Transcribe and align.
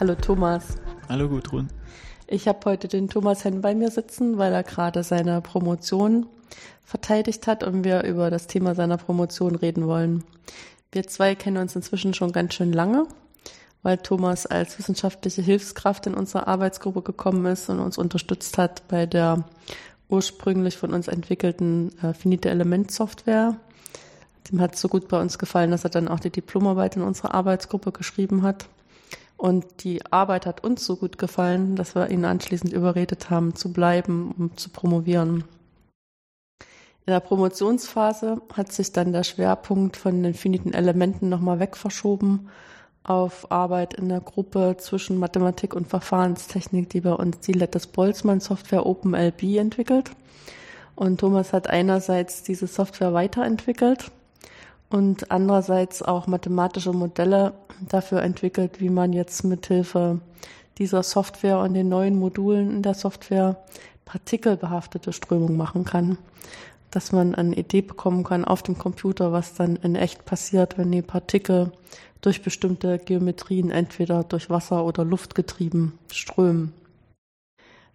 Hallo 0.00 0.14
Thomas. 0.14 0.78
Hallo 1.10 1.28
Gudrun. 1.28 1.68
Ich 2.26 2.48
habe 2.48 2.60
heute 2.64 2.88
den 2.88 3.10
Thomas 3.10 3.44
Henn 3.44 3.60
bei 3.60 3.74
mir 3.74 3.90
sitzen, 3.90 4.38
weil 4.38 4.50
er 4.54 4.62
gerade 4.62 5.02
seine 5.02 5.42
Promotion 5.42 6.24
verteidigt 6.82 7.46
hat 7.46 7.62
und 7.62 7.84
wir 7.84 8.04
über 8.04 8.30
das 8.30 8.46
Thema 8.46 8.74
seiner 8.74 8.96
Promotion 8.96 9.56
reden 9.56 9.86
wollen. 9.86 10.24
Wir 10.90 11.06
zwei 11.06 11.34
kennen 11.34 11.58
uns 11.58 11.76
inzwischen 11.76 12.14
schon 12.14 12.32
ganz 12.32 12.54
schön 12.54 12.72
lange, 12.72 13.08
weil 13.82 13.98
Thomas 13.98 14.46
als 14.46 14.78
wissenschaftliche 14.78 15.42
Hilfskraft 15.42 16.06
in 16.06 16.14
unsere 16.14 16.46
Arbeitsgruppe 16.46 17.02
gekommen 17.02 17.44
ist 17.44 17.68
und 17.68 17.78
uns 17.78 17.98
unterstützt 17.98 18.56
hat 18.56 18.88
bei 18.88 19.04
der 19.04 19.44
ursprünglich 20.08 20.78
von 20.78 20.94
uns 20.94 21.08
entwickelten 21.08 21.92
äh, 22.02 22.14
finite 22.14 22.48
Element 22.48 22.90
Software. 22.90 23.56
Dem 24.50 24.62
hat 24.62 24.76
es 24.76 24.80
so 24.80 24.88
gut 24.88 25.08
bei 25.08 25.20
uns 25.20 25.38
gefallen, 25.38 25.70
dass 25.70 25.84
er 25.84 25.90
dann 25.90 26.08
auch 26.08 26.20
die 26.20 26.30
Diplomarbeit 26.30 26.96
in 26.96 27.02
unserer 27.02 27.34
Arbeitsgruppe 27.34 27.92
geschrieben 27.92 28.42
hat. 28.44 28.66
Und 29.40 29.84
die 29.84 30.04
Arbeit 30.12 30.44
hat 30.44 30.62
uns 30.62 30.84
so 30.84 30.96
gut 30.96 31.16
gefallen, 31.16 31.74
dass 31.74 31.94
wir 31.94 32.10
ihn 32.10 32.26
anschließend 32.26 32.74
überredet 32.74 33.30
haben, 33.30 33.54
zu 33.54 33.72
bleiben, 33.72 34.34
um 34.36 34.54
zu 34.58 34.68
promovieren. 34.68 35.44
In 37.06 37.12
der 37.14 37.20
Promotionsphase 37.20 38.42
hat 38.52 38.70
sich 38.70 38.92
dann 38.92 39.12
der 39.14 39.24
Schwerpunkt 39.24 39.96
von 39.96 40.22
den 40.22 40.34
finiten 40.34 40.74
Elementen 40.74 41.30
nochmal 41.30 41.58
wegverschoben 41.58 42.50
auf 43.02 43.50
Arbeit 43.50 43.94
in 43.94 44.10
der 44.10 44.20
Gruppe 44.20 44.76
zwischen 44.78 45.16
Mathematik 45.16 45.74
und 45.74 45.88
Verfahrenstechnik, 45.88 46.90
die 46.90 47.00
bei 47.00 47.14
uns 47.14 47.40
die 47.40 47.54
Lettes 47.54 47.86
Boltzmann 47.86 48.40
Software 48.40 48.84
OpenLB 48.84 49.56
entwickelt. 49.56 50.10
Und 50.96 51.18
Thomas 51.18 51.54
hat 51.54 51.66
einerseits 51.66 52.42
diese 52.42 52.66
Software 52.66 53.14
weiterentwickelt 53.14 54.12
und 54.90 55.30
andererseits 55.30 56.02
auch 56.02 56.26
mathematische 56.26 56.92
Modelle 56.92 57.54
dafür 57.88 58.22
entwickelt, 58.22 58.80
wie 58.80 58.90
man 58.90 59.12
jetzt 59.12 59.44
mithilfe 59.44 60.20
dieser 60.78 61.02
Software 61.02 61.60
und 61.60 61.74
den 61.74 61.88
neuen 61.88 62.18
Modulen 62.18 62.70
in 62.70 62.82
der 62.82 62.94
Software 62.94 63.56
partikelbehaftete 64.04 65.12
Strömung 65.12 65.56
machen 65.56 65.84
kann. 65.84 66.18
Dass 66.90 67.12
man 67.12 67.36
eine 67.36 67.54
Idee 67.54 67.82
bekommen 67.82 68.24
kann 68.24 68.44
auf 68.44 68.64
dem 68.64 68.76
Computer, 68.76 69.30
was 69.30 69.54
dann 69.54 69.76
in 69.76 69.94
echt 69.94 70.24
passiert, 70.24 70.76
wenn 70.76 70.90
die 70.90 71.02
Partikel 71.02 71.70
durch 72.20 72.42
bestimmte 72.42 72.98
Geometrien 72.98 73.70
entweder 73.70 74.24
durch 74.24 74.50
Wasser 74.50 74.84
oder 74.84 75.04
Luft 75.04 75.36
getrieben 75.36 75.98
strömen. 76.10 76.72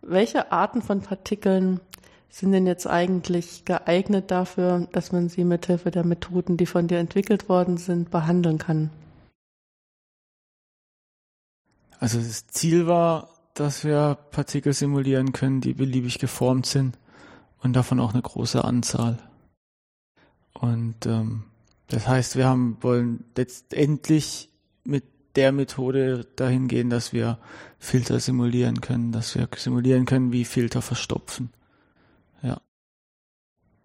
Welche 0.02 0.52
Arten 0.52 0.82
von 0.82 1.02
Partikeln 1.02 1.82
sind 2.36 2.52
denn 2.52 2.68
jetzt 2.68 2.86
eigentlich 2.86 3.64
geeignet 3.64 4.30
dafür, 4.30 4.90
dass 4.92 5.14
man 5.14 5.30
sie 5.30 5.46
mithilfe 5.46 5.90
der 5.90 6.06
Methoden, 6.06 6.58
die 6.58 6.66
von 6.66 6.90
dir 6.90 6.98
entwickelt 6.98 7.48
worden 7.48 7.78
sind, 7.78 8.12
behandeln 8.12 8.58
kann? 8.58 8.90
Also 11.98 12.18
das 12.18 12.46
Ziel 12.48 12.88
war, 12.88 13.30
dass 13.54 13.86
wir 13.86 14.18
Partikel 14.32 14.74
simulieren 14.74 15.32
können, 15.32 15.62
die 15.62 15.74
beliebig 15.74 16.20
geformt 16.20 16.66
sind 16.66 16.98
und 17.60 17.72
davon 17.72 18.02
auch 18.02 18.12
eine 18.12 18.22
große 18.22 18.66
Anzahl. 18.66 19.18
Und 20.52 21.06
ähm, 21.06 21.46
das 21.88 22.06
heißt, 22.06 22.36
wir 22.36 22.48
haben 22.48 22.76
wollen 22.82 23.24
letztendlich 23.38 24.50
mit 24.84 25.06
der 25.38 25.54
Methode 25.54 26.28
dahin 26.36 26.68
gehen, 26.68 26.90
dass 26.90 27.14
wir 27.14 27.38
Filter 27.80 28.20
simulieren 28.20 28.82
können, 28.82 29.14
dass 29.14 29.36
wir 29.36 29.48
simulieren 29.56 30.04
können, 30.04 30.34
wie 30.34 30.44
Filter 30.44 30.82
verstopfen. 30.82 31.52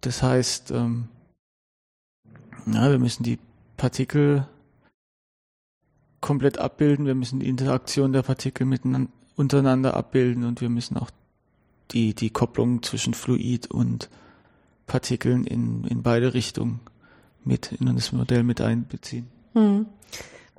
Das 0.01 0.23
heißt, 0.23 0.71
ähm, 0.71 1.07
ja, 2.65 2.89
wir 2.89 2.99
müssen 2.99 3.23
die 3.23 3.39
Partikel 3.77 4.47
komplett 6.19 6.57
abbilden, 6.57 7.05
wir 7.05 7.15
müssen 7.15 7.39
die 7.39 7.49
Interaktion 7.49 8.13
der 8.13 8.21
Partikel 8.23 8.65
miteinander, 8.65 9.11
untereinander 9.35 9.95
abbilden 9.95 10.43
und 10.43 10.61
wir 10.61 10.69
müssen 10.69 10.97
auch 10.97 11.09
die, 11.91 12.13
die 12.13 12.29
Kopplung 12.29 12.83
zwischen 12.83 13.13
Fluid 13.13 13.67
und 13.67 14.09
Partikeln 14.85 15.45
in, 15.45 15.83
in 15.85 16.03
beide 16.03 16.33
Richtungen 16.33 16.79
mit 17.43 17.71
in 17.71 17.93
das 17.95 18.11
Modell 18.11 18.43
mit 18.43 18.61
einbeziehen. 18.61 19.27
Hm. 19.53 19.85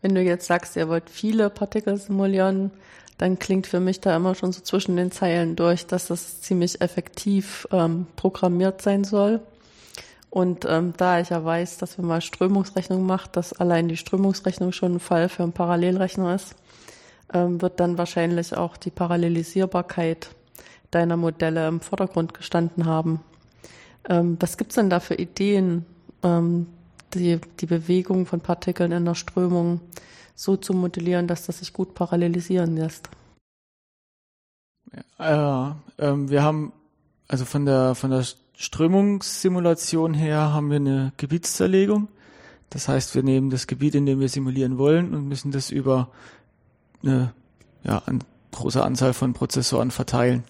Wenn 0.00 0.15
du 0.15 0.22
jetzt 0.22 0.47
sagst, 0.47 0.75
ihr 0.77 0.88
wollt 0.88 1.09
viele 1.09 1.49
Partikel 1.49 1.97
simulieren, 1.97 2.72
dann 3.22 3.38
klingt 3.38 3.69
für 3.69 3.78
mich 3.78 4.00
da 4.00 4.16
immer 4.16 4.34
schon 4.34 4.50
so 4.50 4.62
zwischen 4.62 4.97
den 4.97 5.12
Zeilen 5.12 5.55
durch, 5.55 5.87
dass 5.87 6.09
das 6.09 6.41
ziemlich 6.41 6.81
effektiv 6.81 7.69
ähm, 7.71 8.09
programmiert 8.16 8.83
sein 8.83 9.05
soll. 9.05 9.41
Und 10.28 10.65
ähm, 10.69 10.93
da 10.97 11.21
ich 11.21 11.28
ja 11.28 11.44
weiß, 11.44 11.78
dass 11.78 11.99
wenn 11.99 12.06
man 12.06 12.21
Strömungsrechnung 12.21 13.06
macht, 13.06 13.37
dass 13.37 13.53
allein 13.53 13.87
die 13.87 13.97
Strömungsrechnung 13.97 14.72
schon 14.72 14.97
ein 14.97 15.00
Fall 15.00 15.28
für 15.28 15.44
einen 15.44 15.53
Parallelrechner 15.53 16.34
ist, 16.34 16.56
ähm, 17.32 17.62
wird 17.62 17.78
dann 17.78 17.97
wahrscheinlich 17.97 18.56
auch 18.56 18.77
die 18.77 18.91
Parallelisierbarkeit 18.91 20.31
deiner 20.91 21.16
Modelle 21.16 21.69
im 21.69 21.81
Vordergrund 21.81 22.34
gestanden 22.34 22.87
haben. 22.87 23.21
Ähm, 24.09 24.37
was 24.41 24.56
gibt's 24.56 24.75
denn 24.75 24.91
da 24.91 24.99
für 24.99 25.15
Ideen, 25.15 25.87
ähm, 26.25 26.66
die, 27.15 27.38
die 27.61 27.66
Bewegung 27.66 28.27
von 28.27 28.41
Partikeln 28.41 28.91
in 28.91 29.05
der 29.05 29.15
Strömung 29.15 29.81
so 30.34 30.56
zu 30.56 30.72
modellieren, 30.75 31.26
dass 31.26 31.47
das 31.47 31.59
sich 31.59 31.72
gut 31.72 31.94
parallelisieren 31.94 32.76
lässt. 32.76 33.09
Ja, 35.19 35.76
ähm, 35.98 36.28
wir 36.31 36.43
haben 36.43 36.72
also 37.28 37.44
von 37.44 37.65
der 37.65 37.94
von 37.94 38.10
der 38.10 38.25
Strömungssimulation 38.54 40.15
her 40.15 40.53
haben 40.53 40.70
wir 40.70 40.76
eine 40.76 41.12
Gebietszerlegung. 41.16 42.09
Das 42.70 42.88
heißt, 42.88 43.15
wir 43.15 43.22
nehmen 43.22 43.50
das 43.50 43.66
Gebiet, 43.66 43.94
in 43.94 44.06
dem 44.06 44.20
wir 44.20 44.28
simulieren 44.28 44.78
wollen 44.78 45.15
und 45.15 45.28
müssen 45.28 45.50
das 45.50 45.70
über 45.70 46.09
eine 47.03 47.32
ja, 47.84 48.03
eine 48.06 48.20
große 48.53 48.82
Anzahl 48.82 49.14
von 49.14 49.32
Prozessoren 49.32 49.91
verteilen. 49.91 50.44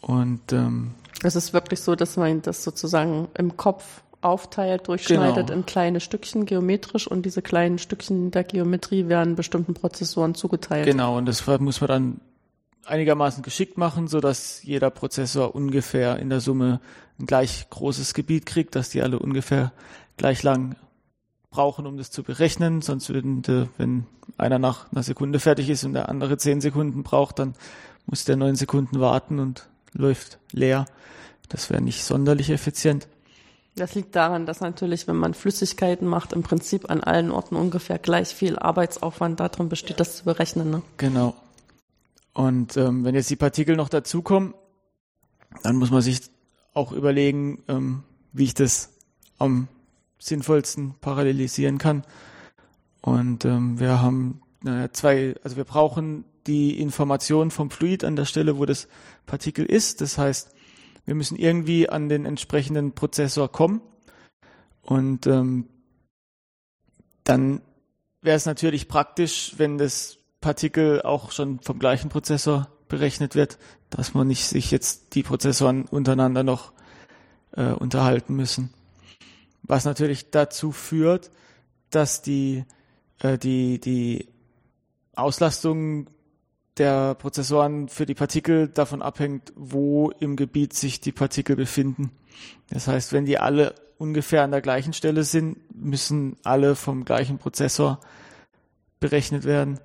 Und 0.00 0.52
ähm, 0.52 0.94
es 1.22 1.36
ist 1.36 1.52
wirklich 1.52 1.80
so, 1.80 1.94
dass 1.94 2.16
man 2.16 2.42
das 2.42 2.64
sozusagen 2.64 3.28
im 3.34 3.56
Kopf 3.56 4.02
aufteilt, 4.22 4.88
durchschneidet 4.88 5.48
genau. 5.48 5.58
in 5.58 5.66
kleine 5.66 6.00
Stückchen 6.00 6.46
geometrisch 6.46 7.06
und 7.06 7.26
diese 7.26 7.42
kleinen 7.42 7.78
Stückchen 7.78 8.30
der 8.30 8.44
Geometrie 8.44 9.08
werden 9.08 9.34
bestimmten 9.34 9.74
Prozessoren 9.74 10.34
zugeteilt. 10.34 10.86
Genau, 10.86 11.18
und 11.18 11.26
das 11.26 11.46
muss 11.46 11.80
man 11.80 11.88
dann 11.88 12.20
einigermaßen 12.84 13.42
geschickt 13.42 13.78
machen, 13.78 14.08
so 14.08 14.20
dass 14.20 14.62
jeder 14.62 14.90
Prozessor 14.90 15.54
ungefähr 15.54 16.18
in 16.18 16.30
der 16.30 16.40
Summe 16.40 16.80
ein 17.18 17.26
gleich 17.26 17.68
großes 17.70 18.14
Gebiet 18.14 18.46
kriegt, 18.46 18.74
dass 18.74 18.90
die 18.90 19.02
alle 19.02 19.18
ungefähr 19.18 19.72
gleich 20.16 20.42
lang 20.42 20.76
brauchen, 21.50 21.86
um 21.86 21.96
das 21.96 22.10
zu 22.10 22.22
berechnen. 22.22 22.82
Sonst 22.82 23.08
würden, 23.10 23.42
wenn 23.76 24.06
einer 24.38 24.58
nach 24.58 24.90
einer 24.90 25.02
Sekunde 25.02 25.38
fertig 25.38 25.68
ist 25.68 25.84
und 25.84 25.92
der 25.92 26.08
andere 26.08 26.38
zehn 26.38 26.60
Sekunden 26.60 27.02
braucht, 27.02 27.38
dann 27.38 27.54
muss 28.06 28.24
der 28.24 28.36
neun 28.36 28.56
Sekunden 28.56 29.00
warten 29.00 29.38
und 29.38 29.68
läuft 29.92 30.38
leer. 30.50 30.86
Das 31.48 31.70
wäre 31.70 31.82
nicht 31.82 32.04
sonderlich 32.04 32.50
effizient. 32.50 33.06
Das 33.74 33.94
liegt 33.94 34.14
daran, 34.14 34.44
dass 34.44 34.60
natürlich, 34.60 35.08
wenn 35.08 35.16
man 35.16 35.32
Flüssigkeiten 35.32 36.06
macht, 36.06 36.32
im 36.34 36.42
Prinzip 36.42 36.90
an 36.90 37.00
allen 37.00 37.30
Orten 37.30 37.56
ungefähr 37.56 37.98
gleich 37.98 38.28
viel 38.28 38.58
Arbeitsaufwand 38.58 39.40
darin 39.40 39.70
besteht, 39.70 39.98
das 39.98 40.16
zu 40.16 40.24
berechnen. 40.24 40.70
Ne? 40.70 40.82
Genau. 40.98 41.34
Und 42.34 42.76
ähm, 42.76 43.04
wenn 43.04 43.14
jetzt 43.14 43.30
die 43.30 43.36
Partikel 43.36 43.76
noch 43.76 43.88
dazukommen, 43.88 44.54
dann 45.62 45.76
muss 45.76 45.90
man 45.90 46.02
sich 46.02 46.20
auch 46.74 46.92
überlegen, 46.92 47.62
ähm, 47.68 48.02
wie 48.32 48.44
ich 48.44 48.54
das 48.54 48.90
am 49.38 49.68
sinnvollsten 50.18 50.94
parallelisieren 51.00 51.78
kann. 51.78 52.04
Und 53.00 53.44
ähm, 53.44 53.80
wir 53.80 54.00
haben 54.00 54.42
naja, 54.62 54.92
zwei, 54.92 55.34
also 55.42 55.56
wir 55.56 55.64
brauchen 55.64 56.24
die 56.46 56.80
Information 56.80 57.50
vom 57.50 57.70
Fluid 57.70 58.04
an 58.04 58.16
der 58.16 58.24
Stelle, 58.24 58.58
wo 58.58 58.64
das 58.64 58.88
Partikel 59.26 59.64
ist. 59.64 60.00
Das 60.00 60.18
heißt, 60.18 60.50
wir 61.04 61.14
müssen 61.14 61.36
irgendwie 61.36 61.88
an 61.88 62.08
den 62.08 62.26
entsprechenden 62.26 62.92
Prozessor 62.92 63.50
kommen. 63.50 63.80
Und 64.82 65.26
ähm, 65.26 65.68
dann 67.24 67.60
wäre 68.20 68.36
es 68.36 68.46
natürlich 68.46 68.88
praktisch, 68.88 69.54
wenn 69.56 69.78
das 69.78 70.18
Partikel 70.40 71.02
auch 71.02 71.32
schon 71.32 71.60
vom 71.60 71.78
gleichen 71.78 72.08
Prozessor 72.08 72.68
berechnet 72.88 73.34
wird, 73.34 73.58
dass 73.90 74.14
man 74.14 74.26
nicht 74.26 74.46
sich 74.46 74.70
jetzt 74.70 75.14
die 75.14 75.22
Prozessoren 75.22 75.86
untereinander 75.86 76.42
noch 76.42 76.72
äh, 77.52 77.72
unterhalten 77.72 78.34
müssen. 78.34 78.72
Was 79.62 79.84
natürlich 79.84 80.30
dazu 80.30 80.72
führt, 80.72 81.30
dass 81.90 82.22
die, 82.22 82.64
äh, 83.20 83.38
die, 83.38 83.80
die 83.80 84.28
Auslastung 85.14 86.08
der 86.78 87.14
Prozessoren 87.14 87.88
für 87.88 88.06
die 88.06 88.14
Partikel 88.14 88.68
davon 88.68 89.02
abhängt, 89.02 89.52
wo 89.56 90.10
im 90.20 90.36
Gebiet 90.36 90.72
sich 90.72 91.00
die 91.00 91.12
Partikel 91.12 91.56
befinden. 91.56 92.10
Das 92.70 92.88
heißt, 92.88 93.12
wenn 93.12 93.26
die 93.26 93.38
alle 93.38 93.74
ungefähr 93.98 94.42
an 94.42 94.50
der 94.50 94.62
gleichen 94.62 94.92
Stelle 94.92 95.24
sind, 95.24 95.58
müssen 95.74 96.36
alle 96.42 96.74
vom 96.74 97.04
gleichen 97.04 97.38
Prozessor 97.38 98.00
berechnet 99.00 99.44
werden, 99.44 99.80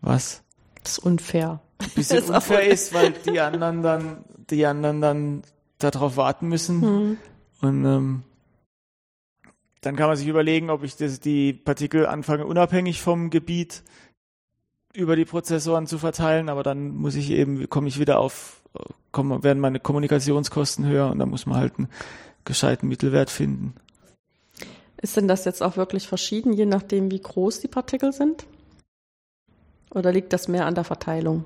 was 0.00 0.42
das 0.82 0.92
ist 0.92 0.98
unfair. 0.98 1.60
Ein 1.78 1.90
bisschen 1.94 2.18
ist 2.24 2.30
unfair 2.30 2.66
ist, 2.66 2.92
weil 2.92 3.12
die 3.12 3.40
anderen 3.40 3.82
dann, 3.82 4.24
die 4.50 4.66
anderen 4.66 5.00
dann 5.00 5.42
darauf 5.78 6.16
warten 6.16 6.48
müssen. 6.48 6.82
Hm. 6.82 7.16
Und 7.60 7.84
ähm, 7.84 8.22
dann 9.80 9.96
kann 9.96 10.08
man 10.08 10.16
sich 10.16 10.28
überlegen, 10.28 10.70
ob 10.70 10.84
ich 10.84 10.96
das, 10.96 11.20
die 11.20 11.52
Partikel 11.52 12.06
anfange, 12.06 12.46
unabhängig 12.46 13.00
vom 13.00 13.30
Gebiet 13.30 13.82
über 14.94 15.16
die 15.16 15.24
Prozessoren 15.24 15.86
zu 15.86 15.98
verteilen, 15.98 16.48
aber 16.48 16.62
dann 16.62 16.90
muss 16.90 17.14
ich 17.14 17.30
eben, 17.30 17.68
komme 17.68 17.88
ich 17.88 17.98
wieder 17.98 18.18
auf, 18.18 18.62
kommen, 19.12 19.42
werden 19.42 19.60
meine 19.60 19.80
Kommunikationskosten 19.80 20.86
höher 20.86 21.10
und 21.10 21.18
dann 21.18 21.28
muss 21.28 21.46
man 21.46 21.58
halt 21.58 21.78
einen 21.78 21.88
gescheiten 22.44 22.88
Mittelwert 22.88 23.30
finden. 23.30 23.74
Ist 25.00 25.16
denn 25.16 25.28
das 25.28 25.44
jetzt 25.44 25.62
auch 25.62 25.76
wirklich 25.76 26.08
verschieden, 26.08 26.52
je 26.52 26.66
nachdem, 26.66 27.10
wie 27.10 27.20
groß 27.20 27.60
die 27.60 27.68
Partikel 27.68 28.12
sind? 28.12 28.46
Oder 29.90 30.12
liegt 30.12 30.32
das 30.32 30.48
mehr 30.48 30.66
an 30.66 30.74
der 30.74 30.84
Verteilung? 30.84 31.44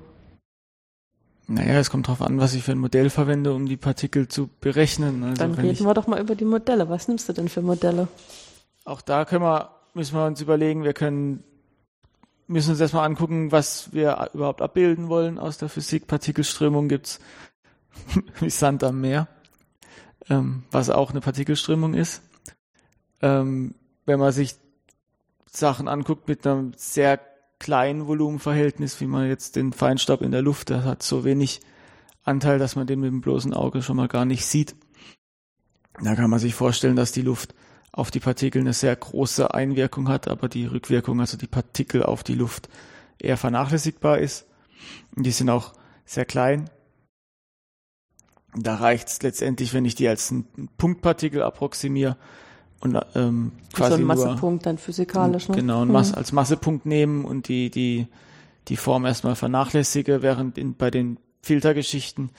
Naja, 1.47 1.79
es 1.79 1.89
kommt 1.89 2.07
darauf 2.07 2.21
an, 2.21 2.39
was 2.39 2.53
ich 2.53 2.63
für 2.63 2.71
ein 2.71 2.77
Modell 2.77 3.09
verwende, 3.09 3.53
um 3.53 3.65
die 3.65 3.77
Partikel 3.77 4.27
zu 4.27 4.49
berechnen. 4.61 5.23
Also 5.23 5.43
Dann 5.43 5.53
reden 5.53 5.85
wir 5.85 5.93
doch 5.93 6.07
mal 6.07 6.19
über 6.19 6.35
die 6.35 6.45
Modelle. 6.45 6.89
Was 6.89 7.07
nimmst 7.07 7.27
du 7.27 7.33
denn 7.33 7.49
für 7.49 7.61
Modelle? 7.61 8.07
Auch 8.85 9.01
da 9.01 9.25
können 9.25 9.43
wir, 9.43 9.69
müssen 9.93 10.15
wir 10.15 10.25
uns 10.25 10.41
überlegen, 10.41 10.83
wir 10.83 10.93
können, 10.93 11.43
müssen 12.47 12.71
uns 12.71 12.79
erstmal 12.79 13.05
angucken, 13.05 13.51
was 13.51 13.93
wir 13.93 14.29
überhaupt 14.33 14.61
abbilden 14.61 15.09
wollen 15.09 15.39
aus 15.39 15.57
der 15.57 15.69
Physik. 15.69 16.07
Partikelströmung 16.07 16.87
gibt's 16.87 17.19
wie 18.39 18.49
Sand 18.49 18.83
am 18.83 19.01
Meer, 19.01 19.27
ähm, 20.29 20.63
was 20.71 20.89
auch 20.89 21.11
eine 21.11 21.21
Partikelströmung 21.21 21.93
ist. 21.93 22.21
Ähm, 23.21 23.75
wenn 24.05 24.19
man 24.19 24.31
sich 24.31 24.55
Sachen 25.49 25.87
anguckt 25.87 26.27
mit 26.27 26.45
einem 26.45 26.73
sehr 26.75 27.19
kleinen 27.59 28.07
Volumenverhältnis, 28.07 28.99
wie 28.99 29.05
man 29.05 29.27
jetzt 29.27 29.55
den 29.55 29.71
Feinstaub 29.71 30.21
in 30.21 30.31
der 30.31 30.41
Luft, 30.41 30.69
der 30.69 30.83
hat 30.83 31.03
so 31.03 31.23
wenig 31.23 31.61
Anteil, 32.23 32.59
dass 32.59 32.75
man 32.75 32.87
den 32.87 32.99
mit 32.99 33.09
dem 33.09 33.21
bloßen 33.21 33.53
Auge 33.53 33.81
schon 33.81 33.97
mal 33.97 34.07
gar 34.07 34.25
nicht 34.25 34.45
sieht. 34.45 34.75
Da 36.01 36.15
kann 36.15 36.29
man 36.29 36.39
sich 36.39 36.55
vorstellen, 36.55 36.95
dass 36.95 37.11
die 37.11 37.21
Luft 37.21 37.53
auf 37.93 38.11
die 38.11 38.19
Partikel 38.19 38.61
eine 38.61 38.73
sehr 38.73 38.95
große 38.95 39.53
Einwirkung 39.53 40.09
hat, 40.09 40.27
aber 40.27 40.49
die 40.49 40.65
Rückwirkung, 40.65 41.21
also 41.21 41.37
die 41.37 41.47
Partikel 41.47 42.03
auf 42.03 42.23
die 42.23 42.33
Luft, 42.33 42.67
eher 43.19 43.37
vernachlässigbar 43.37 44.17
ist. 44.17 44.45
Und 45.15 45.25
die 45.25 45.31
sind 45.31 45.49
auch 45.49 45.73
sehr 46.03 46.25
klein. 46.25 46.69
Da 48.55 48.75
reicht 48.75 49.07
es 49.07 49.21
letztendlich, 49.21 49.73
wenn 49.73 49.85
ich 49.85 49.95
die 49.95 50.07
als 50.07 50.31
ein 50.31 50.69
Punktpartikel 50.77 51.41
approximiere, 51.41 52.17
und 52.79 52.99
ähm, 53.15 53.53
quasi 53.71 53.91
so 53.91 53.97
ein 53.99 54.03
Massepunkt 54.03 54.65
dann 54.65 54.77
physikalisch, 54.77 55.47
ne? 55.47 55.55
Genau, 55.55 55.85
mhm. 55.85 55.95
Als 55.95 56.33
Massepunkt 56.33 56.85
nehmen 56.85 57.23
und 57.23 57.47
die, 57.47 57.69
die, 57.69 58.07
die 58.67 58.75
Form 58.75 59.05
erstmal 59.05 59.37
vernachlässige, 59.37 60.21
während 60.21 60.57
in, 60.57 60.75
bei 60.75 60.91
den 60.91 61.17
Filtergeschichten, 61.41 62.31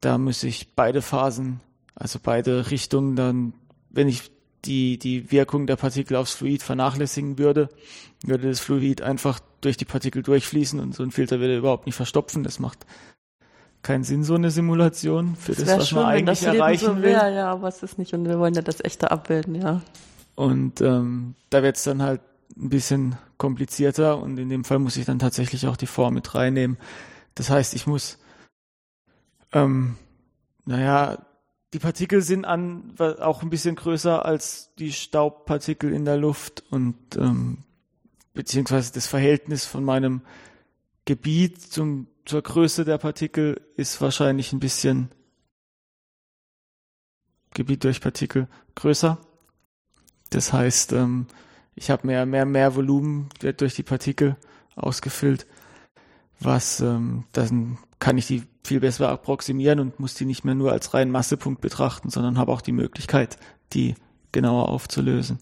da 0.00 0.18
muss 0.18 0.42
ich 0.42 0.74
beide 0.74 1.00
Phasen, 1.00 1.60
also 1.94 2.18
beide 2.20 2.72
Richtungen 2.72 3.14
dann, 3.14 3.52
wenn 3.88 4.08
ich 4.08 4.31
die, 4.64 4.98
die 4.98 5.30
Wirkung 5.32 5.66
der 5.66 5.76
Partikel 5.76 6.16
aufs 6.16 6.34
Fluid 6.34 6.62
vernachlässigen 6.62 7.38
würde, 7.38 7.68
würde 8.24 8.48
das 8.48 8.60
Fluid 8.60 9.02
einfach 9.02 9.40
durch 9.60 9.76
die 9.76 9.84
Partikel 9.84 10.22
durchfließen 10.22 10.78
und 10.80 10.94
so 10.94 11.02
ein 11.02 11.10
Filter 11.10 11.40
würde 11.40 11.56
überhaupt 11.56 11.86
nicht 11.86 11.96
verstopfen. 11.96 12.42
Das 12.44 12.58
macht 12.58 12.86
keinen 13.82 14.04
Sinn, 14.04 14.22
so 14.22 14.34
eine 14.34 14.50
Simulation 14.50 15.34
für 15.36 15.52
das, 15.52 15.64
das 15.64 15.78
was 15.78 15.88
schön, 15.88 15.98
man 15.98 16.06
eigentlich 16.06 16.40
das 16.40 16.54
erreichen 16.54 16.96
so 16.96 17.02
will. 17.02 17.10
Ja, 17.10 17.50
aber 17.50 17.68
es 17.68 17.82
ist 17.82 17.98
nicht 17.98 18.14
und 18.14 18.26
wir 18.26 18.38
wollen 18.38 18.54
ja 18.54 18.62
das 18.62 18.82
echte 18.82 19.10
abbilden, 19.10 19.56
ja. 19.56 19.82
Und 20.34 20.80
ähm, 20.80 21.34
da 21.50 21.62
wird 21.62 21.76
es 21.76 21.84
dann 21.84 22.02
halt 22.02 22.20
ein 22.56 22.68
bisschen 22.68 23.16
komplizierter 23.38 24.18
und 24.18 24.38
in 24.38 24.48
dem 24.48 24.64
Fall 24.64 24.78
muss 24.78 24.96
ich 24.96 25.04
dann 25.04 25.18
tatsächlich 25.18 25.66
auch 25.66 25.76
die 25.76 25.86
Form 25.86 26.14
mit 26.14 26.34
reinnehmen. 26.34 26.78
Das 27.34 27.50
heißt, 27.50 27.74
ich 27.74 27.86
muss, 27.86 28.18
ähm, 29.52 29.96
naja, 30.64 31.18
die 31.72 31.78
Partikel 31.78 32.20
sind 32.22 32.44
an, 32.44 32.94
auch 32.98 33.42
ein 33.42 33.50
bisschen 33.50 33.76
größer 33.76 34.24
als 34.24 34.74
die 34.78 34.92
Staubpartikel 34.92 35.92
in 35.92 36.04
der 36.04 36.18
Luft 36.18 36.62
und 36.70 36.96
ähm, 37.16 37.58
beziehungsweise 38.34 38.92
das 38.92 39.06
Verhältnis 39.06 39.64
von 39.64 39.84
meinem 39.84 40.22
Gebiet 41.04 41.60
zum 41.60 42.08
zur 42.24 42.42
Größe 42.42 42.84
der 42.84 42.98
Partikel 42.98 43.60
ist 43.76 44.00
wahrscheinlich 44.00 44.52
ein 44.52 44.60
bisschen 44.60 45.10
Gebiet 47.54 47.84
durch 47.84 48.00
Partikel 48.00 48.48
größer. 48.74 49.18
Das 50.30 50.52
heißt, 50.52 50.92
ähm, 50.92 51.26
ich 51.74 51.90
habe 51.90 52.06
mehr, 52.06 52.24
mehr, 52.26 52.46
mehr 52.46 52.74
Volumen 52.74 53.28
wird 53.40 53.60
durch 53.60 53.74
die 53.74 53.82
Partikel 53.82 54.36
ausgefüllt, 54.74 55.46
was 56.40 56.80
ähm, 56.80 57.24
dann 57.32 57.78
kann 57.98 58.18
ich 58.18 58.26
die 58.26 58.44
viel 58.64 58.80
besser 58.80 59.08
approximieren 59.08 59.80
und 59.80 59.98
muss 59.98 60.14
die 60.14 60.24
nicht 60.24 60.44
mehr 60.44 60.54
nur 60.54 60.72
als 60.72 60.94
reinen 60.94 61.10
Massepunkt 61.10 61.60
betrachten, 61.60 62.10
sondern 62.10 62.38
habe 62.38 62.52
auch 62.52 62.60
die 62.60 62.72
Möglichkeit, 62.72 63.38
die 63.72 63.94
genauer 64.30 64.68
aufzulösen 64.68 65.38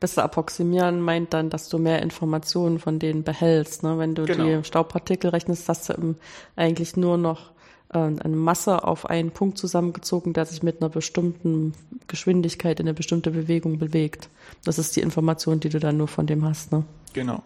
besser 0.00 0.24
approximieren 0.24 1.00
meint 1.00 1.32
dann, 1.34 1.50
dass 1.50 1.68
du 1.68 1.78
mehr 1.78 2.02
Informationen 2.02 2.78
von 2.78 2.98
denen 2.98 3.24
behältst. 3.24 3.82
Ne? 3.82 3.98
Wenn 3.98 4.14
du 4.14 4.24
genau. 4.24 4.44
die 4.44 4.64
Staubpartikel 4.64 5.30
rechnest, 5.30 5.68
hast 5.68 5.88
du 5.88 6.14
eigentlich 6.56 6.96
nur 6.96 7.18
noch 7.18 7.50
äh, 7.92 7.98
eine 7.98 8.36
Masse 8.36 8.84
auf 8.84 9.06
einen 9.06 9.30
Punkt 9.30 9.58
zusammengezogen, 9.58 10.32
der 10.32 10.46
sich 10.46 10.62
mit 10.62 10.80
einer 10.80 10.88
bestimmten 10.88 11.72
Geschwindigkeit 12.06 12.80
in 12.80 12.86
eine 12.86 12.94
bestimmte 12.94 13.30
Bewegung 13.30 13.78
bewegt. 13.78 14.28
Das 14.64 14.78
ist 14.78 14.94
die 14.96 15.00
Information, 15.00 15.60
die 15.60 15.68
du 15.68 15.80
dann 15.80 15.96
nur 15.96 16.08
von 16.08 16.26
dem 16.26 16.44
hast. 16.44 16.72
Ne? 16.72 16.84
Genau. 17.12 17.42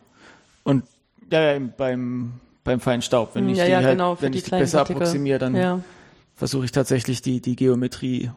Und 0.63 0.85
ja, 1.31 1.59
beim, 1.59 2.35
beim 2.65 2.81
Feinstaub, 2.81 3.35
wenn 3.35 3.49
ich 3.49 3.59
ja, 3.59 3.65
die, 3.65 3.71
ja, 3.71 3.77
halt, 3.79 3.91
genau, 3.91 4.17
wenn 4.21 4.33
ich 4.33 4.45
die 4.45 4.51
besser 4.51 4.79
Partikel. 4.79 5.03
approximiere, 5.03 5.39
dann 5.39 5.57
ja. 5.57 5.81
versuche 6.35 6.65
ich 6.65 6.73
tatsächlich 6.73 7.23
die, 7.23 7.41
die 7.41 7.57
Geometrie 7.57 8.31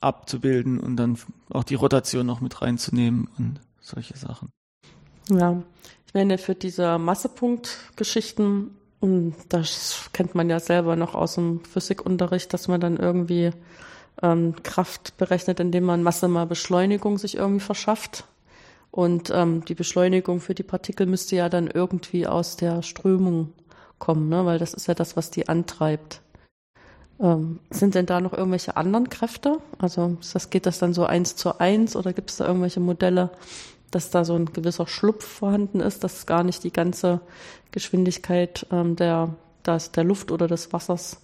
abzubilden 0.00 0.80
und 0.80 0.96
dann 0.96 1.18
auch 1.50 1.64
die 1.64 1.74
Rotation 1.74 2.26
noch 2.26 2.40
mit 2.40 2.62
reinzunehmen 2.62 3.28
und 3.38 3.60
solche 3.80 4.16
Sachen. 4.16 4.50
Ja, 5.28 5.62
ich 6.06 6.14
meine, 6.14 6.38
für 6.38 6.54
diese 6.54 6.98
Massepunktgeschichten, 6.98 8.76
und 9.00 9.34
das 9.48 10.10
kennt 10.12 10.34
man 10.34 10.50
ja 10.50 10.58
selber 10.58 10.96
noch 10.96 11.14
aus 11.14 11.34
dem 11.34 11.64
Physikunterricht, 11.64 12.52
dass 12.52 12.68
man 12.68 12.80
dann 12.80 12.96
irgendwie 12.96 13.52
ähm, 14.22 14.54
Kraft 14.62 15.16
berechnet, 15.18 15.60
indem 15.60 15.84
man 15.84 16.02
Masse 16.02 16.28
mal 16.28 16.46
Beschleunigung 16.46 17.18
sich 17.18 17.36
irgendwie 17.36 17.64
verschafft. 17.64 18.24
Und 18.90 19.30
ähm, 19.30 19.64
die 19.64 19.74
Beschleunigung 19.74 20.40
für 20.40 20.54
die 20.54 20.64
Partikel 20.64 21.06
müsste 21.06 21.36
ja 21.36 21.48
dann 21.48 21.68
irgendwie 21.68 22.26
aus 22.26 22.56
der 22.56 22.82
Strömung 22.82 23.52
kommen, 23.98 24.28
ne? 24.28 24.44
weil 24.46 24.58
das 24.58 24.74
ist 24.74 24.88
ja 24.88 24.94
das, 24.94 25.16
was 25.16 25.30
die 25.30 25.48
antreibt. 25.48 26.22
Ähm, 27.20 27.60
sind 27.70 27.94
denn 27.94 28.06
da 28.06 28.20
noch 28.20 28.32
irgendwelche 28.32 28.76
anderen 28.76 29.08
Kräfte? 29.08 29.58
Also 29.78 30.16
das, 30.32 30.50
geht 30.50 30.66
das 30.66 30.78
dann 30.78 30.94
so 30.94 31.04
eins 31.04 31.36
zu 31.36 31.60
eins 31.60 31.94
oder 31.94 32.12
gibt 32.12 32.30
es 32.30 32.38
da 32.38 32.46
irgendwelche 32.46 32.80
Modelle, 32.80 33.30
dass 33.90 34.10
da 34.10 34.24
so 34.24 34.34
ein 34.34 34.46
gewisser 34.46 34.86
Schlupf 34.86 35.24
vorhanden 35.24 35.80
ist, 35.80 36.02
dass 36.02 36.26
gar 36.26 36.42
nicht 36.42 36.64
die 36.64 36.72
ganze 36.72 37.20
Geschwindigkeit 37.70 38.66
ähm, 38.72 38.96
der, 38.96 39.34
das, 39.62 39.92
der 39.92 40.04
Luft 40.04 40.32
oder 40.32 40.48
des 40.48 40.72
Wassers 40.72 41.20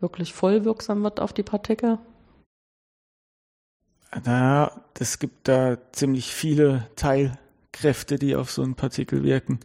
wirklich 0.00 0.34
voll 0.34 0.64
wirksam 0.64 1.02
wird 1.02 1.18
auf 1.18 1.32
die 1.32 1.42
Partikel? 1.42 1.98
Naja, 4.24 4.72
es 4.98 5.18
gibt 5.18 5.48
da 5.48 5.78
ziemlich 5.92 6.32
viele 6.32 6.88
Teilkräfte, 6.96 8.18
die 8.18 8.36
auf 8.36 8.50
so 8.50 8.62
ein 8.62 8.74
Partikel 8.74 9.22
wirken. 9.22 9.60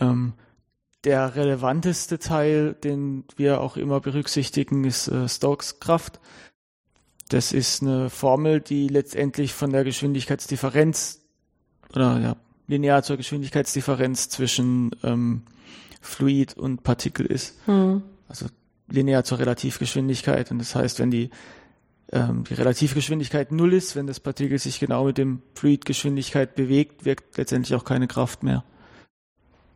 Ähm, 0.00 0.32
der 1.04 1.36
relevanteste 1.36 2.18
Teil, 2.18 2.74
den 2.74 3.24
wir 3.36 3.60
auch 3.60 3.76
immer 3.76 4.00
berücksichtigen, 4.00 4.84
ist 4.84 5.08
äh, 5.08 5.28
Stokes 5.28 5.80
Kraft. 5.80 6.18
Das 7.28 7.52
ist 7.52 7.82
eine 7.82 8.10
Formel, 8.10 8.60
die 8.60 8.88
letztendlich 8.88 9.52
von 9.52 9.70
der 9.70 9.84
Geschwindigkeitsdifferenz 9.84 11.20
oder 11.90 12.18
ja, 12.18 12.36
linear 12.66 13.02
zur 13.02 13.16
Geschwindigkeitsdifferenz 13.16 14.28
zwischen 14.28 14.90
ähm, 15.02 15.42
Fluid 16.00 16.54
und 16.56 16.82
Partikel 16.82 17.26
ist. 17.26 17.66
Mhm. 17.68 18.02
Also 18.28 18.46
linear 18.88 19.24
zur 19.24 19.38
Relativgeschwindigkeit. 19.38 20.50
Und 20.50 20.58
das 20.58 20.74
heißt, 20.74 20.98
wenn 21.00 21.10
die, 21.10 21.30
ähm, 22.12 22.44
die 22.44 22.54
Relativgeschwindigkeit 22.54 23.52
null 23.52 23.74
ist, 23.74 23.96
wenn 23.96 24.06
das 24.06 24.20
Partikel 24.20 24.58
sich 24.58 24.80
genau 24.80 25.04
mit 25.04 25.18
dem 25.18 25.42
Fluidgeschwindigkeit 25.54 26.54
bewegt, 26.54 27.04
wirkt 27.04 27.36
letztendlich 27.36 27.74
auch 27.74 27.84
keine 27.84 28.08
Kraft 28.08 28.42
mehr. 28.42 28.64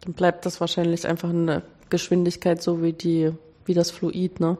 Dann 0.01 0.15
bleibt 0.15 0.47
das 0.47 0.61
wahrscheinlich 0.61 1.07
einfach 1.07 1.31
eine 1.31 1.63
Geschwindigkeit 1.91 2.63
so 2.63 2.83
wie 2.83 2.93
die, 2.93 3.33
wie 3.67 3.75
das 3.75 3.91
Fluid, 3.91 4.41
ne? 4.41 4.59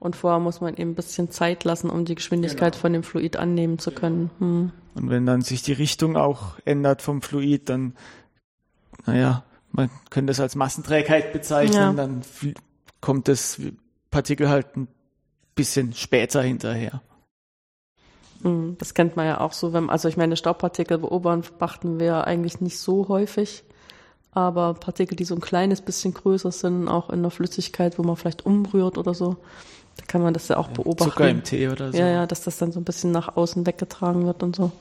Und 0.00 0.16
vorher 0.16 0.40
muss 0.40 0.60
man 0.60 0.76
eben 0.76 0.90
ein 0.90 0.94
bisschen 0.96 1.30
Zeit 1.30 1.62
lassen, 1.62 1.88
um 1.88 2.04
die 2.04 2.16
Geschwindigkeit 2.16 2.72
genau. 2.72 2.80
von 2.80 2.92
dem 2.92 3.02
Fluid 3.04 3.36
annehmen 3.36 3.78
zu 3.78 3.92
können. 3.92 4.30
Hm. 4.40 4.72
Und 4.94 5.10
wenn 5.10 5.24
dann 5.26 5.42
sich 5.42 5.62
die 5.62 5.72
Richtung 5.72 6.16
auch 6.16 6.58
ändert 6.64 7.02
vom 7.02 7.22
Fluid, 7.22 7.68
dann, 7.68 7.94
naja, 9.06 9.44
man 9.70 9.90
könnte 10.10 10.32
das 10.32 10.40
als 10.40 10.56
Massenträgheit 10.56 11.32
bezeichnen, 11.32 11.76
ja. 11.76 11.92
dann 11.92 12.22
kommt 13.00 13.28
das 13.28 13.60
Partikel 14.10 14.48
halt 14.48 14.76
ein 14.76 14.88
bisschen 15.54 15.92
später 15.92 16.42
hinterher. 16.42 17.00
Hm, 18.42 18.76
das 18.78 18.94
kennt 18.94 19.16
man 19.16 19.26
ja 19.26 19.40
auch 19.40 19.52
so, 19.52 19.72
wenn, 19.72 19.90
also 19.90 20.08
ich 20.08 20.16
meine, 20.16 20.36
Staubpartikel 20.36 20.98
beobachten 20.98 22.00
wir 22.00 22.26
eigentlich 22.26 22.60
nicht 22.60 22.78
so 22.78 23.08
häufig 23.08 23.64
aber 24.32 24.74
Partikel, 24.74 25.14
die 25.14 25.24
so 25.24 25.34
ein 25.34 25.40
kleines 25.40 25.82
bisschen 25.82 26.14
größer 26.14 26.50
sind, 26.50 26.88
auch 26.88 27.10
in 27.10 27.22
der 27.22 27.30
Flüssigkeit, 27.30 27.98
wo 27.98 28.02
man 28.02 28.16
vielleicht 28.16 28.46
umrührt 28.46 28.96
oder 28.96 29.12
so, 29.12 29.36
da 29.96 30.04
kann 30.06 30.22
man 30.22 30.32
das 30.32 30.48
ja 30.48 30.56
auch 30.56 30.68
ja, 30.68 30.74
beobachten. 30.74 31.10
Zucker 31.10 31.28
im 31.28 31.44
Tee 31.44 31.68
oder 31.68 31.92
so. 31.92 31.98
Ja, 31.98 32.08
ja, 32.08 32.26
dass 32.26 32.42
das 32.42 32.56
dann 32.56 32.72
so 32.72 32.80
ein 32.80 32.84
bisschen 32.84 33.12
nach 33.12 33.36
außen 33.36 33.66
weggetragen 33.66 34.24
wird 34.24 34.42
und 34.42 34.56
so. 34.56 34.72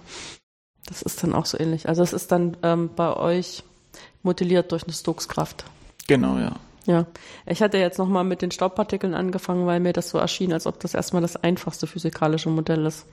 Das 0.86 1.02
ist 1.02 1.22
dann 1.22 1.36
auch 1.36 1.46
so 1.46 1.60
ähnlich. 1.60 1.90
Also 1.90 2.02
es 2.02 2.14
ist 2.14 2.32
dann 2.32 2.56
ähm, 2.64 2.90
bei 2.96 3.16
euch 3.16 3.64
modelliert 4.24 4.72
durch 4.72 4.84
eine 4.84 4.94
Stokes-Kraft. 4.94 5.66
Genau, 6.08 6.38
ja. 6.38 6.56
Ja, 6.88 7.06
ich 7.46 7.62
hatte 7.62 7.78
jetzt 7.78 8.00
nochmal 8.00 8.24
mit 8.24 8.42
den 8.42 8.50
Staubpartikeln 8.50 9.14
angefangen, 9.14 9.68
weil 9.68 9.80
mir 9.80 9.94
das 9.94 10.10
so 10.10 10.18
erschien, 10.18 10.52
als 10.52 10.66
ob 10.66 10.80
das 10.80 10.96
erstmal 10.96 11.22
das 11.22 11.36
einfachste 11.36 11.86
physikalische 11.86 12.50
Modell 12.50 12.86
ist, 12.88 13.06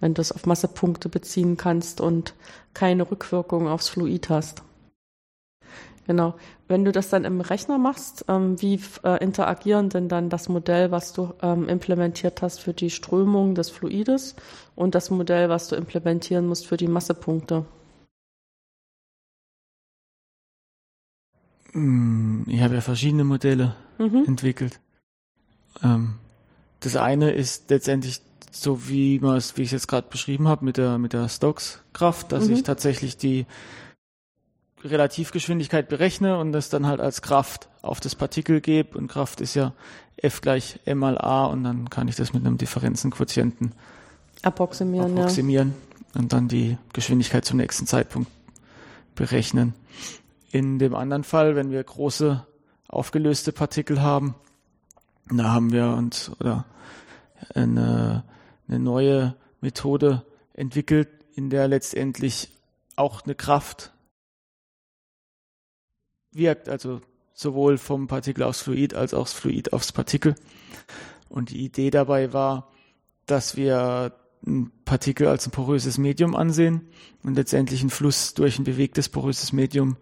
wenn 0.00 0.14
du 0.14 0.20
es 0.20 0.32
auf 0.32 0.46
Massepunkte 0.46 1.08
beziehen 1.08 1.56
kannst 1.56 2.00
und 2.00 2.34
keine 2.74 3.08
Rückwirkung 3.08 3.68
aufs 3.68 3.88
Fluid 3.88 4.30
hast. 4.30 4.62
Genau. 6.06 6.34
Wenn 6.66 6.84
du 6.84 6.92
das 6.92 7.08
dann 7.08 7.24
im 7.24 7.40
Rechner 7.40 7.78
machst, 7.78 8.24
ähm, 8.28 8.60
wie 8.60 8.80
äh, 9.04 9.22
interagieren 9.22 9.88
denn 9.90 10.08
dann 10.08 10.28
das 10.28 10.48
Modell, 10.48 10.90
was 10.90 11.12
du 11.12 11.32
ähm, 11.40 11.68
implementiert 11.68 12.42
hast 12.42 12.60
für 12.60 12.74
die 12.74 12.90
Strömung 12.90 13.54
des 13.54 13.70
Fluides 13.70 14.34
und 14.74 14.94
das 14.94 15.10
Modell, 15.10 15.48
was 15.48 15.68
du 15.68 15.76
implementieren 15.76 16.46
musst 16.46 16.66
für 16.66 16.76
die 16.76 16.88
Massepunkte? 16.88 17.64
Ich 21.74 22.60
habe 22.62 22.74
ja 22.74 22.80
verschiedene 22.80 23.24
Modelle 23.24 23.74
mhm. 23.98 24.24
entwickelt. 24.26 24.80
Ähm, 25.82 26.14
das 26.80 26.96
eine 26.96 27.32
ist 27.32 27.70
letztendlich 27.70 28.20
so 28.52 28.88
wie 28.88 29.20
wie 29.20 29.36
ich 29.36 29.68
es 29.68 29.72
jetzt 29.72 29.88
gerade 29.88 30.08
beschrieben 30.08 30.46
habe, 30.46 30.64
mit 30.64 30.76
der 30.76 30.98
mit 30.98 31.12
der 31.12 31.28
Stokes-Kraft, 31.28 32.30
dass 32.30 32.46
mhm. 32.46 32.54
ich 32.54 32.62
tatsächlich 32.62 33.16
die 33.16 33.46
Relativgeschwindigkeit 34.84 35.88
berechne 35.88 36.38
und 36.38 36.52
das 36.52 36.68
dann 36.68 36.86
halt 36.86 37.00
als 37.00 37.22
Kraft 37.22 37.68
auf 37.82 38.00
das 38.00 38.14
Partikel 38.14 38.60
gebe. 38.60 38.96
Und 38.96 39.08
Kraft 39.08 39.40
ist 39.40 39.54
ja 39.54 39.72
F 40.16 40.40
gleich 40.40 40.78
M 40.84 40.98
mal 40.98 41.18
A 41.18 41.46
und 41.46 41.64
dann 41.64 41.90
kann 41.90 42.06
ich 42.06 42.14
das 42.14 42.32
mit 42.32 42.46
einem 42.46 42.58
Differenzenquotienten 42.58 43.72
approximieren, 44.42 45.18
approximieren 45.18 45.74
ja. 46.14 46.20
und 46.20 46.32
dann 46.32 46.48
die 46.48 46.78
Geschwindigkeit 46.92 47.44
zum 47.44 47.56
nächsten 47.56 47.86
Zeitpunkt 47.86 48.30
berechnen. 49.16 49.74
In 50.54 50.78
dem 50.78 50.94
anderen 50.94 51.24
Fall, 51.24 51.56
wenn 51.56 51.72
wir 51.72 51.82
große 51.82 52.46
aufgelöste 52.86 53.50
Partikel 53.50 54.00
haben, 54.02 54.36
da 55.28 55.50
haben 55.50 55.72
wir 55.72 55.88
uns 55.88 56.30
oder 56.38 56.64
eine, 57.56 58.22
eine 58.68 58.78
neue 58.78 59.34
Methode 59.60 60.24
entwickelt, 60.52 61.08
in 61.34 61.50
der 61.50 61.66
letztendlich 61.66 62.50
auch 62.94 63.24
eine 63.24 63.34
Kraft 63.34 63.92
wirkt, 66.30 66.68
also 66.68 67.00
sowohl 67.32 67.76
vom 67.76 68.06
Partikel 68.06 68.44
aufs 68.44 68.62
Fluid 68.62 68.94
als 68.94 69.12
auch 69.12 69.24
das 69.24 69.32
Fluid 69.32 69.72
aufs 69.72 69.90
Partikel. 69.90 70.36
Und 71.28 71.50
die 71.50 71.64
Idee 71.64 71.90
dabei 71.90 72.32
war, 72.32 72.70
dass 73.26 73.56
wir 73.56 74.14
ein 74.46 74.70
Partikel 74.84 75.26
als 75.26 75.48
ein 75.48 75.50
poröses 75.50 75.98
Medium 75.98 76.36
ansehen 76.36 76.86
und 77.24 77.34
letztendlich 77.34 77.80
einen 77.80 77.90
Fluss 77.90 78.34
durch 78.34 78.60
ein 78.60 78.64
bewegtes 78.64 79.08
poröses 79.08 79.52
Medium 79.52 79.96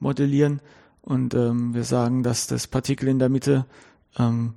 modellieren. 0.00 0.60
Und 1.02 1.34
ähm, 1.34 1.74
wir 1.74 1.84
sagen, 1.84 2.22
dass 2.22 2.46
das 2.46 2.66
Partikel 2.66 3.08
in 3.08 3.18
der 3.18 3.28
Mitte 3.28 3.64
ähm, 4.18 4.54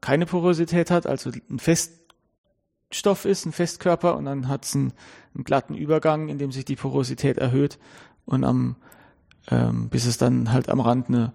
keine 0.00 0.26
Porosität 0.26 0.90
hat, 0.90 1.06
also 1.06 1.30
ein 1.50 1.58
Feststoff 1.58 3.24
ist, 3.24 3.46
ein 3.46 3.52
Festkörper, 3.52 4.16
und 4.16 4.26
dann 4.26 4.48
hat 4.48 4.64
es 4.64 4.74
einen, 4.74 4.92
einen, 5.34 5.44
glatten 5.44 5.74
Übergang, 5.74 6.28
in 6.28 6.38
dem 6.38 6.52
sich 6.52 6.64
die 6.64 6.76
Porosität 6.76 7.38
erhöht 7.38 7.78
und 8.24 8.44
am, 8.44 8.76
ähm, 9.50 9.88
bis 9.88 10.06
es 10.06 10.18
dann 10.18 10.52
halt 10.52 10.68
am 10.68 10.80
Rand 10.80 11.08
eine, 11.08 11.32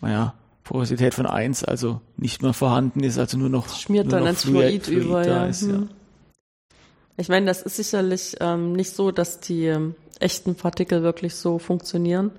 naja, 0.00 0.34
Porosität 0.64 1.14
von 1.14 1.26
eins, 1.26 1.64
also 1.64 2.02
nicht 2.18 2.42
mehr 2.42 2.52
vorhanden 2.52 3.02
ist, 3.02 3.18
also 3.18 3.38
nur 3.38 3.48
noch 3.48 3.68
schmiert 3.74 4.06
nur 4.06 4.12
dann 4.12 4.24
noch 4.24 4.30
ins 4.30 4.42
Fluid, 4.42 4.84
Fluid 4.84 5.04
über, 5.04 5.26
ja. 5.26 5.46
Ist, 5.46 5.62
ja. 5.62 5.82
Ich 7.16 7.28
meine, 7.28 7.46
das 7.46 7.62
ist 7.62 7.76
sicherlich 7.76 8.36
ähm, 8.40 8.74
nicht 8.74 8.94
so, 8.94 9.10
dass 9.10 9.40
die 9.40 9.64
ähm, 9.64 9.94
echten 10.20 10.54
Partikel 10.54 11.02
wirklich 11.02 11.34
so 11.34 11.58
funktionieren. 11.58 12.30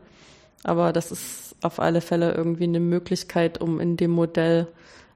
Aber 0.64 0.94
das 0.94 1.12
ist 1.12 1.56
auf 1.62 1.80
alle 1.80 2.02
Fälle 2.02 2.34
irgendwie 2.34 2.66
eine 2.66 2.80
Möglichkeit, 2.80 3.62
um 3.62 3.80
in 3.80 3.98
dem 3.98 4.12
Modell 4.12 4.68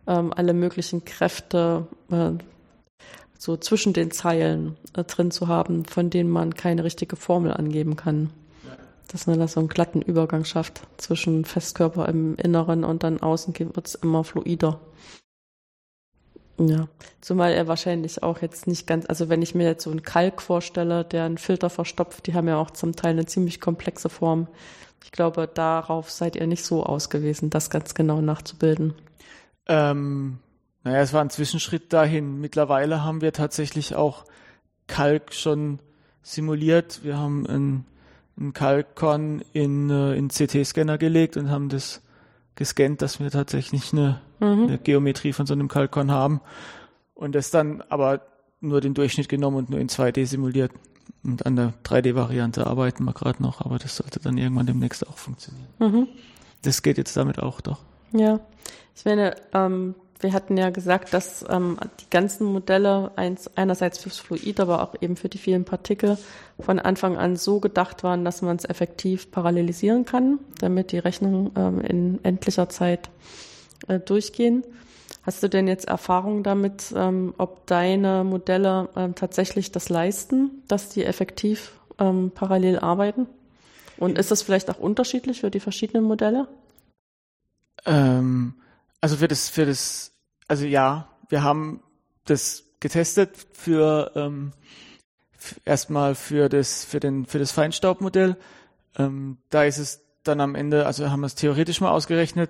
ähm, 0.07 0.33
alle 0.33 0.53
möglichen 0.53 1.05
Kräfte 1.05 1.87
äh, 2.11 2.31
so 3.37 3.57
zwischen 3.57 3.93
den 3.93 4.11
Zeilen 4.11 4.77
äh, 4.95 5.03
drin 5.03 5.31
zu 5.31 5.47
haben, 5.47 5.85
von 5.85 6.09
denen 6.09 6.29
man 6.29 6.55
keine 6.55 6.83
richtige 6.83 7.15
Formel 7.15 7.53
angeben 7.53 7.95
kann. 7.95 8.29
Dass 9.09 9.27
man 9.27 9.37
da 9.37 9.47
so 9.47 9.59
einen 9.59 9.69
glatten 9.69 10.01
Übergang 10.01 10.43
schafft 10.43 10.81
zwischen 10.97 11.45
Festkörper 11.45 12.07
im 12.07 12.35
Inneren 12.35 12.83
und 12.83 13.03
dann 13.03 13.21
außen 13.21 13.53
wird 13.59 13.87
es 13.87 13.95
immer 13.95 14.23
fluider. 14.23 14.79
Ja, 16.59 16.87
zumal 17.19 17.51
er 17.51 17.67
wahrscheinlich 17.67 18.23
auch 18.23 18.41
jetzt 18.41 18.67
nicht 18.67 18.87
ganz, 18.87 19.05
also 19.07 19.27
wenn 19.27 19.41
ich 19.41 19.55
mir 19.55 19.65
jetzt 19.65 19.83
so 19.83 19.89
einen 19.89 20.03
Kalk 20.03 20.41
vorstelle, 20.41 21.03
der 21.03 21.25
einen 21.25 21.37
Filter 21.37 21.69
verstopft, 21.69 22.27
die 22.27 22.33
haben 22.33 22.47
ja 22.47 22.57
auch 22.57 22.71
zum 22.71 22.95
Teil 22.95 23.11
eine 23.11 23.25
ziemlich 23.25 23.59
komplexe 23.59 24.07
Form. 24.07 24.47
Ich 25.03 25.11
glaube, 25.11 25.49
darauf 25.53 26.09
seid 26.09 26.35
ihr 26.35 26.47
nicht 26.47 26.63
so 26.63 26.83
ausgewiesen, 26.83 27.49
das 27.49 27.69
ganz 27.69 27.93
genau 27.93 28.21
nachzubilden. 28.21 28.93
Ähm, 29.67 30.39
naja, 30.83 31.01
es 31.01 31.13
war 31.13 31.21
ein 31.21 31.29
Zwischenschritt 31.29 31.93
dahin. 31.93 32.39
Mittlerweile 32.39 33.03
haben 33.03 33.21
wir 33.21 33.33
tatsächlich 33.33 33.95
auch 33.95 34.25
Kalk 34.87 35.33
schon 35.33 35.79
simuliert. 36.21 37.01
Wir 37.03 37.17
haben 37.17 37.45
ein, 37.47 37.85
ein 38.37 38.53
Kalkkorn 38.53 39.43
in, 39.53 39.89
äh, 39.89 40.15
in 40.15 40.29
CT-Scanner 40.29 40.97
gelegt 40.97 41.37
und 41.37 41.49
haben 41.49 41.69
das 41.69 42.01
gescannt, 42.55 43.01
dass 43.01 43.19
wir 43.19 43.31
tatsächlich 43.31 43.93
eine, 43.93 44.21
mhm. 44.39 44.63
eine 44.63 44.77
Geometrie 44.77 45.33
von 45.33 45.45
so 45.45 45.53
einem 45.53 45.67
Kalkkorn 45.67 46.11
haben. 46.11 46.41
Und 47.13 47.35
das 47.35 47.51
dann 47.51 47.81
aber 47.89 48.21
nur 48.59 48.81
den 48.81 48.93
Durchschnitt 48.93 49.29
genommen 49.29 49.57
und 49.57 49.69
nur 49.69 49.79
in 49.79 49.89
2D 49.89 50.25
simuliert. 50.25 50.71
Und 51.23 51.45
an 51.45 51.55
der 51.55 51.73
3D-Variante 51.85 52.67
arbeiten 52.67 53.03
wir 53.05 53.13
gerade 53.13 53.41
noch, 53.41 53.61
aber 53.61 53.79
das 53.79 53.95
sollte 53.95 54.19
dann 54.19 54.37
irgendwann 54.37 54.65
demnächst 54.65 55.07
auch 55.07 55.17
funktionieren. 55.17 55.67
Mhm. 55.79 56.07
Das 56.63 56.81
geht 56.81 56.97
jetzt 56.97 57.15
damit 57.15 57.39
auch 57.39 57.61
doch. 57.61 57.79
Ja, 58.11 58.39
ich 58.95 59.05
meine, 59.05 59.35
ähm, 59.53 59.95
wir 60.19 60.33
hatten 60.33 60.57
ja 60.57 60.69
gesagt, 60.69 61.13
dass 61.13 61.45
ähm, 61.49 61.77
die 61.99 62.09
ganzen 62.09 62.45
Modelle 62.47 63.11
eins, 63.17 63.49
einerseits 63.55 63.99
fürs 63.99 64.17
Fluid, 64.17 64.59
aber 64.59 64.81
auch 64.81 64.95
eben 65.01 65.17
für 65.17 65.29
die 65.29 65.37
vielen 65.37 65.65
Partikel 65.65 66.17
von 66.59 66.79
Anfang 66.79 67.17
an 67.17 67.35
so 67.35 67.59
gedacht 67.59 68.03
waren, 68.03 68.23
dass 68.23 68.41
man 68.41 68.55
es 68.55 68.65
effektiv 68.65 69.31
parallelisieren 69.31 70.05
kann, 70.05 70.39
damit 70.59 70.91
die 70.91 70.99
Rechnungen 70.99 71.51
ähm, 71.55 71.81
in 71.81 72.23
endlicher 72.23 72.69
Zeit 72.69 73.09
äh, 73.87 73.99
durchgehen. 73.99 74.63
Hast 75.23 75.41
du 75.41 75.47
denn 75.47 75.67
jetzt 75.67 75.87
Erfahrung 75.87 76.43
damit, 76.43 76.93
ähm, 76.95 77.33
ob 77.37 77.65
deine 77.65 78.23
Modelle 78.25 78.89
ähm, 78.95 79.15
tatsächlich 79.15 79.71
das 79.71 79.87
leisten, 79.87 80.63
dass 80.67 80.89
die 80.89 81.05
effektiv 81.05 81.71
ähm, 81.97 82.31
parallel 82.35 82.79
arbeiten? 82.79 83.27
Und 83.97 84.17
ist 84.17 84.31
das 84.31 84.41
vielleicht 84.41 84.69
auch 84.69 84.79
unterschiedlich 84.79 85.39
für 85.39 85.49
die 85.49 85.61
verschiedenen 85.61 86.03
Modelle? 86.03 86.47
Ähm, 87.85 88.55
also 88.99 89.15
für 89.15 89.29
das, 89.29 89.49
für 89.49 89.65
das, 89.65 90.11
also 90.47 90.65
ja, 90.65 91.07
wir 91.29 91.41
haben 91.41 91.81
das 92.25 92.65
getestet 92.81 93.31
für 93.53 94.11
ähm, 94.15 94.51
erstmal 95.63 96.15
für 96.15 96.49
das, 96.49 96.83
für 96.83 96.99
den, 96.99 97.25
für 97.25 97.39
das 97.39 97.51
Feinstaubmodell. 97.51 98.35
Ähm, 98.97 99.37
da 99.49 99.63
ist 99.63 99.77
es 99.77 100.01
dann 100.23 100.41
am 100.41 100.55
Ende, 100.55 100.85
also 100.85 101.09
haben 101.09 101.21
wir 101.21 101.27
es 101.27 101.35
theoretisch 101.35 101.81
mal 101.81 101.91
ausgerechnet, 101.91 102.49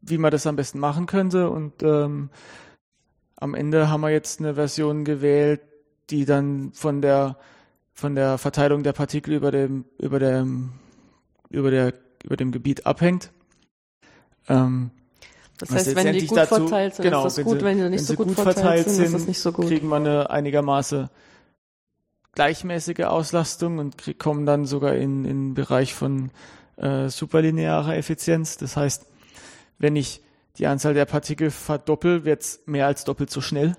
wie 0.00 0.18
man 0.18 0.30
das 0.30 0.46
am 0.46 0.56
besten 0.56 0.78
machen 0.78 1.06
könnte. 1.06 1.50
Und 1.50 1.82
ähm, 1.82 2.30
am 3.36 3.54
Ende 3.54 3.88
haben 3.88 4.00
wir 4.00 4.10
jetzt 4.10 4.40
eine 4.40 4.54
Version 4.54 5.04
gewählt, 5.04 5.60
die 6.10 6.24
dann 6.24 6.72
von 6.72 7.02
der 7.02 7.36
von 7.94 8.14
der 8.14 8.38
Verteilung 8.38 8.82
der 8.82 8.92
Partikel 8.92 9.34
über 9.34 9.50
dem 9.50 9.84
über 9.98 10.18
dem 10.18 10.70
über 11.50 11.70
der 11.70 11.94
über 12.24 12.36
dem 12.36 12.52
Gebiet 12.52 12.86
abhängt. 12.86 13.30
Ähm, 14.48 14.90
das 15.58 15.70
heißt, 15.70 15.96
wenn 15.96 16.12
die 16.12 16.26
gut 16.26 16.38
dazu, 16.38 16.54
verteilt 16.54 16.94
sind, 16.94 17.02
genau, 17.04 17.26
ist 17.26 17.38
das 17.38 17.44
gut, 17.44 17.58
sie, 17.58 17.64
wenn 17.64 17.78
sie 17.78 17.90
nicht 17.90 18.00
wenn 18.00 18.06
so 18.06 18.14
gut, 18.14 18.26
gut 18.28 18.36
verteilt, 18.36 18.56
verteilt, 18.56 18.88
sind, 18.88 19.04
ist 19.04 19.14
das 19.14 19.26
nicht 19.26 19.40
so 19.40 19.52
gut. 19.52 19.66
kriegen 19.66 19.88
wir 19.88 19.96
eine 19.96 20.30
einigermaßen 20.30 21.08
gleichmäßige 22.32 23.00
Auslastung 23.00 23.78
und 23.78 23.98
krieg, 23.98 24.18
kommen 24.18 24.46
dann 24.46 24.64
sogar 24.64 24.94
in 24.94 25.24
in 25.24 25.54
Bereich 25.54 25.94
von 25.94 26.30
äh, 26.76 27.08
superlinearer 27.08 27.96
Effizienz. 27.96 28.56
Das 28.56 28.76
heißt, 28.76 29.06
wenn 29.78 29.96
ich 29.96 30.22
die 30.58 30.66
Anzahl 30.66 30.94
der 30.94 31.04
Partikel 31.04 31.50
verdoppel, 31.50 32.24
wird 32.24 32.42
es 32.42 32.62
mehr 32.66 32.86
als 32.86 33.04
doppelt 33.04 33.30
so 33.30 33.40
schnell. 33.40 33.76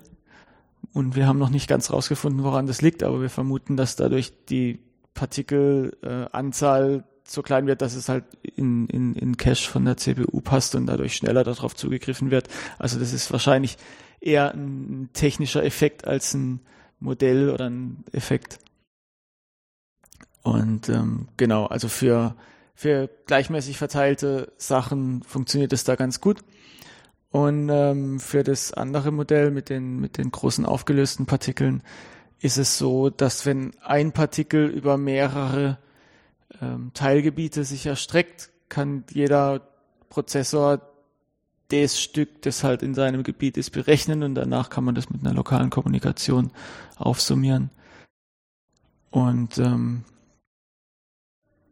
Und 0.94 1.16
wir 1.16 1.28
haben 1.28 1.38
noch 1.38 1.50
nicht 1.50 1.68
ganz 1.68 1.92
rausgefunden, 1.92 2.44
woran 2.44 2.66
das 2.66 2.82
liegt, 2.82 3.04
aber 3.04 3.22
wir 3.22 3.30
vermuten, 3.30 3.78
dass 3.78 3.96
dadurch 3.96 4.34
die 4.48 4.80
Partikelanzahl 5.14 6.96
äh, 6.96 7.04
so 7.28 7.42
klein 7.44 7.68
wird, 7.68 7.82
dass 7.82 7.96
es 7.96 8.10
halt 8.10 8.24
in, 8.42 8.88
in, 8.88 9.14
in 9.14 9.38
Cache 9.38 9.70
von 9.70 9.86
der 9.86 9.98
CPU 9.98 10.42
passt 10.42 10.76
und 10.76 10.88
dadurch 10.88 11.16
schneller 11.16 11.44
darauf 11.44 11.76
zugegriffen 11.76 12.32
wird. 12.32 12.48
Also 12.80 12.98
das 12.98 13.14
ist 13.14 13.32
wahrscheinlich 13.32 13.78
eher 14.20 14.54
ein 14.54 15.10
technischer 15.14 15.64
Effekt 15.64 16.08
als 16.08 16.34
ein 16.34 16.62
Modell 17.00 17.50
oder 17.50 17.70
ein 17.70 18.04
Effekt. 18.12 18.60
Und 20.42 20.90
ähm, 20.90 21.28
genau, 21.38 21.66
also 21.66 21.88
für 21.88 22.36
für 22.80 23.10
gleichmäßig 23.26 23.78
verteilte 23.78 24.54
Sachen 24.56 25.22
funktioniert 25.24 25.74
es 25.74 25.84
da 25.84 25.98
ganz 25.98 26.22
gut. 26.22 26.46
Und 27.30 27.68
ähm, 27.68 28.22
für 28.22 28.42
das 28.42 28.72
andere 28.72 29.12
Modell 29.12 29.52
mit 29.52 29.68
den, 29.68 30.00
mit 30.00 30.18
den 30.18 30.32
großen 30.32 30.66
aufgelösten 30.66 31.26
Partikeln 31.26 31.84
ist 32.40 32.58
es 32.58 32.78
so, 32.78 33.10
dass 33.10 33.46
wenn 33.46 33.74
ein 33.82 34.14
Partikel 34.14 34.68
über 34.68 34.96
mehrere 34.96 35.78
ähm, 36.62 36.92
Teilgebiete 36.94 37.66
sich 37.66 37.86
erstreckt, 37.86 38.50
kann 38.70 39.04
jeder 39.12 39.68
Prozessor 40.08 40.80
das 41.68 42.00
Stück, 42.00 42.44
das 42.44 42.64
halt 42.64 42.82
in 42.82 42.94
seinem 42.94 43.24
Gebiet 43.24 43.58
ist, 43.58 43.72
berechnen 43.72 44.24
und 44.24 44.36
danach 44.36 44.70
kann 44.70 44.86
man 44.86 44.96
das 44.96 45.10
mit 45.10 45.20
einer 45.20 45.36
lokalen 45.36 45.70
Kommunikation 45.70 46.52
aufsummieren. 46.96 47.72
Und 49.12 49.58
ähm, 49.58 50.06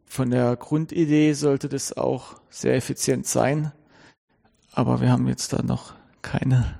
von 0.08 0.30
der 0.30 0.56
Grundidee 0.56 1.32
sollte 1.34 1.68
das 1.68 1.96
auch 1.96 2.36
sehr 2.50 2.74
effizient 2.74 3.26
sein, 3.26 3.72
aber 4.72 5.00
wir 5.00 5.10
haben 5.10 5.28
jetzt 5.28 5.52
da 5.52 5.62
noch 5.62 5.94
keine 6.22 6.78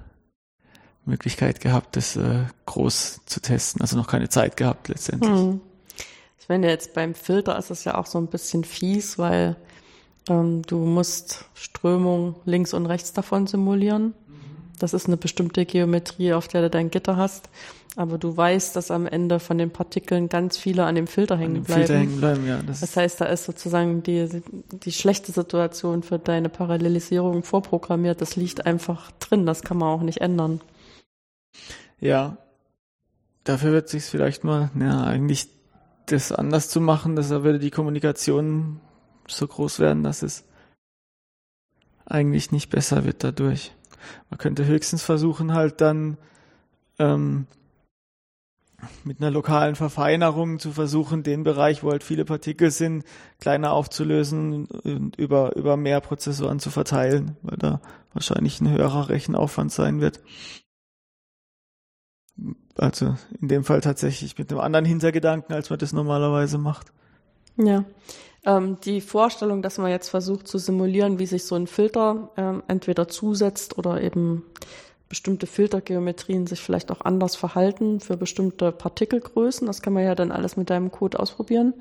Möglichkeit 1.05 1.61
gehabt, 1.61 1.97
das 1.97 2.17
äh, 2.17 2.45
groß 2.67 3.21
zu 3.27 3.41
testen, 3.41 3.81
also 3.81 3.97
noch 3.97 4.07
keine 4.07 4.29
Zeit 4.29 4.57
gehabt 4.57 4.89
letztendlich. 4.89 5.31
Hm. 5.31 5.61
Ich 6.39 6.49
meine, 6.49 6.69
jetzt 6.69 6.95
beim 6.95 7.15
Filter 7.15 7.59
ist 7.59 7.71
es 7.71 7.85
ja 7.85 7.97
auch 7.97 8.07
so 8.07 8.19
ein 8.19 8.29
bisschen 8.29 8.65
fies, 8.65 9.19
weil 9.19 9.57
ähm, 10.29 10.63
du 10.63 10.79
musst 10.79 11.45
Strömung 11.55 12.37
links 12.45 12.73
und 12.73 12.87
rechts 12.87 13.13
davon 13.13 13.47
simulieren. 13.47 14.15
Das 14.79 14.95
ist 14.95 15.07
eine 15.07 15.17
bestimmte 15.17 15.67
Geometrie, 15.67 16.33
auf 16.33 16.49
der 16.49 16.63
du 16.63 16.71
dein 16.71 16.91
Gitter 16.91 17.17
hast. 17.17 17.49
Aber 17.97 18.17
du 18.17 18.37
weißt, 18.37 18.77
dass 18.77 18.91
am 18.91 19.07
Ende 19.07 19.41
von 19.41 19.59
den 19.59 19.71
Partikeln 19.71 20.29
ganz 20.29 20.57
viele 20.57 20.85
an 20.85 20.95
dem 20.95 21.07
Filter 21.07 21.37
hängen 21.37 21.65
bleiben. 21.65 21.81
Filter 21.81 21.99
hängen 21.99 22.19
bleiben 22.19 22.47
ja, 22.47 22.63
das, 22.63 22.81
das, 22.81 22.97
heißt, 22.97 23.21
da 23.21 23.25
ist 23.25 23.45
sozusagen 23.45 24.03
die, 24.05 24.43
die 24.71 24.93
schlechte 24.93 25.33
Situation 25.33 26.03
für 26.03 26.19
deine 26.19 26.49
Parallelisierung 26.49 27.43
vorprogrammiert. 27.43 28.21
Das 28.21 28.37
liegt 28.37 28.67
einfach 28.67 29.11
drin. 29.19 29.47
Das 29.47 29.63
kann 29.63 29.79
man 29.79 29.89
auch 29.89 30.03
nicht 30.03 30.21
ändern. 30.21 30.61
Ja. 31.99 32.37
Dafür 33.43 33.73
wird 33.73 33.89
sich 33.89 34.05
vielleicht 34.05 34.45
mal, 34.45 34.71
ja, 34.79 35.03
eigentlich 35.05 35.49
das 36.07 36.33
anders 36.33 36.69
zu 36.69 36.81
machen, 36.81 37.17
dass 37.17 37.31
da 37.31 37.43
würde 37.43 37.59
die 37.59 37.71
Kommunikation 37.71 38.81
so 39.27 39.47
groß 39.47 39.79
werden, 39.81 40.03
dass 40.03 40.23
es 40.23 40.45
eigentlich 42.07 42.53
nicht 42.53 42.71
besser 42.71 43.05
wird 43.05 43.25
dadurch. 43.25 43.73
Man 44.31 44.39
könnte 44.39 44.67
höchstens 44.67 45.03
versuchen, 45.03 45.55
halt 45.55 45.81
dann 45.81 46.17
ähm, 46.99 47.47
mit 49.05 49.21
einer 49.21 49.31
lokalen 49.31 49.75
Verfeinerung 49.75 50.59
zu 50.59 50.73
versuchen, 50.73 51.23
den 51.23 51.43
Bereich, 51.43 51.83
wo 51.83 51.91
halt 51.91 52.05
viele 52.05 52.25
Partikel 52.25 52.71
sind, 52.71 53.05
kleiner 53.41 53.73
aufzulösen 53.73 54.67
und 54.67 55.17
über, 55.17 55.57
über 55.57 55.77
mehr 55.77 56.01
Prozessoren 56.01 56.61
zu 56.61 56.71
verteilen, 56.71 57.37
weil 57.43 57.57
da 57.57 57.81
wahrscheinlich 58.13 58.61
ein 58.61 58.71
höherer 58.71 59.09
Rechenaufwand 59.09 59.73
sein 59.73 60.01
wird. 60.01 60.21
Also 62.77 63.17
in 63.41 63.49
dem 63.49 63.65
Fall 63.65 63.81
tatsächlich 63.81 64.39
mit 64.39 64.51
einem 64.51 64.61
anderen 64.61 64.85
Hintergedanken, 64.85 65.55
als 65.55 65.71
man 65.71 65.81
das 65.81 65.93
normalerweise 65.93 66.59
macht. 66.59 66.93
Ja. 67.57 67.85
Ähm, 68.49 68.79
die 68.83 69.03
Vorstellung, 69.03 69.61
dass 69.61 69.77
man 69.77 69.91
jetzt 69.91 70.09
versucht 70.09 70.49
zu 70.49 70.57
simulieren, 70.57 71.19
wie 71.19 71.27
sich 71.27 71.45
so 71.45 71.55
ein 71.55 71.67
Filter 71.67 72.31
ähm, 72.39 72.63
entweder 72.67 73.07
zusetzt 73.07 73.77
oder 73.77 74.01
eben 74.01 74.43
bestimmte 75.11 75.47
Filtergeometrien 75.47 76.47
sich 76.47 76.61
vielleicht 76.61 76.91
auch 76.91 77.03
anders 77.03 77.37
verhalten 77.37 78.01
für 78.01 78.17
bestimmte 78.17 78.73
Partikelgrößen. 78.73 79.67
Das 79.67 79.83
kann 79.83 79.93
man 79.93 80.05
ja 80.05 80.15
dann 80.15 80.33
alles 80.33 80.57
mit 80.57 80.71
deinem 80.71 80.91
Code 80.91 81.21
ausprobieren. 81.21 81.75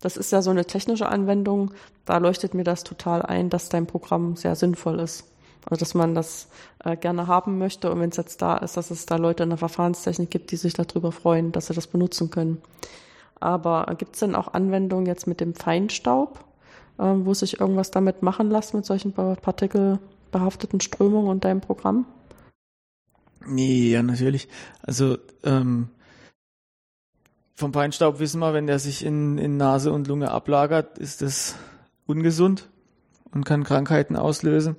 Das 0.00 0.18
ist 0.18 0.32
ja 0.32 0.42
so 0.42 0.50
eine 0.50 0.66
technische 0.66 1.08
Anwendung. 1.08 1.70
Da 2.04 2.18
leuchtet 2.18 2.52
mir 2.52 2.64
das 2.64 2.84
total 2.84 3.22
ein, 3.22 3.48
dass 3.48 3.70
dein 3.70 3.86
Programm 3.86 4.36
sehr 4.36 4.54
sinnvoll 4.54 5.00
ist. 5.00 5.24
Also 5.64 5.80
dass 5.80 5.94
man 5.94 6.14
das 6.14 6.48
äh, 6.84 6.94
gerne 6.94 7.26
haben 7.26 7.56
möchte 7.56 7.90
und 7.90 8.00
wenn 8.00 8.10
es 8.10 8.16
jetzt 8.18 8.42
da 8.42 8.58
ist, 8.58 8.76
dass 8.76 8.90
es 8.90 9.06
da 9.06 9.16
Leute 9.16 9.44
in 9.44 9.48
der 9.50 9.58
Verfahrenstechnik 9.58 10.28
gibt, 10.28 10.50
die 10.50 10.56
sich 10.56 10.74
darüber 10.74 11.12
freuen, 11.12 11.52
dass 11.52 11.68
sie 11.68 11.74
das 11.74 11.86
benutzen 11.86 12.30
können. 12.30 12.60
Aber 13.42 13.92
gibt 13.98 14.14
es 14.14 14.20
denn 14.20 14.36
auch 14.36 14.54
Anwendungen 14.54 15.06
jetzt 15.06 15.26
mit 15.26 15.40
dem 15.40 15.54
Feinstaub, 15.54 16.44
äh, 16.98 17.02
wo 17.02 17.34
sich 17.34 17.60
irgendwas 17.60 17.90
damit 17.90 18.22
machen 18.22 18.50
lässt 18.50 18.72
mit 18.72 18.86
solchen 18.86 19.12
partikelbehafteten 19.12 20.80
Strömungen 20.80 21.28
und 21.28 21.44
deinem 21.44 21.60
Programm? 21.60 22.06
Nee, 23.44 23.90
ja, 23.90 24.02
natürlich. 24.04 24.48
Also 24.82 25.18
ähm, 25.42 25.88
vom 27.54 27.72
Feinstaub 27.72 28.20
wissen 28.20 28.38
wir, 28.38 28.54
wenn 28.54 28.68
der 28.68 28.78
sich 28.78 29.04
in, 29.04 29.38
in 29.38 29.56
Nase 29.56 29.92
und 29.92 30.06
Lunge 30.06 30.30
ablagert, 30.30 30.98
ist 30.98 31.22
das 31.22 31.56
ungesund 32.06 32.68
und 33.32 33.44
kann 33.44 33.64
Krankheiten 33.64 34.14
auslösen. 34.14 34.76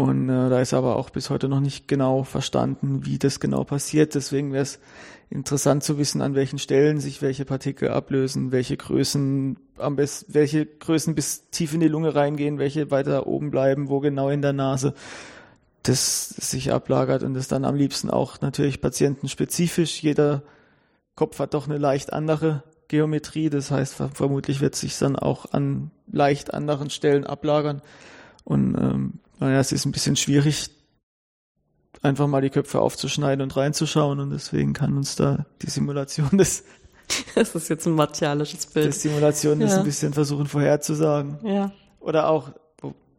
Und 0.00 0.30
äh, 0.30 0.48
da 0.48 0.60
ist 0.62 0.72
aber 0.72 0.96
auch 0.96 1.10
bis 1.10 1.28
heute 1.28 1.46
noch 1.46 1.60
nicht 1.60 1.86
genau 1.86 2.22
verstanden, 2.22 3.04
wie 3.04 3.18
das 3.18 3.38
genau 3.38 3.64
passiert. 3.64 4.14
Deswegen 4.14 4.50
wäre 4.50 4.62
es 4.62 4.80
interessant 5.28 5.84
zu 5.84 5.98
wissen, 5.98 6.22
an 6.22 6.34
welchen 6.34 6.58
Stellen 6.58 7.00
sich 7.00 7.20
welche 7.20 7.44
Partikel 7.44 7.90
ablösen, 7.90 8.50
welche 8.50 8.78
Größen 8.78 9.58
am 9.76 9.96
besten, 9.96 10.32
welche 10.32 10.64
Größen 10.64 11.14
bis 11.14 11.50
tief 11.50 11.74
in 11.74 11.80
die 11.80 11.88
Lunge 11.88 12.14
reingehen, 12.14 12.58
welche 12.58 12.90
weiter 12.90 13.26
oben 13.26 13.50
bleiben, 13.50 13.90
wo 13.90 14.00
genau 14.00 14.30
in 14.30 14.40
der 14.40 14.54
Nase 14.54 14.94
das 15.82 16.30
sich 16.30 16.72
ablagert 16.72 17.22
und 17.22 17.34
das 17.34 17.48
dann 17.48 17.66
am 17.66 17.74
liebsten 17.74 18.08
auch 18.08 18.40
natürlich 18.40 18.80
patientenspezifisch. 18.80 20.02
Jeder 20.02 20.42
Kopf 21.14 21.38
hat 21.40 21.52
doch 21.52 21.68
eine 21.68 21.76
leicht 21.76 22.14
andere 22.14 22.62
Geometrie, 22.88 23.50
das 23.50 23.70
heißt 23.70 24.02
vermutlich 24.14 24.62
wird 24.62 24.76
sich 24.76 24.98
dann 24.98 25.16
auch 25.16 25.52
an 25.52 25.90
leicht 26.10 26.54
anderen 26.54 26.88
Stellen 26.88 27.26
ablagern 27.26 27.82
und 28.44 28.74
ähm, 28.78 29.12
naja, 29.40 29.58
es 29.58 29.72
ist 29.72 29.86
ein 29.86 29.92
bisschen 29.92 30.16
schwierig, 30.16 30.70
einfach 32.02 32.26
mal 32.26 32.40
die 32.40 32.50
Köpfe 32.50 32.80
aufzuschneiden 32.80 33.42
und 33.42 33.56
reinzuschauen 33.56 34.20
und 34.20 34.30
deswegen 34.30 34.72
kann 34.72 34.96
uns 34.96 35.16
da 35.16 35.46
die 35.62 35.70
Simulation 35.70 36.38
des 36.38 36.64
das 37.34 37.54
ist 37.54 37.68
jetzt 37.68 37.86
ein 37.86 37.94
martialisches 37.94 38.66
Bild. 38.66 38.86
Die 38.86 38.92
Simulation 38.92 39.60
ja. 39.60 39.66
ist 39.66 39.74
ein 39.74 39.84
bisschen 39.84 40.12
versuchen 40.12 40.46
vorherzusagen. 40.46 41.38
Ja. 41.42 41.72
Oder 41.98 42.28
auch 42.28 42.52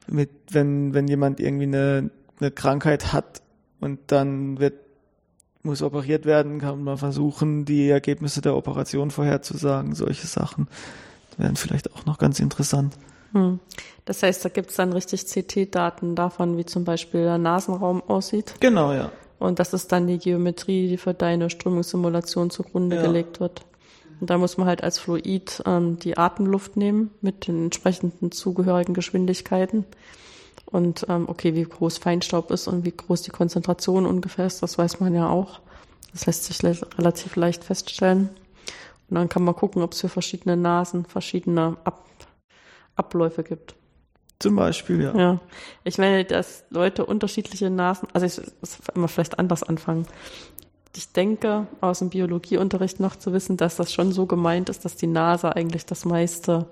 mit, 0.07 0.29
wenn, 0.49 0.93
wenn 0.93 1.07
jemand 1.07 1.39
irgendwie 1.39 1.65
eine, 1.65 2.09
eine 2.39 2.51
Krankheit 2.51 3.13
hat 3.13 3.41
und 3.79 3.99
dann 4.07 4.59
wird, 4.59 4.75
muss 5.63 5.81
operiert 5.81 6.25
werden, 6.25 6.59
kann 6.59 6.83
man 6.83 6.97
versuchen, 6.97 7.65
die 7.65 7.89
Ergebnisse 7.89 8.41
der 8.41 8.55
Operation 8.55 9.11
vorherzusagen. 9.11 9.93
Solche 9.93 10.27
Sachen 10.27 10.67
wären 11.37 11.55
vielleicht 11.55 11.93
auch 11.93 12.05
noch 12.05 12.17
ganz 12.17 12.39
interessant. 12.39 12.97
Hm. 13.33 13.59
Das 14.05 14.23
heißt, 14.23 14.43
da 14.43 14.49
gibt 14.49 14.71
es 14.71 14.75
dann 14.75 14.93
richtig 14.93 15.25
CT-Daten 15.25 16.15
davon, 16.15 16.57
wie 16.57 16.65
zum 16.65 16.83
Beispiel 16.83 17.23
der 17.23 17.37
Nasenraum 17.37 18.01
aussieht. 18.07 18.55
Genau, 18.59 18.93
ja. 18.93 19.11
Und 19.39 19.59
das 19.59 19.73
ist 19.73 19.91
dann 19.91 20.07
die 20.07 20.19
Geometrie, 20.19 20.87
die 20.87 20.97
für 20.97 21.13
deine 21.13 21.49
Strömungssimulation 21.49 22.49
zugrunde 22.49 22.97
ja. 22.97 23.01
gelegt 23.01 23.39
wird. 23.39 23.63
Und 24.19 24.29
da 24.29 24.37
muss 24.37 24.57
man 24.57 24.67
halt 24.67 24.83
als 24.83 24.99
Fluid 24.99 25.63
ähm, 25.65 25.97
die 25.97 26.17
Atemluft 26.17 26.77
nehmen 26.77 27.09
mit 27.21 27.47
den 27.47 27.63
entsprechenden 27.65 28.31
zugehörigen 28.31 28.93
Geschwindigkeiten. 28.93 29.85
Und 30.67 31.07
ähm, 31.09 31.25
okay, 31.27 31.55
wie 31.55 31.63
groß 31.63 31.97
Feinstaub 31.97 32.51
ist 32.51 32.67
und 32.67 32.85
wie 32.85 32.91
groß 32.91 33.23
die 33.23 33.31
Konzentration 33.31 34.05
ungefähr 34.05 34.45
ist, 34.45 34.61
das 34.61 34.77
weiß 34.77 34.99
man 34.99 35.15
ja 35.15 35.27
auch. 35.27 35.59
Das 36.11 36.27
lässt 36.27 36.45
sich 36.45 36.61
le 36.61 36.77
relativ 36.97 37.35
leicht 37.35 37.63
feststellen. 37.63 38.29
Und 39.09 39.15
dann 39.15 39.27
kann 39.27 39.43
man 39.43 39.55
gucken, 39.55 39.81
ob 39.81 39.93
es 39.93 40.01
für 40.01 40.09
verschiedene 40.09 40.55
Nasen 40.55 41.05
verschiedene 41.05 41.77
Ab 41.83 42.05
Abläufe 42.95 43.43
gibt. 43.43 43.75
Zum 44.39 44.55
Beispiel, 44.55 45.01
ja. 45.01 45.15
Ja. 45.15 45.39
Ich 45.83 45.97
meine, 45.97 46.25
dass 46.25 46.63
Leute 46.71 47.05
unterschiedliche 47.05 47.69
Nasen, 47.69 48.07
also 48.13 48.25
ich 48.25 48.41
muss 48.59 48.77
immer 48.95 49.07
vielleicht 49.07 49.37
anders 49.37 49.61
anfangen. 49.61 50.07
Ich 50.95 51.11
denke, 51.11 51.67
aus 51.79 51.99
dem 51.99 52.09
Biologieunterricht 52.09 52.99
noch 52.99 53.15
zu 53.15 53.33
wissen, 53.33 53.55
dass 53.55 53.75
das 53.75 53.93
schon 53.93 54.11
so 54.11 54.25
gemeint 54.25 54.69
ist, 54.69 54.83
dass 54.83 54.95
die 54.95 55.07
Nase 55.07 55.55
eigentlich 55.55 55.85
das 55.85 56.05
meiste 56.05 56.65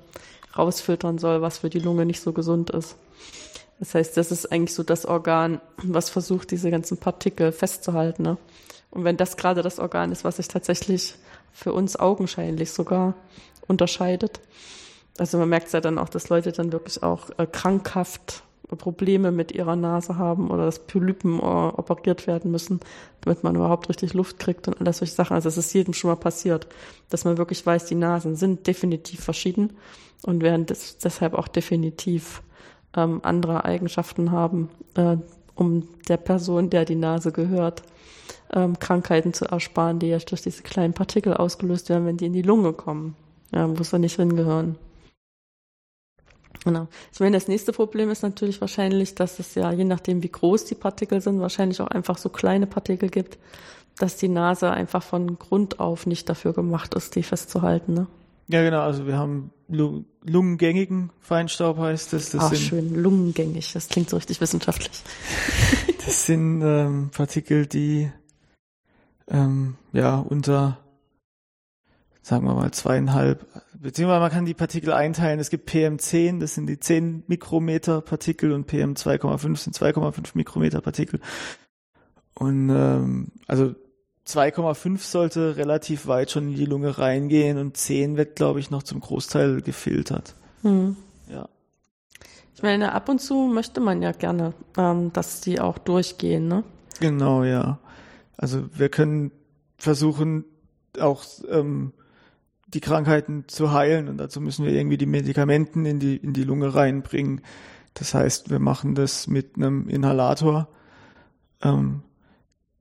rausfiltern 0.57 1.19
soll, 1.19 1.41
was 1.41 1.59
für 1.59 1.69
die 1.69 1.79
Lunge 1.79 2.05
nicht 2.05 2.21
so 2.21 2.33
gesund 2.33 2.71
ist. 2.71 2.95
Das 3.79 3.95
heißt, 3.95 4.17
das 4.17 4.31
ist 4.31 4.51
eigentlich 4.51 4.73
so 4.73 4.83
das 4.83 5.05
Organ, 5.05 5.61
was 5.77 6.09
versucht, 6.09 6.51
diese 6.51 6.71
ganzen 6.71 6.97
Partikel 6.97 7.51
festzuhalten. 7.51 8.23
Ne? 8.23 8.37
Und 8.89 9.03
wenn 9.03 9.15
das 9.15 9.37
gerade 9.37 9.61
das 9.61 9.79
Organ 9.79 10.11
ist, 10.11 10.23
was 10.23 10.37
sich 10.37 10.47
tatsächlich 10.47 11.15
für 11.53 11.71
uns 11.71 11.97
augenscheinlich 11.97 12.71
sogar 12.71 13.13
unterscheidet, 13.67 14.41
also 15.19 15.37
man 15.37 15.49
merkt 15.49 15.71
ja 15.73 15.81
dann 15.81 15.97
auch, 15.97 16.09
dass 16.09 16.29
Leute 16.29 16.51
dann 16.51 16.71
wirklich 16.71 17.03
auch 17.03 17.29
äh, 17.37 17.45
krankhaft 17.45 18.43
Probleme 18.77 19.31
mit 19.31 19.51
ihrer 19.51 19.75
Nase 19.75 20.17
haben 20.17 20.51
oder 20.51 20.65
dass 20.65 20.79
Polypen 20.79 21.39
äh, 21.39 21.41
operiert 21.41 22.27
werden 22.27 22.51
müssen, 22.51 22.79
damit 23.21 23.43
man 23.43 23.55
überhaupt 23.55 23.89
richtig 23.89 24.13
Luft 24.13 24.39
kriegt 24.39 24.67
und 24.67 24.79
alles 24.79 24.99
solche 24.99 25.13
Sachen. 25.13 25.33
Also 25.33 25.49
es 25.49 25.57
ist 25.57 25.73
jedem 25.73 25.93
schon 25.93 26.11
mal 26.11 26.15
passiert, 26.15 26.67
dass 27.09 27.25
man 27.25 27.37
wirklich 27.37 27.65
weiß, 27.65 27.85
die 27.85 27.95
Nasen 27.95 28.35
sind 28.35 28.67
definitiv 28.67 29.23
verschieden 29.23 29.73
und 30.23 30.43
werden 30.43 30.65
des, 30.65 30.97
deshalb 30.97 31.33
auch 31.33 31.47
definitiv 31.47 32.43
ähm, 32.95 33.21
andere 33.23 33.65
Eigenschaften 33.65 34.31
haben, 34.31 34.69
äh, 34.95 35.17
um 35.55 35.87
der 36.07 36.17
Person, 36.17 36.69
der 36.69 36.85
die 36.85 36.95
Nase 36.95 37.31
gehört, 37.31 37.81
ähm, 38.53 38.77
Krankheiten 38.79 39.33
zu 39.33 39.45
ersparen, 39.45 39.99
die 39.99 40.07
ja 40.07 40.19
durch 40.19 40.41
diese 40.41 40.63
kleinen 40.63 40.93
Partikel 40.93 41.33
ausgelöst 41.33 41.89
werden, 41.89 42.05
wenn 42.05 42.17
die 42.17 42.27
in 42.27 42.33
die 42.33 42.41
Lunge 42.41 42.73
kommen, 42.73 43.15
ja, 43.51 43.67
wo 43.77 43.83
sie 43.83 43.99
nicht 43.99 44.15
hingehören. 44.15 44.77
Genau. 46.65 46.87
Ich 47.13 47.19
meine, 47.19 47.37
das 47.37 47.47
nächste 47.47 47.71
Problem 47.71 48.09
ist 48.09 48.21
natürlich 48.21 48.59
wahrscheinlich, 48.59 49.15
dass 49.15 49.39
es 49.39 49.55
ja, 49.55 49.71
je 49.71 49.85
nachdem 49.85 50.23
wie 50.23 50.29
groß 50.29 50.65
die 50.65 50.75
Partikel 50.75 51.21
sind, 51.21 51.39
wahrscheinlich 51.39 51.79
auch 51.81 51.87
einfach 51.87 52.17
so 52.17 52.29
kleine 52.29 52.67
Partikel 52.67 53.09
gibt, 53.09 53.37
dass 53.97 54.17
die 54.17 54.27
Nase 54.27 54.69
einfach 54.69 55.03
von 55.03 55.39
Grund 55.39 55.79
auf 55.79 56.05
nicht 56.05 56.27
dafür 56.27 56.53
gemacht 56.53 56.93
ist, 56.95 57.15
die 57.15 57.23
festzuhalten. 57.23 57.93
Ne? 57.93 58.07
Ja, 58.47 58.63
genau. 58.63 58.81
Also 58.81 59.07
wir 59.07 59.17
haben 59.17 59.51
Lu 59.69 60.03
lungengängigen 60.23 61.11
Feinstaub 61.19 61.77
heißt 61.77 62.13
es. 62.13 62.31
Das 62.31 62.41
Ach, 62.41 62.49
sind, 62.49 62.59
schön, 62.59 62.95
lungengängig. 62.95 63.71
Das 63.73 63.87
klingt 63.87 64.09
so 64.09 64.17
richtig 64.17 64.41
wissenschaftlich. 64.41 64.91
Das 66.05 66.25
sind 66.25 66.63
ähm, 66.63 67.11
Partikel, 67.13 67.67
die 67.67 68.09
ähm, 69.27 69.75
ja 69.91 70.17
unter, 70.17 70.79
sagen 72.23 72.45
wir 72.45 72.55
mal, 72.55 72.71
zweieinhalb, 72.71 73.45
beziehungsweise 73.81 74.19
man 74.19 74.31
kann 74.31 74.45
die 74.45 74.53
Partikel 74.53 74.93
einteilen. 74.93 75.39
Es 75.39 75.49
gibt 75.49 75.69
PM10, 75.69 76.39
das 76.39 76.55
sind 76.55 76.67
die 76.67 76.79
10 76.79 77.23
Mikrometer 77.27 78.01
Partikel 78.01 78.51
und 78.51 78.69
PM2,5 78.69 79.57
sind 79.57 79.75
2,5 79.75 80.31
Mikrometer 80.33 80.81
Partikel. 80.81 81.19
Und 82.35 82.69
ähm, 82.69 83.27
also 83.47 83.75
2,5 84.27 84.99
sollte 84.99 85.57
relativ 85.57 86.07
weit 86.07 86.31
schon 86.31 86.49
in 86.49 86.55
die 86.55 86.65
Lunge 86.65 86.97
reingehen 86.97 87.57
und 87.57 87.77
10 87.77 88.17
wird, 88.17 88.35
glaube 88.35 88.59
ich, 88.59 88.69
noch 88.69 88.83
zum 88.83 88.99
Großteil 88.99 89.61
gefiltert. 89.61 90.35
Hm. 90.61 90.95
Ja. 91.27 91.49
Ich 92.55 92.61
meine, 92.61 92.93
ab 92.93 93.09
und 93.09 93.19
zu 93.19 93.47
möchte 93.47 93.79
man 93.79 94.01
ja 94.01 94.11
gerne, 94.11 94.53
ähm, 94.77 95.11
dass 95.13 95.41
die 95.41 95.59
auch 95.59 95.77
durchgehen, 95.77 96.47
ne? 96.47 96.63
Genau, 96.99 97.43
ja. 97.43 97.79
Also 98.37 98.65
wir 98.73 98.89
können 98.89 99.31
versuchen, 99.77 100.45
auch 100.99 101.23
ähm, 101.49 101.93
die 102.73 102.81
Krankheiten 102.81 103.45
zu 103.47 103.71
heilen 103.71 104.07
und 104.07 104.17
dazu 104.17 104.41
müssen 104.41 104.65
wir 104.65 104.73
irgendwie 104.73 104.97
die 104.97 105.05
Medikamenten 105.05 105.85
in 105.85 105.99
die, 105.99 106.17
in 106.17 106.33
die 106.33 106.43
Lunge 106.43 106.75
reinbringen. 106.75 107.41
Das 107.93 108.13
heißt, 108.13 108.49
wir 108.49 108.59
machen 108.59 108.95
das 108.95 109.27
mit 109.27 109.55
einem 109.55 109.89
Inhalator. 109.89 110.67
Ähm, 111.61 112.03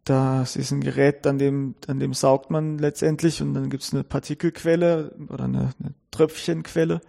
das 0.05 0.57
ist 0.57 0.71
ein 0.71 0.81
Gerät, 0.81 1.27
an 1.27 1.39
dem, 1.39 1.75
an 1.87 2.01
dem 2.01 2.15
saugt 2.15 2.51
man 2.51 2.79
letztendlich 2.79 3.43
und 3.43 3.55
dann 3.55 3.69
gibt's 3.69 3.93
eine 3.93 4.05
Partikelquelle 4.05 5.15
oder 5.29 5.45
eine, 5.45 5.71
eine 5.81 5.95
Tröpfchenquelle. 6.11 7.01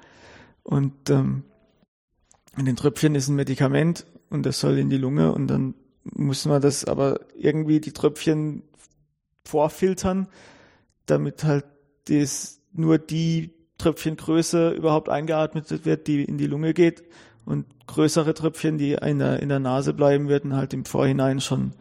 Und 0.64 1.10
ähm, 1.10 1.44
in 2.58 2.66
den 2.66 2.76
Tröpfchen 2.76 3.16
ist 3.16 3.30
ein 3.30 3.36
Medikament 3.36 4.06
und 4.30 4.46
das 4.46 4.60
soll 4.60 4.78
in 4.78 4.90
die 4.90 4.98
Lunge 4.98 5.32
und 5.32 5.48
dann 5.48 5.76
muss 6.04 6.46
man 6.46 6.62
das 6.62 6.86
aber 6.86 7.22
irgendwie 7.36 7.80
die 7.80 7.94
Tröpfchen 7.94 8.64
vorfiltern, 9.46 10.28
damit 11.06 11.44
halt 11.44 11.66
das 12.08 12.59
nur 12.74 12.98
die 12.98 13.52
Tröpfchengröße 13.78 14.72
überhaupt 14.72 15.10
eingeatmet 15.10 15.86
wird, 15.86 16.08
die 16.08 16.24
in 16.24 16.38
die 16.38 16.48
Lunge 16.48 16.74
geht 16.74 17.04
und 17.46 17.66
größere 17.88 18.34
Tröpfchen, 18.34 18.78
die 18.78 18.94
in 18.94 19.20
der, 19.20 19.42
in 19.42 19.50
der 19.50 19.60
Nase 19.60 19.94
bleiben, 19.94 20.28
werden 20.30 20.56
halt 20.56 20.74
im 20.74 20.86
Vorhinein 20.86 21.42
schon 21.42 21.74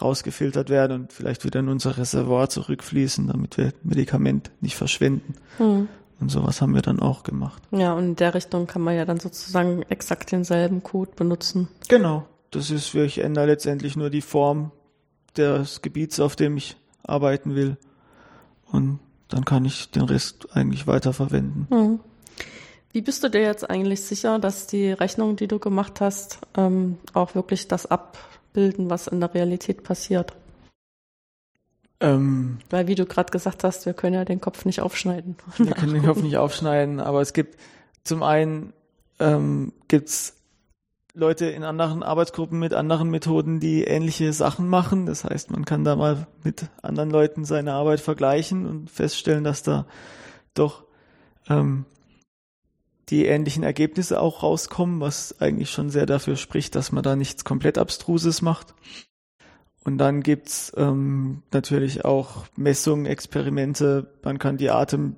rausgefiltert 0.00 0.68
werden 0.68 1.02
und 1.02 1.12
vielleicht 1.12 1.44
wieder 1.44 1.60
in 1.60 1.68
unser 1.68 1.96
Reservoir 1.96 2.48
zurückfließen, 2.48 3.28
damit 3.28 3.56
wir 3.56 3.72
Medikament 3.82 4.50
nicht 4.60 4.76
verschwenden. 4.76 5.34
Hm. 5.58 5.88
Und 6.18 6.30
sowas 6.30 6.62
haben 6.62 6.74
wir 6.74 6.82
dann 6.82 7.00
auch 7.00 7.22
gemacht. 7.22 7.62
Ja, 7.70 7.92
und 7.92 8.04
in 8.04 8.16
der 8.16 8.34
Richtung 8.34 8.66
kann 8.66 8.82
man 8.82 8.96
ja 8.96 9.04
dann 9.04 9.20
sozusagen 9.20 9.82
exakt 9.82 10.32
denselben 10.32 10.82
Code 10.82 11.12
benutzen. 11.14 11.68
Genau. 11.88 12.26
Das 12.50 12.70
ist, 12.70 12.94
ich 12.94 13.18
ändere 13.18 13.46
letztendlich 13.46 13.96
nur 13.96 14.08
die 14.08 14.22
Form 14.22 14.72
des 15.36 15.82
Gebiets, 15.82 16.20
auf 16.20 16.36
dem 16.36 16.56
ich 16.56 16.76
arbeiten 17.02 17.54
will. 17.54 17.76
Und 18.72 18.98
dann 19.28 19.44
kann 19.44 19.64
ich 19.64 19.90
den 19.90 20.02
Rest 20.02 20.48
eigentlich 20.54 20.86
weiterverwenden. 20.86 21.66
Hm. 21.70 22.00
Wie 22.92 23.02
bist 23.02 23.22
du 23.22 23.28
dir 23.28 23.42
jetzt 23.42 23.68
eigentlich 23.68 24.02
sicher, 24.02 24.38
dass 24.38 24.66
die 24.66 24.90
Rechnungen, 24.90 25.36
die 25.36 25.48
du 25.48 25.58
gemacht 25.58 26.00
hast, 26.00 26.38
ähm, 26.56 26.98
auch 27.12 27.34
wirklich 27.34 27.68
das 27.68 27.86
abbilden, 27.86 28.88
was 28.88 29.06
in 29.06 29.20
der 29.20 29.34
Realität 29.34 29.82
passiert? 29.82 30.32
Ähm, 32.00 32.58
Weil, 32.70 32.86
wie 32.88 32.94
du 32.94 33.06
gerade 33.06 33.30
gesagt 33.30 33.64
hast, 33.64 33.86
wir 33.86 33.94
können 33.94 34.14
ja 34.14 34.24
den 34.24 34.40
Kopf 34.40 34.64
nicht 34.64 34.80
aufschneiden. 34.80 35.36
wir 35.58 35.72
können 35.72 35.94
den 35.94 36.04
Kopf 36.04 36.22
nicht 36.22 36.36
aufschneiden, 36.36 37.00
aber 37.00 37.20
es 37.20 37.32
gibt 37.32 37.58
zum 38.04 38.22
einen 38.22 38.72
ähm, 39.18 39.72
gibt's 39.88 40.36
Leute 41.16 41.46
in 41.46 41.64
anderen 41.64 42.02
Arbeitsgruppen 42.02 42.58
mit 42.58 42.74
anderen 42.74 43.08
Methoden, 43.08 43.58
die 43.58 43.84
ähnliche 43.84 44.34
Sachen 44.34 44.68
machen. 44.68 45.06
Das 45.06 45.24
heißt, 45.24 45.50
man 45.50 45.64
kann 45.64 45.82
da 45.82 45.96
mal 45.96 46.26
mit 46.44 46.66
anderen 46.82 47.10
Leuten 47.10 47.46
seine 47.46 47.72
Arbeit 47.72 48.00
vergleichen 48.00 48.66
und 48.66 48.90
feststellen, 48.90 49.42
dass 49.42 49.62
da 49.62 49.86
doch 50.52 50.84
ähm, 51.48 51.86
die 53.08 53.24
ähnlichen 53.24 53.62
Ergebnisse 53.62 54.20
auch 54.20 54.42
rauskommen, 54.42 55.00
was 55.00 55.40
eigentlich 55.40 55.70
schon 55.70 55.88
sehr 55.88 56.04
dafür 56.04 56.36
spricht, 56.36 56.74
dass 56.74 56.92
man 56.92 57.02
da 57.02 57.16
nichts 57.16 57.44
komplett 57.44 57.78
Abstruses 57.78 58.42
macht. 58.42 58.74
Und 59.84 59.96
dann 59.96 60.22
gibt's 60.22 60.70
ähm, 60.76 61.42
natürlich 61.50 62.04
auch 62.04 62.44
Messungen, 62.56 63.06
Experimente. 63.06 64.12
Man 64.22 64.38
kann 64.38 64.58
die 64.58 64.68
Atemluft 64.68 65.16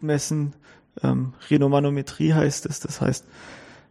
messen. 0.00 0.56
Ähm, 1.00 1.34
Rhinomanometrie 1.48 2.32
heißt 2.32 2.66
es. 2.66 2.80
Das 2.80 3.00
heißt, 3.00 3.24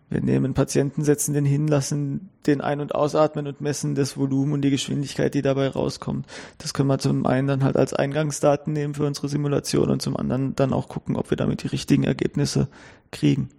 wir 0.09 0.21
nehmen 0.21 0.53
Patienten, 0.53 1.03
setzen 1.03 1.33
den 1.33 1.45
hin, 1.45 1.67
lassen 1.67 2.29
den 2.45 2.61
ein- 2.61 2.79
und 2.79 2.93
ausatmen 2.93 3.47
und 3.47 3.59
messen 3.59 3.95
das 3.95 4.17
Volumen 4.17 4.53
und 4.53 4.61
die 4.61 4.69
Geschwindigkeit, 4.69 5.33
die 5.33 5.41
dabei 5.41 5.67
rauskommt. 5.67 6.27
Das 6.59 6.73
können 6.73 6.89
wir 6.89 6.99
zum 6.99 7.25
einen 7.25 7.47
dann 7.47 7.63
halt 7.63 7.75
als 7.75 7.93
Eingangsdaten 7.93 8.71
nehmen 8.71 8.93
für 8.93 9.05
unsere 9.05 9.29
Simulation 9.29 9.89
und 9.89 10.01
zum 10.01 10.15
anderen 10.15 10.55
dann 10.55 10.73
auch 10.73 10.89
gucken, 10.89 11.15
ob 11.15 11.31
wir 11.31 11.37
damit 11.37 11.63
die 11.63 11.67
richtigen 11.67 12.03
Ergebnisse 12.03 12.67
kriegen. 13.11 13.49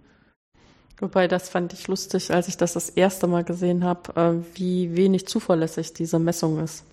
Wobei, 0.99 1.27
das 1.27 1.49
fand 1.49 1.73
ich 1.73 1.87
lustig, 1.87 2.33
als 2.33 2.47
ich 2.47 2.57
das 2.57 2.73
das 2.73 2.89
erste 2.89 3.27
Mal 3.27 3.43
gesehen 3.43 3.83
habe, 3.83 4.15
äh, 4.15 4.57
wie 4.57 4.95
wenig 4.95 5.27
zuverlässig 5.27 5.93
diese 5.93 6.17
Messung 6.17 6.59
ist. 6.63 6.85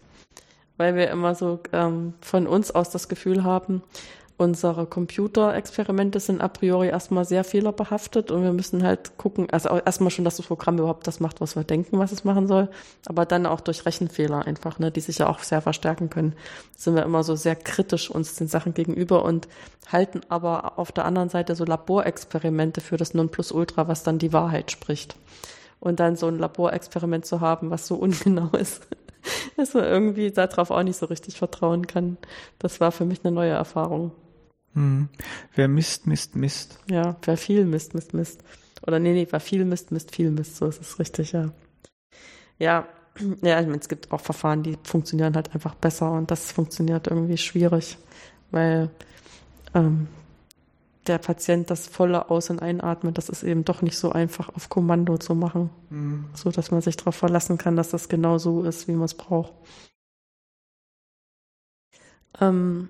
Weil 0.76 0.96
wir 0.96 1.08
immer 1.10 1.34
so 1.34 1.60
ähm, 1.72 2.14
von 2.20 2.46
uns 2.46 2.72
aus 2.72 2.90
das 2.90 3.08
Gefühl 3.08 3.44
haben, 3.44 3.82
unsere 4.36 4.86
Computerexperimente 4.86 6.18
sind 6.18 6.40
a 6.40 6.48
priori 6.48 6.88
erstmal 6.88 7.24
sehr 7.24 7.44
fehlerbehaftet 7.44 8.32
und 8.32 8.42
wir 8.42 8.52
müssen 8.52 8.82
halt 8.82 9.16
gucken, 9.16 9.48
also 9.50 9.68
erstmal 9.68 10.10
schon, 10.10 10.24
dass 10.24 10.36
das 10.36 10.46
Programm 10.46 10.78
überhaupt 10.78 11.06
das 11.06 11.20
macht, 11.20 11.40
was 11.40 11.54
wir 11.54 11.62
denken, 11.62 11.98
was 11.98 12.10
es 12.10 12.24
machen 12.24 12.48
soll, 12.48 12.68
aber 13.06 13.26
dann 13.26 13.46
auch 13.46 13.60
durch 13.60 13.86
Rechenfehler 13.86 14.44
einfach, 14.44 14.80
ne, 14.80 14.90
die 14.90 15.00
sich 15.00 15.18
ja 15.18 15.28
auch 15.28 15.38
sehr 15.38 15.62
verstärken 15.62 16.10
können, 16.10 16.34
sind 16.76 16.96
wir 16.96 17.04
immer 17.04 17.22
so 17.22 17.36
sehr 17.36 17.54
kritisch 17.54 18.10
uns 18.10 18.34
den 18.34 18.48
Sachen 18.48 18.74
gegenüber 18.74 19.24
und 19.24 19.46
halten 19.90 20.22
aber 20.28 20.78
auf 20.78 20.90
der 20.90 21.04
anderen 21.04 21.28
Seite 21.28 21.54
so 21.54 21.64
Laborexperimente 21.64 22.80
für 22.80 22.96
das 22.96 23.14
Nonplusultra, 23.14 23.86
was 23.86 24.02
dann 24.02 24.18
die 24.18 24.32
Wahrheit 24.32 24.72
spricht. 24.72 25.16
Und 25.78 26.00
dann 26.00 26.16
so 26.16 26.26
ein 26.28 26.38
Laborexperiment 26.38 27.26
zu 27.26 27.40
haben, 27.40 27.70
was 27.70 27.86
so 27.86 27.94
ungenau 27.96 28.48
ist, 28.56 28.88
dass 29.56 29.74
man 29.74 29.84
irgendwie 29.84 30.32
darauf 30.32 30.70
auch 30.70 30.82
nicht 30.82 30.96
so 30.96 31.06
richtig 31.06 31.36
vertrauen 31.36 31.86
kann. 31.86 32.16
Das 32.58 32.80
war 32.80 32.90
für 32.90 33.04
mich 33.04 33.24
eine 33.24 33.32
neue 33.32 33.52
Erfahrung. 33.52 34.12
Hm. 34.74 35.08
Wer 35.54 35.68
misst, 35.68 36.06
misst, 36.06 36.36
misst. 36.36 36.78
Ja, 36.90 37.16
wer 37.22 37.36
viel 37.36 37.64
misst, 37.64 37.94
misst, 37.94 38.14
misst. 38.14 38.42
Oder 38.86 38.98
nee, 38.98 39.12
nee, 39.12 39.26
wer 39.30 39.40
viel 39.40 39.64
misst, 39.64 39.92
misst 39.92 40.14
viel 40.14 40.30
misst. 40.30 40.56
So 40.56 40.66
ist 40.66 40.80
es 40.80 40.98
richtig, 40.98 41.32
ja. 41.32 41.52
Ja, 42.58 42.86
ja, 43.42 43.60
ich 43.60 43.66
meine, 43.66 43.78
es 43.78 43.88
gibt 43.88 44.12
auch 44.12 44.20
Verfahren, 44.20 44.62
die 44.62 44.76
funktionieren 44.82 45.34
halt 45.34 45.54
einfach 45.54 45.74
besser 45.74 46.12
und 46.12 46.30
das 46.30 46.52
funktioniert 46.52 47.06
irgendwie 47.06 47.36
schwierig, 47.38 47.96
weil 48.50 48.90
ähm, 49.74 50.08
der 51.06 51.18
Patient 51.18 51.70
das 51.70 51.86
volle 51.86 52.30
Aus- 52.30 52.50
und 52.50 52.62
Einatmen, 52.62 53.14
das 53.14 53.28
ist 53.28 53.42
eben 53.42 53.64
doch 53.64 53.82
nicht 53.82 53.98
so 53.98 54.12
einfach 54.12 54.48
auf 54.54 54.68
Kommando 54.68 55.18
zu 55.18 55.34
machen, 55.34 55.70
Hm. 55.90 56.26
so 56.34 56.50
dass 56.50 56.70
man 56.70 56.80
sich 56.80 56.96
darauf 56.96 57.14
verlassen 57.14 57.58
kann, 57.58 57.76
dass 57.76 57.90
das 57.90 58.08
genau 58.08 58.38
so 58.38 58.64
ist, 58.64 58.88
wie 58.88 58.92
man 58.92 59.04
es 59.04 59.14
braucht. 59.14 59.52
Ähm, 62.40 62.88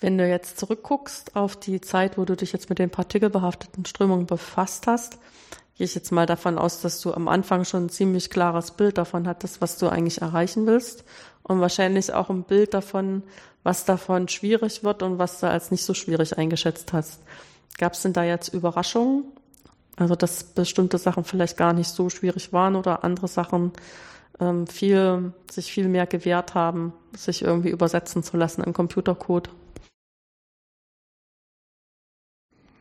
wenn 0.00 0.18
du 0.18 0.28
jetzt 0.28 0.58
zurückguckst 0.58 1.36
auf 1.36 1.56
die 1.56 1.80
Zeit, 1.80 2.18
wo 2.18 2.24
du 2.24 2.36
dich 2.36 2.52
jetzt 2.52 2.68
mit 2.68 2.78
den 2.78 2.90
partikelbehafteten 2.90 3.84
Strömungen 3.86 4.26
befasst 4.26 4.86
hast, 4.86 5.18
gehe 5.76 5.84
ich 5.84 5.94
jetzt 5.94 6.12
mal 6.12 6.26
davon 6.26 6.58
aus, 6.58 6.80
dass 6.80 7.00
du 7.00 7.12
am 7.14 7.28
Anfang 7.28 7.64
schon 7.64 7.86
ein 7.86 7.90
ziemlich 7.90 8.30
klares 8.30 8.72
Bild 8.72 8.98
davon 8.98 9.26
hattest, 9.26 9.60
was 9.60 9.78
du 9.78 9.88
eigentlich 9.88 10.22
erreichen 10.22 10.66
willst 10.66 11.04
und 11.42 11.60
wahrscheinlich 11.60 12.12
auch 12.12 12.30
ein 12.30 12.44
Bild 12.44 12.74
davon, 12.74 13.22
was 13.62 13.84
davon 13.84 14.28
schwierig 14.28 14.84
wird 14.84 15.02
und 15.02 15.18
was 15.18 15.40
du 15.40 15.48
als 15.48 15.70
nicht 15.70 15.84
so 15.84 15.94
schwierig 15.94 16.38
eingeschätzt 16.38 16.92
hast. 16.92 17.20
Gab 17.78 17.92
es 17.92 18.02
denn 18.02 18.12
da 18.12 18.24
jetzt 18.24 18.52
Überraschungen? 18.54 19.24
Also 19.96 20.14
dass 20.14 20.44
bestimmte 20.44 20.98
Sachen 20.98 21.24
vielleicht 21.24 21.56
gar 21.56 21.72
nicht 21.72 21.88
so 21.88 22.10
schwierig 22.10 22.52
waren 22.52 22.76
oder 22.76 23.02
andere 23.02 23.28
Sachen 23.28 23.72
ähm, 24.40 24.66
viel, 24.66 25.32
sich 25.50 25.72
viel 25.72 25.88
mehr 25.88 26.06
gewehrt 26.06 26.54
haben, 26.54 26.92
sich 27.16 27.42
irgendwie 27.42 27.70
übersetzen 27.70 28.22
zu 28.22 28.36
lassen 28.36 28.62
in 28.62 28.74
Computercode. 28.74 29.50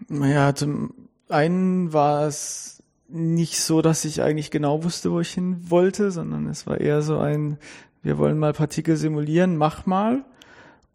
Naja, 0.07 0.53
zum 0.53 0.93
einen 1.29 1.93
war 1.93 2.27
es 2.27 2.83
nicht 3.07 3.59
so, 3.59 3.81
dass 3.81 4.05
ich 4.05 4.21
eigentlich 4.21 4.51
genau 4.51 4.83
wusste, 4.83 5.11
wo 5.11 5.19
ich 5.19 5.31
hin 5.31 5.69
wollte, 5.69 6.11
sondern 6.11 6.47
es 6.47 6.67
war 6.67 6.79
eher 6.79 7.01
so 7.01 7.17
ein, 7.17 7.57
wir 8.03 8.17
wollen 8.17 8.39
mal 8.39 8.53
Partikel 8.53 8.97
simulieren, 8.97 9.57
mach 9.57 9.85
mal. 9.85 10.23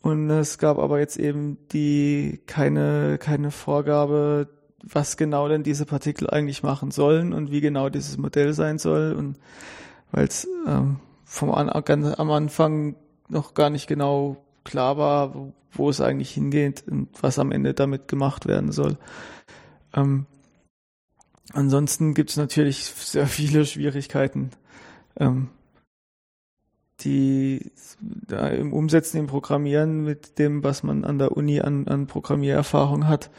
Und 0.03 0.31
es 0.31 0.59
gab 0.59 0.79
aber 0.79 0.99
jetzt 0.99 1.19
eben 1.19 1.59
die 1.73 2.41
keine, 2.47 3.19
keine 3.19 3.51
Vorgabe, 3.51 4.49
was 4.83 5.17
genau 5.17 5.47
denn 5.49 5.63
diese 5.63 5.85
Partikel 5.85 6.31
eigentlich 6.31 6.63
machen 6.63 6.91
sollen 6.91 7.33
und 7.33 7.51
wie 7.51 7.61
genau 7.61 7.91
dieses 7.91 8.17
Modell 8.17 8.55
sein 8.55 8.79
soll. 8.79 9.13
Und 9.13 9.37
weil 10.11 10.27
es 10.27 10.49
ähm, 10.67 11.01
vom 11.25 11.53
an, 11.53 11.71
ganz 11.85 12.07
am 12.19 12.31
Anfang 12.31 12.97
noch 13.29 13.55
gar 13.55 13.71
nicht 13.71 13.87
genau 13.87 14.39
klar 14.65 14.97
war, 14.97 15.35
wo, 15.35 15.53
wo 15.73 15.91
es 15.91 16.01
eigentlich 16.01 16.33
hingeht 16.33 16.85
und 16.89 17.09
was 17.23 17.39
am 17.39 17.53
Ende 17.53 17.75
damit 17.75 18.09
gemacht 18.09 18.47
werden 18.47 18.73
soll. 18.73 18.97
Ähm, 19.95 20.27
ansonsten 21.53 22.15
gibt 22.15 22.31
es 22.31 22.37
natürlich 22.37 22.87
sehr 22.87 23.27
viele 23.27 23.65
Schwierigkeiten, 23.67 24.51
ähm, 25.17 25.49
die 27.01 27.73
da 28.01 28.49
im 28.49 28.73
Umsetzen, 28.73 29.19
im 29.19 29.27
Programmieren 29.27 30.05
mit 30.05 30.39
dem, 30.39 30.63
was 30.63 30.83
man 30.83 31.05
an 31.05 31.19
der 31.19 31.37
Uni 31.37 31.61
an, 31.61 31.89
an 31.89 32.07
Programmiererfahrung 32.07 33.09
hat, 33.09 33.31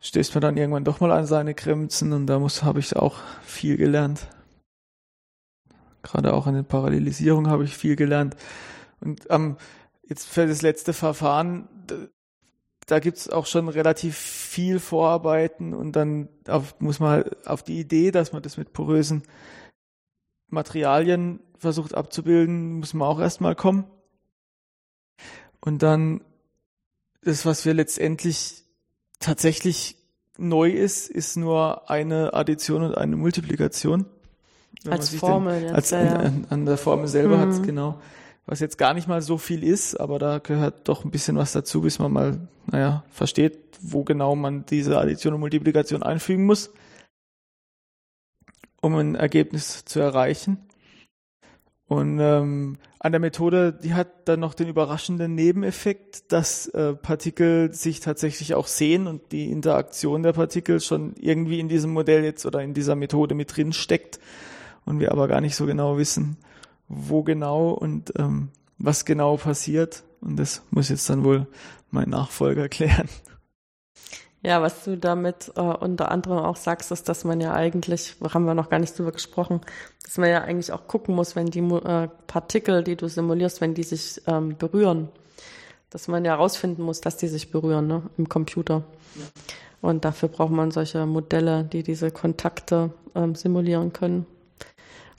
stößt 0.00 0.34
man 0.34 0.42
dann 0.42 0.56
irgendwann 0.56 0.84
doch 0.84 1.00
mal 1.00 1.12
an 1.12 1.26
seine 1.26 1.54
Grenzen 1.54 2.12
und 2.12 2.26
da 2.26 2.38
muss 2.38 2.62
habe 2.62 2.80
ich 2.80 2.96
auch 2.96 3.18
viel 3.42 3.76
gelernt. 3.76 4.28
Gerade 6.02 6.32
auch 6.34 6.46
an 6.46 6.54
den 6.54 6.64
Parallelisierungen 6.64 7.50
habe 7.50 7.64
ich 7.64 7.76
viel 7.76 7.96
gelernt. 7.96 8.36
Und 9.00 9.26
ähm, 9.30 9.56
jetzt 10.08 10.26
für 10.26 10.46
das 10.46 10.62
letzte 10.62 10.92
Verfahren, 10.92 11.68
da 12.86 13.00
gibt's 13.00 13.28
auch 13.28 13.46
schon 13.46 13.68
relativ 13.68 14.16
viel 14.16 14.78
Vorarbeiten 14.78 15.74
und 15.74 15.92
dann 15.92 16.28
auf, 16.46 16.80
muss 16.80 17.00
man 17.00 17.24
auf 17.44 17.62
die 17.62 17.80
Idee, 17.80 18.12
dass 18.12 18.32
man 18.32 18.42
das 18.42 18.56
mit 18.56 18.72
porösen 18.72 19.22
Materialien 20.48 21.40
versucht 21.58 21.94
abzubilden, 21.94 22.78
muss 22.78 22.94
man 22.94 23.08
auch 23.08 23.18
erstmal 23.18 23.56
kommen. 23.56 23.84
Und 25.60 25.82
dann 25.82 26.20
das, 27.22 27.44
was 27.44 27.64
wir 27.64 27.74
letztendlich 27.74 28.62
tatsächlich 29.18 29.96
neu 30.38 30.70
ist, 30.70 31.10
ist 31.10 31.36
nur 31.36 31.90
eine 31.90 32.34
Addition 32.34 32.84
und 32.84 32.96
eine 32.96 33.16
Multiplikation. 33.16 34.06
Wenn 34.84 34.92
als 34.92 35.10
Formel. 35.10 35.60
Den, 35.60 35.74
als 35.74 35.92
an, 35.92 36.08
an, 36.08 36.46
an, 36.50 36.66
der 36.66 36.76
Formel 36.76 37.08
selber 37.08 37.38
mhm. 37.38 37.52
hat 37.52 37.62
genau 37.64 38.00
was 38.46 38.60
jetzt 38.60 38.78
gar 38.78 38.94
nicht 38.94 39.08
mal 39.08 39.22
so 39.22 39.38
viel 39.38 39.64
ist, 39.64 39.96
aber 39.96 40.18
da 40.18 40.38
gehört 40.38 40.88
doch 40.88 41.04
ein 41.04 41.10
bisschen 41.10 41.36
was 41.36 41.52
dazu, 41.52 41.82
bis 41.82 41.98
man 41.98 42.12
mal, 42.12 42.48
naja, 42.66 43.04
versteht, 43.10 43.58
wo 43.80 44.04
genau 44.04 44.36
man 44.36 44.64
diese 44.66 44.98
Addition 44.98 45.34
und 45.34 45.40
Multiplikation 45.40 46.02
einfügen 46.02 46.46
muss, 46.46 46.72
um 48.80 48.94
ein 48.94 49.16
Ergebnis 49.16 49.84
zu 49.84 49.98
erreichen. 49.98 50.58
Und 51.88 52.18
ähm, 52.20 52.78
an 52.98 53.12
der 53.12 53.20
Methode, 53.20 53.72
die 53.72 53.94
hat 53.94 54.28
dann 54.28 54.40
noch 54.40 54.54
den 54.54 54.68
überraschenden 54.68 55.34
Nebeneffekt, 55.34 56.32
dass 56.32 56.66
äh, 56.68 56.94
Partikel 56.94 57.72
sich 57.72 58.00
tatsächlich 58.00 58.54
auch 58.54 58.66
sehen 58.66 59.06
und 59.06 59.30
die 59.30 59.50
Interaktion 59.50 60.24
der 60.24 60.32
Partikel 60.32 60.80
schon 60.80 61.14
irgendwie 61.16 61.60
in 61.60 61.68
diesem 61.68 61.92
Modell 61.92 62.24
jetzt 62.24 62.44
oder 62.46 62.62
in 62.62 62.74
dieser 62.74 62.96
Methode 62.96 63.36
mit 63.36 63.56
drin 63.56 63.72
steckt 63.72 64.18
und 64.84 64.98
wir 64.98 65.12
aber 65.12 65.28
gar 65.28 65.40
nicht 65.40 65.54
so 65.54 65.66
genau 65.66 65.98
wissen, 65.98 66.38
wo 66.88 67.22
genau 67.22 67.70
und 67.70 68.12
ähm, 68.18 68.50
was 68.78 69.04
genau 69.04 69.36
passiert. 69.36 70.04
Und 70.20 70.36
das 70.36 70.62
muss 70.70 70.88
jetzt 70.88 71.08
dann 71.10 71.24
wohl 71.24 71.46
mein 71.90 72.10
Nachfolger 72.10 72.68
klären. 72.68 73.08
Ja, 74.42 74.62
was 74.62 74.84
du 74.84 74.96
damit 74.96 75.50
äh, 75.56 75.60
unter 75.60 76.10
anderem 76.10 76.38
auch 76.38 76.56
sagst, 76.56 76.92
ist, 76.92 77.08
dass 77.08 77.24
man 77.24 77.40
ja 77.40 77.52
eigentlich, 77.52 78.14
haben 78.32 78.44
wir 78.44 78.54
noch 78.54 78.70
gar 78.70 78.78
nicht 78.78 78.96
drüber 78.96 79.10
gesprochen, 79.10 79.60
dass 80.04 80.18
man 80.18 80.30
ja 80.30 80.42
eigentlich 80.42 80.70
auch 80.70 80.86
gucken 80.86 81.16
muss, 81.16 81.34
wenn 81.34 81.46
die 81.46 81.58
äh, 81.58 82.08
Partikel, 82.28 82.84
die 82.84 82.96
du 82.96 83.08
simulierst, 83.08 83.60
wenn 83.60 83.74
die 83.74 83.82
sich 83.82 84.22
ähm, 84.28 84.56
berühren, 84.56 85.08
dass 85.90 86.06
man 86.06 86.24
ja 86.24 86.32
herausfinden 86.32 86.82
muss, 86.82 87.00
dass 87.00 87.16
die 87.16 87.28
sich 87.28 87.50
berühren 87.50 87.88
ne, 87.88 88.02
im 88.18 88.28
Computer. 88.28 88.84
Ja. 89.16 89.24
Und 89.80 90.04
dafür 90.04 90.28
braucht 90.28 90.52
man 90.52 90.70
solche 90.70 91.06
Modelle, 91.06 91.64
die 91.64 91.82
diese 91.82 92.10
Kontakte 92.10 92.92
ähm, 93.14 93.34
simulieren 93.34 93.92
können. 93.92 94.26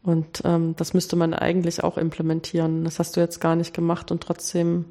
Und 0.08 0.42
ähm, 0.46 0.74
das 0.78 0.94
müsste 0.94 1.18
man 1.18 1.34
eigentlich 1.34 1.84
auch 1.84 1.98
implementieren. 1.98 2.86
Das 2.86 2.98
hast 2.98 3.18
du 3.18 3.20
jetzt 3.20 3.42
gar 3.42 3.58
nicht 3.58 3.74
gemacht 3.74 4.10
und 4.10 4.24
trotzdem 4.24 4.86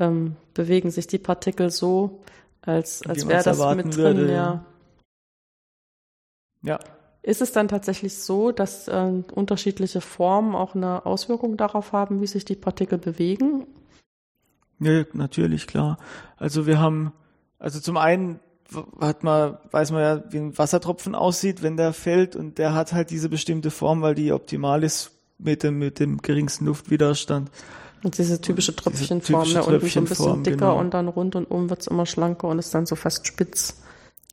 ähm, 0.00 0.34
bewegen 0.54 0.90
sich 0.90 1.06
die 1.06 1.20
Partikel 1.20 1.70
so, 1.70 2.18
als, 2.62 3.06
als 3.06 3.28
wäre 3.28 3.44
das 3.44 3.76
mit 3.76 3.96
drin, 3.96 4.16
würde, 4.16 4.32
ja. 4.32 4.64
Ja. 6.62 6.80
Ist 7.22 7.42
es 7.42 7.52
dann 7.52 7.68
tatsächlich 7.68 8.18
so, 8.18 8.50
dass 8.50 8.88
äh, 8.88 9.22
unterschiedliche 9.32 10.00
Formen 10.00 10.56
auch 10.56 10.74
eine 10.74 11.06
Auswirkung 11.06 11.56
darauf 11.56 11.92
haben, 11.92 12.20
wie 12.20 12.26
sich 12.26 12.44
die 12.44 12.56
Partikel 12.56 12.98
bewegen? 12.98 13.68
Ja, 14.80 15.04
natürlich, 15.12 15.68
klar. 15.68 15.96
Also 16.38 16.66
wir 16.66 16.80
haben, 16.80 17.12
also 17.60 17.78
zum 17.78 17.96
einen 17.96 18.40
hat 19.00 19.22
man, 19.22 19.58
weiß 19.70 19.92
man 19.92 20.00
ja, 20.00 20.22
wie 20.30 20.38
ein 20.38 20.58
Wassertropfen 20.58 21.14
aussieht, 21.14 21.62
wenn 21.62 21.76
der 21.76 21.92
fällt 21.92 22.36
und 22.36 22.58
der 22.58 22.74
hat 22.74 22.92
halt 22.92 23.10
diese 23.10 23.28
bestimmte 23.28 23.70
Form, 23.70 24.02
weil 24.02 24.14
die 24.14 24.32
optimal 24.32 24.82
ist 24.82 25.12
mit 25.38 25.62
dem, 25.62 25.78
mit 25.78 26.00
dem 26.00 26.18
geringsten 26.18 26.66
Luftwiderstand. 26.66 27.50
Und 28.02 28.18
diese 28.18 28.40
typische 28.40 28.74
Tröpfchenform, 28.74 29.44
diese 29.44 29.60
typische 29.60 29.70
ne, 29.70 29.76
unten 29.76 29.88
so 29.88 30.00
ein 30.00 30.04
bisschen 30.04 30.44
dicker 30.44 30.56
genau. 30.56 30.78
und 30.78 30.94
dann 30.94 31.08
rund 31.08 31.34
und 31.34 31.46
oben 31.46 31.70
wird's 31.70 31.86
immer 31.86 32.06
schlanker 32.06 32.48
und 32.48 32.58
ist 32.58 32.74
dann 32.74 32.86
so 32.86 32.96
fast 32.96 33.26
spitz. 33.26 33.82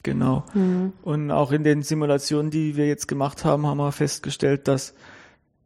Genau. 0.03 0.43
Mhm. 0.53 0.93
Und 1.01 1.31
auch 1.31 1.51
in 1.51 1.63
den 1.63 1.81
Simulationen, 1.81 2.51
die 2.51 2.75
wir 2.75 2.87
jetzt 2.87 3.07
gemacht 3.07 3.45
haben, 3.45 3.65
haben 3.65 3.77
wir 3.77 3.91
festgestellt, 3.91 4.67
dass 4.67 4.93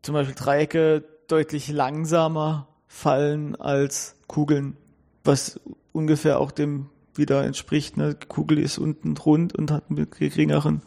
zum 0.03 0.13
Beispiel 0.13 0.35
Dreiecke 0.35 1.03
deutlich 1.27 1.69
langsamer 1.69 2.67
fallen 2.87 3.55
als 3.55 4.15
Kugeln, 4.27 4.77
was 5.23 5.59
ungefähr 5.91 6.39
auch 6.39 6.51
dem 6.51 6.89
wieder 7.17 7.43
entspricht. 7.43 7.97
Ne? 7.97 8.15
Die 8.15 8.27
Kugel 8.27 8.59
ist 8.59 8.77
unten 8.77 9.17
rund 9.17 9.55
und 9.55 9.71
hat 9.71 9.89
einen 9.89 10.09
geringeren, 10.09 10.81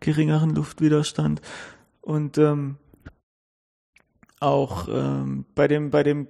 geringeren 0.00 0.54
Luftwiderstand. 0.54 1.40
Und 2.00 2.38
ähm, 2.38 2.76
auch 4.40 4.88
ähm, 4.88 5.46
bei 5.54 5.68
dem, 5.68 5.90
bei 5.90 6.02
dem 6.02 6.28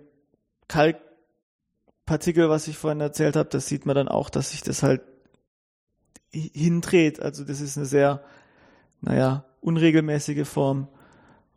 Kalkpartikel, 0.68 2.48
was 2.48 2.68
ich 2.68 2.78
vorhin 2.78 3.00
erzählt 3.00 3.36
habe, 3.36 3.48
das 3.48 3.66
sieht 3.66 3.86
man 3.86 3.96
dann 3.96 4.08
auch, 4.08 4.30
dass 4.30 4.50
sich 4.50 4.62
das 4.62 4.82
halt 4.82 5.02
hindreht. 6.30 7.20
Also 7.20 7.44
das 7.44 7.60
ist 7.60 7.76
eine 7.76 7.86
sehr, 7.86 8.24
naja, 9.00 9.44
unregelmäßige 9.60 10.46
Form. 10.46 10.88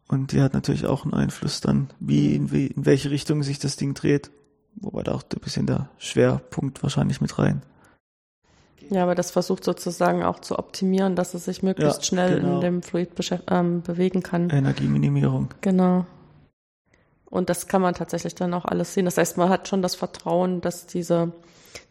Und 0.07 0.31
die 0.31 0.41
hat 0.41 0.53
natürlich 0.53 0.85
auch 0.85 1.03
einen 1.03 1.13
Einfluss 1.13 1.61
dann, 1.61 1.89
wie 1.99 2.33
in, 2.35 2.51
wie, 2.51 2.67
in 2.67 2.85
welche 2.85 3.11
Richtung 3.11 3.43
sich 3.43 3.59
das 3.59 3.75
Ding 3.75 3.93
dreht. 3.93 4.31
Wobei 4.79 5.03
da 5.03 5.13
auch 5.13 5.23
ein 5.23 5.39
bisschen 5.41 5.65
der 5.65 5.89
Schwerpunkt 5.97 6.83
wahrscheinlich 6.83 7.21
mit 7.21 7.37
rein. 7.39 7.63
Ja, 8.89 9.03
aber 9.03 9.15
das 9.15 9.31
versucht 9.31 9.63
sozusagen 9.63 10.23
auch 10.23 10.39
zu 10.39 10.57
optimieren, 10.57 11.15
dass 11.15 11.33
es 11.33 11.45
sich 11.45 11.63
möglichst 11.63 11.97
ja, 11.97 12.03
schnell 12.03 12.39
genau. 12.39 12.55
in 12.55 12.61
dem 12.61 12.83
Fluid 12.83 13.09
ähm, 13.49 13.81
bewegen 13.81 14.23
kann. 14.23 14.49
Energieminimierung. 14.49 15.49
Genau. 15.61 16.05
Und 17.29 17.49
das 17.49 17.67
kann 17.67 17.81
man 17.81 17.93
tatsächlich 17.93 18.35
dann 18.35 18.53
auch 18.53 18.65
alles 18.65 18.93
sehen. 18.93 19.05
Das 19.05 19.17
heißt, 19.17 19.37
man 19.37 19.49
hat 19.49 19.67
schon 19.67 19.81
das 19.81 19.95
Vertrauen, 19.95 20.61
dass 20.61 20.85
diese, 20.87 21.33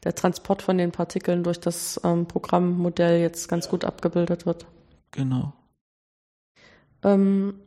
der 0.04 0.14
Transport 0.14 0.62
von 0.62 0.78
den 0.78 0.92
Partikeln 0.92 1.44
durch 1.44 1.60
das 1.60 2.00
ähm, 2.04 2.26
Programmmodell 2.26 3.20
jetzt 3.20 3.48
ganz 3.48 3.68
gut 3.68 3.84
abgebildet 3.84 4.46
wird. 4.46 4.64
Genau. 5.10 5.52
Ähm, 7.02 7.60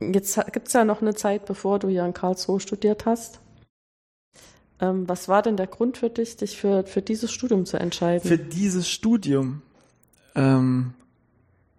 jetzt 0.00 0.40
gibt 0.52 0.68
es 0.68 0.72
ja 0.72 0.84
noch 0.84 1.02
eine 1.02 1.14
Zeit, 1.14 1.44
bevor 1.44 1.78
du 1.78 1.88
hier 1.88 2.06
in 2.06 2.14
Karlsruhe 2.14 2.60
studiert 2.60 3.04
hast. 3.04 3.40
Ähm, 4.80 5.08
was 5.08 5.28
war 5.28 5.42
denn 5.42 5.56
der 5.56 5.66
Grund 5.66 5.98
für 5.98 6.10
dich, 6.10 6.36
dich 6.36 6.56
für, 6.56 6.84
für 6.84 7.02
dieses 7.02 7.32
Studium 7.32 7.64
zu 7.64 7.78
entscheiden? 7.78 8.26
Für 8.26 8.38
dieses 8.38 8.88
Studium? 8.88 9.62
Ähm, 10.34 10.94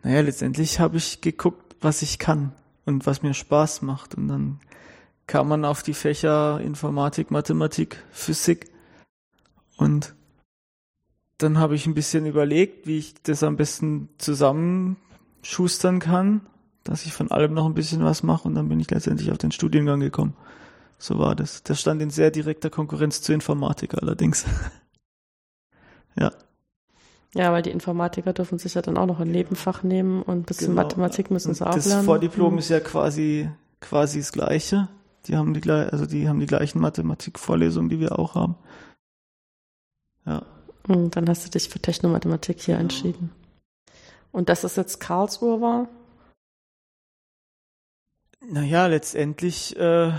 naja, 0.04 0.22
letztendlich 0.22 0.80
habe 0.80 0.98
ich 0.98 1.22
geguckt, 1.22 1.76
was 1.82 2.02
ich 2.02 2.20
kann 2.20 2.54
und 2.86 3.06
was 3.06 3.22
mir 3.22 3.34
Spaß 3.34 3.82
macht. 3.82 4.16
Und 4.16 4.28
dann 4.28 4.60
kam 5.28 5.48
man 5.48 5.66
auf 5.66 5.84
die 5.84 5.94
Fächer 5.94 6.62
Informatik, 6.62 7.32
Mathematik, 7.32 7.98
Physik. 8.12 8.68
Und 9.78 10.14
dann 11.38 11.58
habe 11.58 11.76
ich 11.76 11.86
ein 11.86 11.96
bisschen 11.96 12.26
überlegt, 12.26 12.88
wie 12.88 12.98
ich 12.98 13.16
das 13.24 13.44
am 13.44 13.58
besten 13.58 14.10
zusammenschustern 14.18 16.00
kann, 16.00 16.42
dass 16.84 17.06
ich 17.06 17.12
von 17.12 17.30
allem 17.32 17.54
noch 17.54 17.66
ein 17.66 17.74
bisschen 17.74 18.04
was 18.04 18.24
mache. 18.24 18.48
Und 18.48 18.56
dann 18.56 18.70
bin 18.70 18.80
ich 18.80 18.90
letztendlich 18.90 19.32
auf 19.32 19.38
den 19.38 19.52
Studiengang 19.52 20.00
gekommen. 20.00 20.36
So 20.98 21.20
war 21.20 21.36
das. 21.36 21.64
Der 21.64 21.76
stand 21.76 22.02
in 22.02 22.10
sehr 22.10 22.32
direkter 22.32 22.70
Konkurrenz 22.70 23.22
zur 23.22 23.36
Informatik 23.36 23.94
allerdings. 24.02 24.46
ja. 26.20 26.32
Ja, 27.34 27.52
weil 27.52 27.62
die 27.62 27.72
Informatiker 27.72 28.32
dürfen 28.32 28.60
sich 28.60 28.76
ja 28.76 28.82
dann 28.82 28.98
auch 28.98 29.06
noch 29.06 29.20
ein 29.20 29.30
Nebenfach 29.30 29.84
nehmen 29.84 30.22
und 30.22 30.38
ein 30.38 30.44
bisschen 30.44 30.70
genau. 30.70 30.84
Mathematik 30.84 31.32
müssen 31.32 31.54
sie 31.54 31.68
auch 31.68 31.76
das 31.76 31.86
lernen. 31.86 32.02
Das 32.02 32.06
Vordiplom 32.06 32.54
mhm. 32.54 32.60
ist 32.60 32.70
ja 32.70 32.80
quasi, 32.80 33.50
quasi 33.82 34.20
das 34.20 34.32
Gleiche. 34.32 34.88
Die 35.26 35.36
haben 35.36 35.54
die, 35.54 35.70
also 35.70 36.06
die 36.06 36.30
haben 36.30 36.40
die 36.40 36.46
gleichen 36.46 36.80
Mathematikvorlesungen, 36.80 37.90
die 37.90 38.00
wir 38.00 38.18
auch 38.18 38.36
haben. 38.36 38.56
Ja. 40.26 40.46
Und 40.88 41.16
dann 41.16 41.28
hast 41.28 41.46
du 41.46 41.50
dich 41.50 41.68
für 41.68 41.80
Technomathematik 41.80 42.62
hier 42.62 42.76
genau. 42.76 42.84
entschieden. 42.84 43.32
Und 44.32 44.50
dass 44.50 44.64
es 44.64 44.76
jetzt 44.76 45.00
Karlsruhe 45.00 45.60
war? 45.62 45.90
Naja, 48.48 48.86
letztendlich 48.88 49.76
äh, 49.78 50.12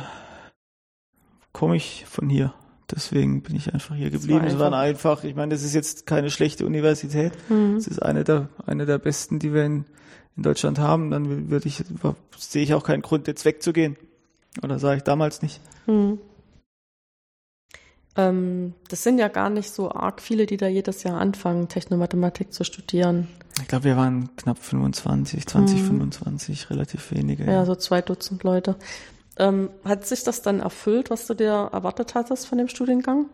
komme 1.57 1.75
ich 1.75 2.05
von 2.07 2.29
hier. 2.29 2.53
Deswegen 2.90 3.40
bin 3.40 3.57
ich 3.57 3.73
einfach 3.73 3.97
hier 3.97 4.11
geblieben. 4.11 4.45
Es 4.45 4.59
war, 4.59 4.71
einfach, 4.75 5.25
ich 5.25 5.35
meine, 5.35 5.55
das 5.55 5.62
ist 5.62 5.75
jetzt 5.75 6.05
keine 6.05 6.29
schlechte 6.31 6.66
Universität. 6.66 7.33
Mhm. 7.49 7.77
Es 7.77 7.87
ist 7.87 8.01
eine 8.01 8.25
der, 8.25 8.51
eine 8.66 8.85
der 8.85 8.99
besten, 8.99 9.38
die 9.38 9.55
wir 9.55 9.64
in, 9.64 9.87
in 10.37 10.42
Deutschland 10.42 10.79
haben. 10.79 11.11
Dann 11.11 11.49
würde 11.49 11.66
ich, 11.66 11.83
sehe 12.37 12.62
ich 12.62 12.75
auch 12.75 12.85
keinen 12.85 13.01
Grund, 13.01 13.27
jetzt 13.27 13.47
wegzugehen. 13.47 13.97
Oder 14.62 14.79
sage 14.79 14.99
ich 14.99 15.03
damals 15.03 15.40
nicht. 15.40 15.62
Mhm. 15.87 16.19
Ähm, 18.16 18.75
das 18.90 19.03
sind 19.03 19.19
ja 19.19 19.29
gar 19.29 19.49
nicht 19.49 19.71
so 19.71 19.90
arg 19.90 20.21
viele, 20.21 20.45
die 20.45 20.59
da 20.59 20.69
jedes 20.69 21.05
Jahr 21.05 21.19
anfangen, 21.19 21.69
Technomathematik 21.69 22.53
zu 22.53 22.64
studieren. 22.64 23.29
Ich 23.62 23.69
glaube, 23.69 23.85
wir 23.85 23.97
waren 23.97 24.29
knapp 24.37 24.59
25, 24.59 25.47
20, 25.47 25.81
mhm. 25.81 25.87
25, 25.87 26.69
relativ 26.69 27.12
wenige. 27.12 27.45
Ja, 27.45 27.53
ja, 27.53 27.64
so 27.64 27.75
zwei 27.75 28.03
Dutzend 28.03 28.45
Leute. 28.45 28.77
Ähm, 29.38 29.70
hat 29.85 30.07
sich 30.07 30.22
das 30.25 30.42
dann 30.42 30.61
erfüllt, 30.61 31.11
was 31.11 31.27
du 31.27 31.35
dir 31.35 31.70
erwartet 31.72 32.14
hattest 32.14 32.46
von 32.46 32.59
dem 32.59 32.68
Studiengang? 32.68 33.27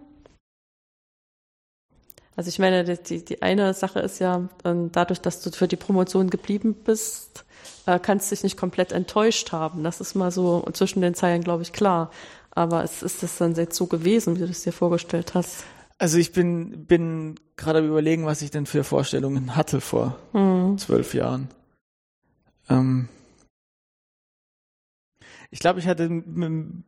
Also 2.35 2.49
ich 2.49 2.59
meine, 2.59 2.85
die, 2.85 3.25
die 3.25 3.43
eine 3.43 3.75
Sache 3.75 4.01
ist 4.01 4.19
ja, 4.19 4.49
ähm, 4.65 4.91
dadurch, 4.91 5.21
dass 5.21 5.43
du 5.43 5.51
für 5.51 5.69
die 5.69 5.77
Promotion 5.77 6.31
geblieben 6.31 6.75
bist, 6.75 7.45
äh, 7.87 7.99
kannst 7.99 8.31
du 8.31 8.35
dich 8.35 8.43
nicht 8.43 8.57
komplett 8.57 8.93
enttäuscht 8.93 9.53
haben. 9.53 9.85
Das 9.85 10.01
ist 10.01 10.15
mal 10.15 10.31
so 10.31 10.67
zwischen 10.73 11.03
den 11.03 11.15
Zeilen, 11.15 11.45
glaube 11.45 11.63
ich, 11.63 11.73
klar. 11.73 12.11
Aber 12.51 12.85
es 12.85 13.03
ist 13.03 13.23
das 13.23 13.39
dann 13.39 13.55
jetzt 13.55 13.77
so 13.77 13.87
gewesen, 13.87 14.37
wie 14.37 14.41
du 14.41 14.47
es 14.47 14.63
dir 14.63 14.73
vorgestellt 14.73 15.35
hast? 15.35 15.65
Also 15.99 16.19
ich 16.19 16.33
bin, 16.33 16.87
bin 16.87 17.37
gerade 17.57 17.87
überlegen, 17.87 18.27
was 18.27 18.43
ich 18.43 18.51
denn 18.51 18.67
für 18.67 18.83
Vorstellungen 18.83 19.55
hatte 19.55 19.81
vor 19.81 20.19
mhm. 20.33 20.77
zwölf 20.79 21.15
Jahren. 21.15 21.49
Ähm 22.69 23.09
ich 25.53 25.59
glaube, 25.59 25.81
ich 25.81 25.87
hatte 25.87 26.05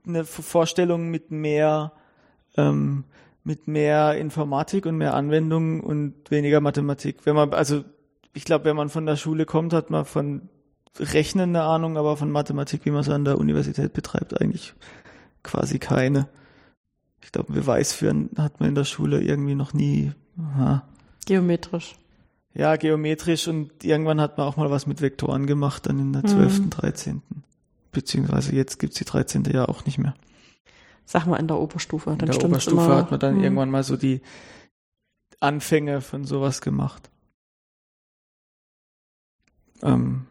eine 0.07 0.24
Vorstellung 0.24 1.11
mit 1.11 1.31
mehr, 1.31 1.92
ähm, 2.57 3.05
mit 3.44 3.68
mehr 3.68 4.16
Informatik 4.16 4.87
und 4.87 4.96
mehr 4.96 5.12
Anwendung 5.12 5.81
und 5.81 6.31
weniger 6.31 6.62
Mathematik. 6.62 7.27
Wenn 7.27 7.37
man, 7.37 7.53
also 7.53 7.85
ich 8.33 8.46
glaube, 8.46 8.64
wenn 8.64 8.74
man 8.74 8.88
von 8.88 9.05
der 9.05 9.16
Schule 9.16 9.44
kommt, 9.44 9.74
hat 9.74 9.90
man 9.90 10.07
von 10.07 10.48
Rechnen 10.98 11.50
eine 11.50 11.64
Ahnung, 11.64 11.98
aber 11.98 12.16
von 12.16 12.31
Mathematik, 12.31 12.87
wie 12.87 12.90
man 12.90 13.03
es 13.03 13.11
an 13.11 13.27
der 13.27 13.37
Universität 13.37 13.92
betreibt, 13.92 14.40
eigentlich 14.40 14.72
quasi 15.42 15.79
keine. 15.79 16.27
Ich 17.22 17.33
glaube, 17.33 17.53
Beweis 17.53 17.92
führen 17.92 18.31
hat 18.38 18.61
man 18.61 18.70
in 18.70 18.74
der 18.74 18.85
Schule 18.85 19.20
irgendwie 19.20 19.55
noch 19.55 19.74
nie. 19.74 20.12
Aha. 20.38 20.88
Geometrisch. 21.27 21.96
Ja, 22.55 22.77
geometrisch 22.77 23.46
und 23.46 23.85
irgendwann 23.85 24.22
hat 24.22 24.38
man 24.38 24.46
auch 24.46 24.57
mal 24.57 24.70
was 24.70 24.87
mit 24.87 25.03
Vektoren 25.03 25.46
gemacht, 25.46 25.85
dann 25.87 25.98
in 25.98 26.12
der 26.14 26.24
12., 26.24 26.61
mhm. 26.61 26.70
13. 26.70 27.22
Beziehungsweise 27.94 28.54
jetzt 28.54 28.78
gibt's 28.78 28.98
die 28.98 29.04
13. 29.04 29.44
ja 29.44 29.64
auch 29.66 29.87
nicht 29.87 29.98
mehr. 29.98 30.14
Sag 31.07 31.26
mal 31.26 31.37
in 31.37 31.48
der 31.48 31.59
Oberstufe. 31.59 32.11
Dann 32.11 32.28
in 32.28 32.38
der 32.38 32.44
Oberstufe 32.44 32.85
immer, 32.85 32.96
hat 32.96 33.11
man 33.11 33.20
dann 33.20 33.37
mh. 33.37 33.42
irgendwann 33.44 33.70
mal 33.70 33.85
so 33.85 33.96
die 33.96 34.20
Anfänge 35.40 36.00
von 36.00 36.24
sowas 36.24 36.61
gemacht. 36.61 37.11
Ähm, 39.83 40.26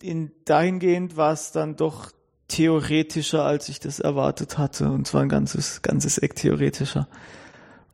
in 0.00 0.32
dahingehend 0.44 1.16
war 1.16 1.32
es 1.32 1.52
dann 1.52 1.76
doch 1.76 2.10
theoretischer, 2.48 3.44
als 3.44 3.68
ich 3.68 3.80
das 3.80 4.00
erwartet 4.00 4.58
hatte. 4.58 4.90
Und 4.90 5.06
zwar 5.06 5.22
ein 5.22 5.28
ganzes, 5.28 5.82
ganzes 5.82 6.18
Eck 6.18 6.34
theoretischer. 6.36 7.08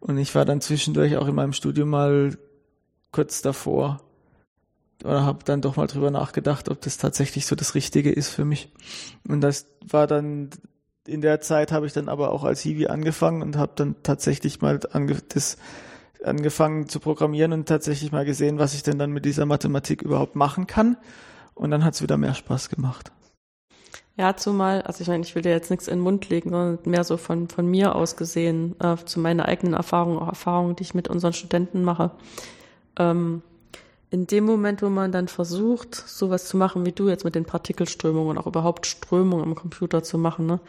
Und 0.01 0.19
ich 0.19 0.35
war 0.35 0.45
dann 0.45 0.61
zwischendurch 0.61 1.17
auch 1.17 1.29
in 1.29 1.35
meinem 1.35 1.53
Studium 1.53 1.91
mal 1.91 2.37
kurz 3.13 3.43
davor. 3.43 4.01
Oder 5.05 5.25
habe 5.25 5.45
dann 5.45 5.63
doch 5.63 5.77
mal 5.77 5.87
drüber 5.87 6.11
nachgedacht, 6.11 6.69
ob 6.69 6.81
das 6.81 6.99
tatsächlich 6.99 7.47
so 7.47 7.57
das 7.57 7.75
Richtige 7.75 8.11
ist 8.11 8.29
für 8.29 8.45
mich. 8.45 8.73
Und 9.27 9.41
das 9.41 9.67
war 9.87 10.07
dann, 10.07 10.51
in 11.07 11.21
der 11.21 11.41
Zeit 11.41 11.73
habe 11.73 11.87
ich 11.87 11.93
dann 11.93 12.09
aber 12.09 12.33
auch 12.33 12.45
als 12.45 12.61
Hiwi 12.61 12.89
angefangen 12.89 13.43
und 13.43 13.57
habe 13.57 13.73
dann 13.77 13.97
tatsächlich 14.03 14.61
mal 14.61 14.79
ange 14.93 15.17
das 15.29 15.57
angefangen 16.23 16.87
zu 16.87 17.01
programmieren 17.01 17.53
und 17.53 17.67
tatsächlich 17.67 18.13
mal 18.13 18.27
gesehen, 18.27 18.59
was 18.59 18.75
ich 18.75 18.83
denn 18.83 18.99
dann 18.99 19.11
mit 19.11 19.25
dieser 19.25 19.47
Mathematik 19.47 20.03
überhaupt 20.03 20.37
machen 20.37 20.67
kann. 20.67 20.99
Und 21.55 21.71
dann 21.71 21.85
hat 21.85 21.95
es 21.95 22.03
wieder 22.03 22.17
mehr 22.17 22.35
Spaß 22.35 22.69
gemacht. 22.69 23.11
Ja, 24.17 24.37
zumal, 24.37 24.83
also 24.83 25.01
ich 25.01 25.09
meine, 25.09 25.25
ich 25.25 25.35
will 25.35 25.43
dir 25.43 25.51
jetzt 25.51 25.71
nichts 25.71 25.89
in 25.89 25.97
den 25.97 26.03
Mund 26.03 26.29
legen, 26.29 26.51
sondern 26.51 26.79
mehr 26.85 27.05
so 27.05 27.17
von, 27.17 27.49
von 27.49 27.67
mir 27.67 27.95
aus 27.95 28.17
gesehen, 28.17 28.77
äh, 28.81 28.97
zu 29.05 29.19
meiner 29.19 29.47
eigenen 29.47 29.73
Erfahrung, 29.73 30.19
auch 30.19 30.29
Erfahrungen, 30.29 30.77
die 30.77 30.83
ich 30.83 30.95
mit 30.95 31.09
unseren 31.09 31.33
Studenten 31.33 31.83
mache. 31.85 32.11
Ähm, 32.99 33.43
in 34.11 34.27
dem 34.27 34.45
Moment, 34.45 34.83
wo 34.83 34.89
man 34.89 35.13
dann 35.13 35.29
versucht, 35.29 35.95
sowas 35.95 36.49
zu 36.49 36.57
machen, 36.57 36.85
wie 36.85 36.93
du 36.93 37.09
jetzt 37.09 37.25
mit 37.25 37.35
den 37.35 37.45
Partikelströmungen 37.45 38.37
und 38.37 38.39
auch 38.39 38.47
überhaupt 38.47 38.87
Strömungen 38.87 39.45
im 39.45 39.55
Computer 39.55 40.03
zu 40.03 40.19
machen, 40.19 40.47
ne, 40.47 40.61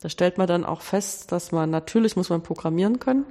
da 0.00 0.08
stellt 0.08 0.38
man 0.38 0.46
dann 0.46 0.64
auch 0.64 0.80
fest, 0.80 1.32
dass 1.32 1.52
man 1.52 1.70
natürlich 1.70 2.16
muss 2.16 2.30
man 2.30 2.42
programmieren 2.42 2.98
können, 2.98 3.24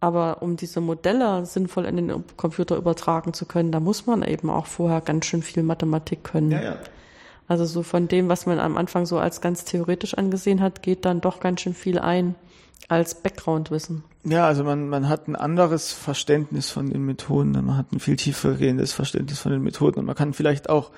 aber 0.00 0.42
um 0.42 0.56
diese 0.56 0.80
Modelle 0.80 1.46
sinnvoll 1.46 1.84
in 1.84 1.96
den 1.96 2.24
Computer 2.36 2.76
übertragen 2.76 3.32
zu 3.32 3.46
können, 3.46 3.72
da 3.72 3.80
muss 3.80 4.06
man 4.06 4.22
eben 4.22 4.50
auch 4.50 4.66
vorher 4.66 5.00
ganz 5.00 5.26
schön 5.26 5.42
viel 5.42 5.62
Mathematik 5.62 6.24
können. 6.24 6.50
Ja, 6.50 6.62
ja. 6.62 6.76
Also 7.48 7.64
so 7.64 7.82
von 7.82 8.08
dem, 8.08 8.28
was 8.28 8.46
man 8.46 8.60
am 8.60 8.76
Anfang 8.76 9.06
so 9.06 9.18
als 9.18 9.40
ganz 9.40 9.64
theoretisch 9.64 10.14
angesehen 10.14 10.60
hat, 10.60 10.82
geht 10.82 11.04
dann 11.04 11.20
doch 11.20 11.40
ganz 11.40 11.62
schön 11.62 11.74
viel 11.74 11.98
ein 11.98 12.34
als 12.86 13.22
Background-Wissen. 13.22 14.04
Ja, 14.24 14.46
also 14.46 14.64
man, 14.64 14.88
man 14.88 15.08
hat 15.08 15.28
ein 15.28 15.36
anderes 15.36 15.92
Verständnis 15.92 16.70
von 16.70 16.90
den 16.90 17.04
Methoden, 17.04 17.52
man 17.52 17.76
hat 17.76 17.92
ein 17.92 18.00
viel 18.00 18.16
tiefergehendes 18.16 18.92
Verständnis 18.92 19.40
von 19.40 19.52
den 19.52 19.62
Methoden 19.62 20.00
und 20.00 20.06
man 20.06 20.14
kann 20.14 20.32
vielleicht 20.32 20.70
auch 20.70 20.90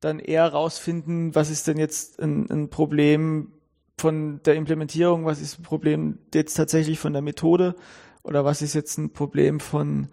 dann 0.00 0.18
eher 0.18 0.48
rausfinden, 0.48 1.34
was 1.34 1.50
ist 1.50 1.66
denn 1.66 1.78
jetzt 1.78 2.20
ein, 2.20 2.50
ein 2.50 2.70
Problem 2.70 3.52
von 3.98 4.40
der 4.44 4.54
Implementierung, 4.54 5.26
was 5.26 5.40
ist 5.40 5.58
ein 5.58 5.62
Problem 5.62 6.18
jetzt 6.34 6.54
tatsächlich 6.54 6.98
von 6.98 7.12
der 7.12 7.22
Methode 7.22 7.74
oder 8.22 8.44
was 8.44 8.62
ist 8.62 8.74
jetzt 8.74 8.98
ein 8.98 9.12
Problem 9.12 9.60
von, 9.60 10.08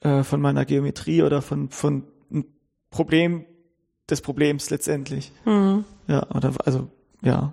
äh, 0.00 0.22
von 0.22 0.40
meiner 0.40 0.64
Geometrie 0.64 1.22
oder 1.22 1.40
von, 1.42 1.70
von 1.70 2.04
ein 2.30 2.44
Problem 2.90 3.46
des 4.10 4.20
Problems 4.20 4.70
letztendlich. 4.70 5.32
Mhm. 5.44 5.84
Ja, 6.06 6.26
oder 6.34 6.52
also, 6.64 6.88
ja. 7.22 7.52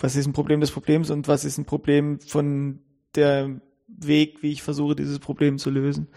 Was 0.00 0.16
ist 0.16 0.26
ein 0.26 0.32
Problem 0.32 0.60
des 0.60 0.70
Problems 0.70 1.10
und 1.10 1.28
was 1.28 1.44
ist 1.44 1.58
ein 1.58 1.66
Problem 1.66 2.20
von 2.20 2.80
der 3.14 3.60
Weg, 3.86 4.42
wie 4.42 4.50
ich 4.52 4.62
versuche, 4.62 4.96
dieses 4.96 5.18
Problem 5.18 5.58
zu 5.58 5.70
lösen? 5.70 6.08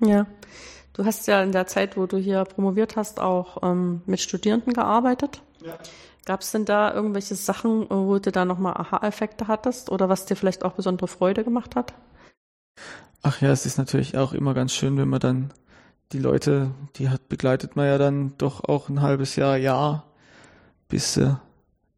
Ja. 0.00 0.26
Du 0.92 1.04
hast 1.04 1.26
ja 1.26 1.42
in 1.42 1.52
der 1.52 1.66
Zeit, 1.66 1.96
wo 1.96 2.06
du 2.06 2.18
hier 2.18 2.44
promoviert 2.44 2.96
hast, 2.96 3.20
auch 3.20 3.62
ähm, 3.62 4.02
mit 4.06 4.20
Studierenden 4.20 4.72
gearbeitet. 4.72 5.42
Ja. 5.64 5.78
Gab 6.24 6.40
es 6.40 6.52
denn 6.52 6.64
da 6.64 6.92
irgendwelche 6.92 7.34
Sachen, 7.34 7.88
wo 7.88 8.18
du 8.18 8.30
da 8.30 8.44
nochmal 8.44 8.74
Aha-Effekte 8.74 9.48
hattest 9.48 9.90
oder 9.90 10.08
was 10.08 10.26
dir 10.26 10.36
vielleicht 10.36 10.64
auch 10.64 10.72
besondere 10.72 11.08
Freude 11.08 11.44
gemacht 11.44 11.76
hat? 11.76 11.94
Ach 13.22 13.40
ja, 13.40 13.50
es 13.50 13.66
ist 13.66 13.78
natürlich 13.78 14.16
auch 14.16 14.32
immer 14.32 14.54
ganz 14.54 14.72
schön, 14.72 14.96
wenn 14.96 15.08
man 15.08 15.20
dann 15.20 15.52
die 16.12 16.18
Leute, 16.18 16.72
die 16.96 17.08
hat 17.08 17.28
begleitet 17.28 17.76
man 17.76 17.86
ja 17.86 17.98
dann 17.98 18.34
doch 18.38 18.64
auch 18.64 18.88
ein 18.88 19.00
halbes 19.00 19.36
Jahr, 19.36 19.56
Jahr, 19.56 20.04
bis 20.88 21.16
äh, 21.16 21.34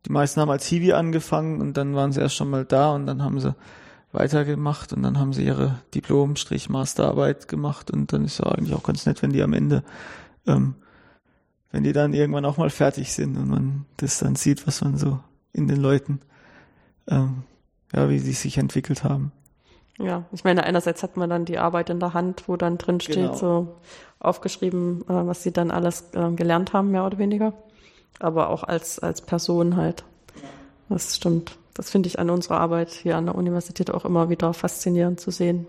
die 0.06 0.12
meisten 0.12 0.40
haben 0.40 0.50
als 0.50 0.66
Hiwi 0.66 0.92
angefangen 0.92 1.60
und 1.60 1.76
dann 1.76 1.94
waren 1.94 2.12
sie 2.12 2.20
erst 2.20 2.36
schon 2.36 2.50
mal 2.50 2.64
da 2.64 2.94
und 2.94 3.06
dann 3.06 3.22
haben 3.22 3.40
sie 3.40 3.54
weitergemacht 4.12 4.92
und 4.92 5.02
dann 5.02 5.18
haben 5.18 5.32
sie 5.32 5.44
ihre 5.44 5.78
Diplom-Masterarbeit 5.94 7.48
gemacht 7.48 7.90
und 7.90 8.12
dann 8.12 8.24
ist 8.24 8.38
ja 8.38 8.46
eigentlich 8.46 8.74
auch 8.74 8.82
ganz 8.82 9.06
nett, 9.06 9.22
wenn 9.22 9.32
die 9.32 9.42
am 9.42 9.52
Ende 9.52 9.82
ähm, 10.46 10.74
wenn 11.72 11.82
die 11.82 11.92
dann 11.92 12.12
irgendwann 12.12 12.44
auch 12.44 12.58
mal 12.58 12.70
fertig 12.70 13.12
sind 13.12 13.36
und 13.36 13.48
man 13.48 13.86
das 13.96 14.18
dann 14.18 14.36
sieht, 14.36 14.66
was 14.66 14.82
man 14.82 14.96
so 14.96 15.18
in 15.52 15.66
den 15.66 15.78
Leuten, 15.80 16.20
ähm, 17.08 17.42
ja, 17.92 18.08
wie 18.08 18.18
sie 18.18 18.32
sich 18.32 18.58
entwickelt 18.58 19.04
haben. 19.04 19.32
Ja, 19.98 20.24
ich 20.32 20.44
meine, 20.44 20.64
einerseits 20.64 21.02
hat 21.02 21.16
man 21.16 21.30
dann 21.30 21.44
die 21.44 21.58
Arbeit 21.58 21.90
in 21.90 21.98
der 22.00 22.14
Hand, 22.14 22.44
wo 22.46 22.56
dann 22.56 22.78
drin 22.78 23.00
steht, 23.00 23.16
genau. 23.16 23.34
so 23.34 23.76
aufgeschrieben, 24.20 25.02
äh, 25.02 25.26
was 25.26 25.42
sie 25.42 25.52
dann 25.52 25.70
alles 25.70 26.10
äh, 26.12 26.30
gelernt 26.32 26.72
haben, 26.72 26.90
mehr 26.90 27.06
oder 27.06 27.18
weniger. 27.18 27.54
Aber 28.18 28.50
auch 28.50 28.62
als, 28.62 28.98
als 28.98 29.20
Person 29.20 29.76
halt. 29.76 30.04
Das 30.88 31.16
stimmt. 31.16 31.56
Das 31.74 31.90
finde 31.90 32.08
ich 32.08 32.18
an 32.18 32.30
unserer 32.30 32.60
Arbeit 32.60 32.90
hier 32.90 33.16
an 33.16 33.26
der 33.26 33.34
Universität 33.34 33.90
auch 33.90 34.04
immer 34.04 34.28
wieder 34.28 34.52
faszinierend 34.52 35.20
zu 35.20 35.30
sehen. 35.30 35.66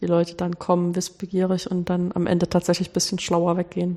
Die 0.00 0.06
Leute 0.06 0.34
dann 0.34 0.58
kommen 0.58 0.94
wissbegierig 0.94 1.70
und 1.70 1.90
dann 1.90 2.12
am 2.14 2.26
Ende 2.26 2.48
tatsächlich 2.48 2.90
ein 2.90 2.94
bisschen 2.94 3.18
schlauer 3.18 3.56
weggehen. 3.56 3.96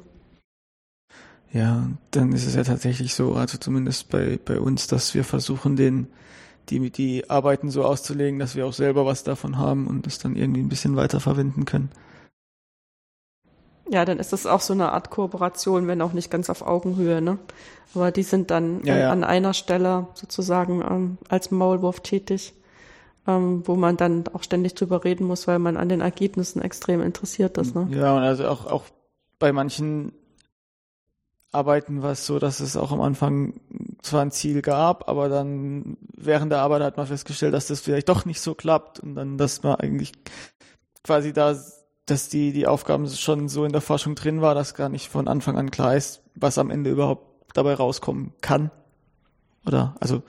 Ja, 1.52 1.88
dann 2.12 2.32
ist 2.32 2.46
es 2.46 2.56
ja 2.56 2.64
tatsächlich 2.64 3.16
so, 3.16 3.34
also 3.34 3.58
zumindest 3.58 4.10
bei, 4.10 4.40
bei 4.44 4.60
uns, 4.60 4.88
dass 4.88 5.14
wir 5.16 5.24
versuchen, 5.24 5.76
den, 5.76 6.08
die, 6.70 6.92
die 6.92 7.30
Arbeiten 7.30 7.72
so 7.72 7.84
auszulegen, 7.84 8.40
dass 8.40 8.56
wir 8.56 8.66
auch 8.66 8.74
selber 8.74 9.06
was 9.06 9.24
davon 9.24 9.58
haben 9.58 9.88
und 9.88 10.06
das 10.06 10.20
dann 10.20 10.36
irgendwie 10.36 10.62
ein 10.62 10.70
bisschen 10.70 10.96
weiterverwenden 10.96 11.66
können. 11.66 11.90
Ja, 13.92 14.06
dann 14.06 14.20
ist 14.20 14.34
das 14.34 14.46
auch 14.46 14.62
so 14.62 14.74
eine 14.74 14.92
Art 14.92 15.10
Kooperation, 15.10 15.88
wenn 15.88 16.02
auch 16.02 16.14
nicht 16.14 16.30
ganz 16.30 16.50
auf 16.50 16.62
Augenhöhe, 16.62 17.22
ne? 17.22 17.40
Aber 17.96 18.12
die 18.12 18.24
sind 18.24 18.52
dann 18.52 18.84
ja, 18.86 18.98
ja. 18.98 19.12
an 19.12 19.24
einer 19.24 19.54
Stelle 19.54 20.08
sozusagen 20.14 20.82
ähm, 20.82 21.18
als 21.28 21.50
Maulwurf 21.50 22.02
tätig, 22.02 22.54
ähm, 23.28 23.64
wo 23.66 23.76
man 23.76 23.98
dann 23.98 24.26
auch 24.34 24.44
ständig 24.44 24.76
drüber 24.76 25.04
reden 25.04 25.26
muss, 25.26 25.48
weil 25.48 25.58
man 25.58 25.76
an 25.76 25.90
den 25.90 26.02
Ergebnissen 26.02 26.62
extrem 26.62 27.02
interessiert 27.02 27.58
ist, 27.58 27.74
ne? 27.74 27.88
Ja, 27.92 28.16
und 28.16 28.22
also 28.22 28.48
auch, 28.48 28.68
auch 28.68 28.84
bei 29.40 29.52
manchen 29.52 30.12
Arbeiten 31.52 32.04
war 32.04 32.12
es 32.12 32.28
so, 32.28 32.38
dass 32.38 32.60
es 32.60 32.78
auch 32.78 32.92
am 32.92 33.02
Anfang 33.02 33.60
zwar 34.04 34.22
ein 34.22 34.32
Ziel 34.32 34.62
gab, 34.62 35.10
aber 35.10 35.30
dann 35.30 35.98
während 36.16 36.52
der 36.52 36.60
Arbeit 36.60 36.84
hat 36.84 36.98
man 36.98 37.08
festgestellt, 37.08 37.56
dass 37.56 37.68
das 37.68 37.82
vielleicht 37.82 38.10
doch 38.10 38.26
nicht 38.26 38.40
so 38.40 38.54
klappt 38.54 39.00
und 39.00 39.16
dann, 39.16 39.38
dass 39.40 39.64
man 39.64 39.76
eigentlich 39.76 40.12
quasi 41.04 41.34
da, 41.34 41.56
dass 42.12 42.30
die, 42.30 42.52
die 42.52 42.68
Aufgaben 42.68 43.08
schon 43.08 43.50
so 43.50 43.66
in 43.66 43.72
der 43.72 43.82
Forschung 43.82 44.16
drin 44.16 44.42
war, 44.42 44.56
dass 44.56 44.74
gar 44.74 44.90
nicht 44.90 45.10
von 45.10 45.28
Anfang 45.28 45.58
an 45.58 45.72
klar 45.72 45.96
ist, 45.96 46.22
was 46.36 46.58
am 46.58 46.70
Ende 46.70 46.90
überhaupt 46.90 47.26
dabei 47.54 47.74
rauskommen 47.74 48.34
kann. 48.42 48.72
Oder, 49.66 49.96
also, 50.00 50.24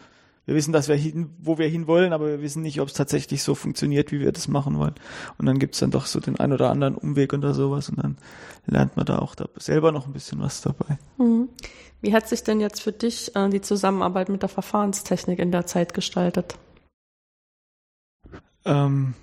wir 0.47 0.55
wissen, 0.55 0.73
dass 0.73 0.89
wir 0.89 0.97
hin, 0.97 1.31
wo 1.39 1.59
wir 1.59 1.69
hin 1.69 1.87
wollen, 1.87 2.13
aber 2.13 2.27
wir 2.27 2.43
wissen 2.43 2.63
nicht, 2.63 2.81
ob 2.81 2.89
es 2.89 2.95
tatsächlich 2.95 3.43
so 3.43 3.55
funktioniert, 3.55 4.11
wie 4.11 4.21
wir 4.21 4.33
das 4.33 4.49
machen 4.49 4.79
wollen. 4.79 4.95
Und 5.39 5.47
dann 5.47 5.59
gibt's 5.59 5.79
dann 5.79 5.91
doch 5.91 6.07
so 6.07 6.19
den 6.19 6.41
ein 6.41 6.53
oder 6.53 6.71
anderen 6.71 6.97
Umweg 6.97 7.33
oder 7.33 7.55
sowas 7.55 7.89
und 7.89 8.03
dann 8.03 8.19
lernt 8.67 8.97
man 8.97 9.07
da 9.07 9.19
auch 9.21 9.35
da 9.35 9.49
selber 9.57 9.93
noch 9.93 10.07
ein 10.07 10.13
bisschen 10.13 10.41
was 10.41 10.61
dabei. 10.61 10.99
Mhm. 11.19 11.49
Wie 12.01 12.15
hat 12.15 12.29
sich 12.29 12.43
denn 12.43 12.61
jetzt 12.61 12.83
für 12.83 12.93
dich 12.93 13.37
äh, 13.37 13.49
die 13.49 13.61
Zusammenarbeit 13.61 14.29
mit 14.29 14.43
der 14.43 14.49
Verfahrenstechnik 14.49 15.39
in 15.39 15.53
der 15.53 15.67
Zeit 15.67 15.95
gestaltet? 15.95 16.57
Ähm, 18.65 19.15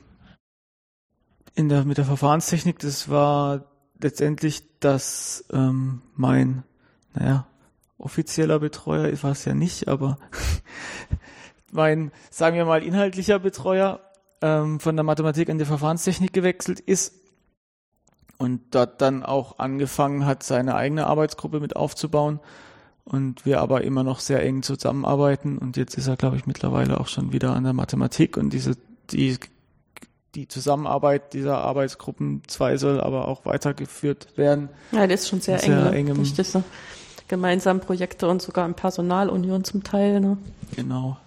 in 1.58 1.70
der, 1.70 1.86
mit 1.86 1.98
der 1.98 2.06
Verfahrenstechnik, 2.06 2.78
das 2.78 3.10
war 3.10 3.66
letztendlich, 4.00 4.62
dass 4.80 5.44
ähm, 5.52 6.04
mein, 6.16 6.64
naja, 7.16 7.48
offizieller 7.98 8.60
Betreuer 8.60 9.12
war 9.24 9.32
es 9.32 9.44
ja 9.44 9.56
nicht, 9.56 9.88
aber 9.88 10.20
mein, 11.72 12.12
sagen 12.30 12.58
wir 12.58 12.66
mal, 12.66 12.84
inhaltlicher 12.84 13.40
Betreuer 13.40 14.02
ähm, 14.42 14.80
von 14.80 14.96
der 14.96 15.04
Mathematik 15.04 15.50
in 15.50 15.58
die 15.58 15.66
Verfahrenstechnik 15.66 16.32
gewechselt 16.32 16.80
ist 16.80 17.16
und 18.38 18.62
dort 18.76 19.02
dann 19.02 19.24
auch 19.24 19.58
angefangen 19.58 20.28
hat, 20.28 20.44
seine 20.44 20.76
eigene 20.76 21.08
Arbeitsgruppe 21.08 21.60
mit 21.60 21.76
aufzubauen 21.76 22.40
und 23.04 23.48
wir 23.48 23.62
aber 23.62 23.84
immer 23.84 24.04
noch 24.04 24.20
sehr 24.20 24.44
eng 24.44 24.62
zusammenarbeiten 24.62 25.58
und 25.58 25.76
jetzt 25.76 25.98
ist 25.98 26.06
er, 26.06 26.18
glaube 26.18 26.36
ich, 26.36 26.46
mittlerweile 26.46 27.00
auch 27.00 27.08
schon 27.08 27.34
wieder 27.34 27.56
an 27.56 27.64
der 27.64 27.74
Mathematik 27.74 28.38
und 28.38 28.54
diese, 28.54 28.78
die, 29.10 29.40
die 30.38 30.48
Zusammenarbeit 30.48 31.34
dieser 31.34 31.58
Arbeitsgruppen 31.58 32.44
zwei 32.46 32.78
soll 32.78 33.02
aber 33.02 33.28
auch 33.28 33.46
weitergeführt 33.46 34.38
werden. 34.38 34.70
Ja, 34.92 35.08
das 35.08 35.22
ist 35.22 35.30
schon 35.30 35.42
sehr, 35.42 35.58
sehr 35.58 35.92
eng. 35.92 36.06
Ne? 36.06 36.64
Gemeinsam 37.28 37.80
Projekte 37.80 38.28
und 38.28 38.40
sogar 38.40 38.68
in 38.68 38.76
Personalunion 38.76 39.64
zum 39.64 39.84
Teil. 39.84 40.22
Ne? 40.22 40.38
Genau. 40.76 41.18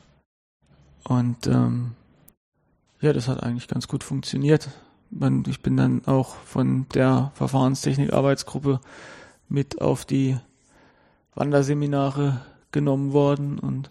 Und 1.02 1.48
ähm, 1.48 1.90
ja, 3.00 3.12
das 3.12 3.26
hat 3.26 3.42
eigentlich 3.42 3.66
ganz 3.66 3.88
gut 3.88 4.04
funktioniert. 4.04 4.68
Man, 5.10 5.42
ich 5.48 5.60
bin 5.60 5.76
dann 5.76 6.06
auch 6.06 6.36
von 6.36 6.86
der 6.94 7.32
Verfahrenstechnik-Arbeitsgruppe 7.34 8.80
mit 9.48 9.80
auf 9.80 10.04
die 10.04 10.38
Wanderseminare 11.34 12.42
genommen 12.70 13.12
worden 13.12 13.58
und 13.58 13.90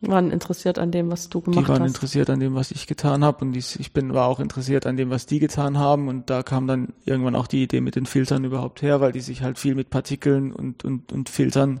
waren 0.00 0.30
interessiert 0.30 0.78
an 0.78 0.90
dem, 0.90 1.10
was 1.10 1.28
du 1.28 1.40
gemacht 1.40 1.56
hast. 1.56 1.64
Die 1.64 1.68
waren 1.68 1.82
hast. 1.82 1.88
interessiert 1.88 2.30
an 2.30 2.40
dem, 2.40 2.54
was 2.54 2.70
ich 2.70 2.86
getan 2.86 3.24
habe 3.24 3.44
und 3.44 3.56
ich 3.56 3.92
bin 3.92 4.12
war 4.12 4.26
auch 4.26 4.40
interessiert 4.40 4.86
an 4.86 4.96
dem, 4.96 5.10
was 5.10 5.26
die 5.26 5.38
getan 5.38 5.78
haben 5.78 6.08
und 6.08 6.28
da 6.30 6.42
kam 6.42 6.66
dann 6.66 6.92
irgendwann 7.04 7.34
auch 7.34 7.46
die 7.46 7.62
Idee 7.62 7.80
mit 7.80 7.96
den 7.96 8.06
Filtern 8.06 8.44
überhaupt 8.44 8.82
her, 8.82 9.00
weil 9.00 9.12
die 9.12 9.20
sich 9.20 9.42
halt 9.42 9.58
viel 9.58 9.74
mit 9.74 9.90
Partikeln 9.90 10.52
und 10.52 10.84
und 10.84 11.12
und 11.12 11.28
Filtern 11.28 11.80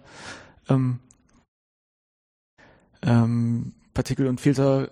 ähm, 0.68 0.98
ähm, 3.02 3.72
Partikel 3.92 4.26
und 4.26 4.40
Filter 4.40 4.90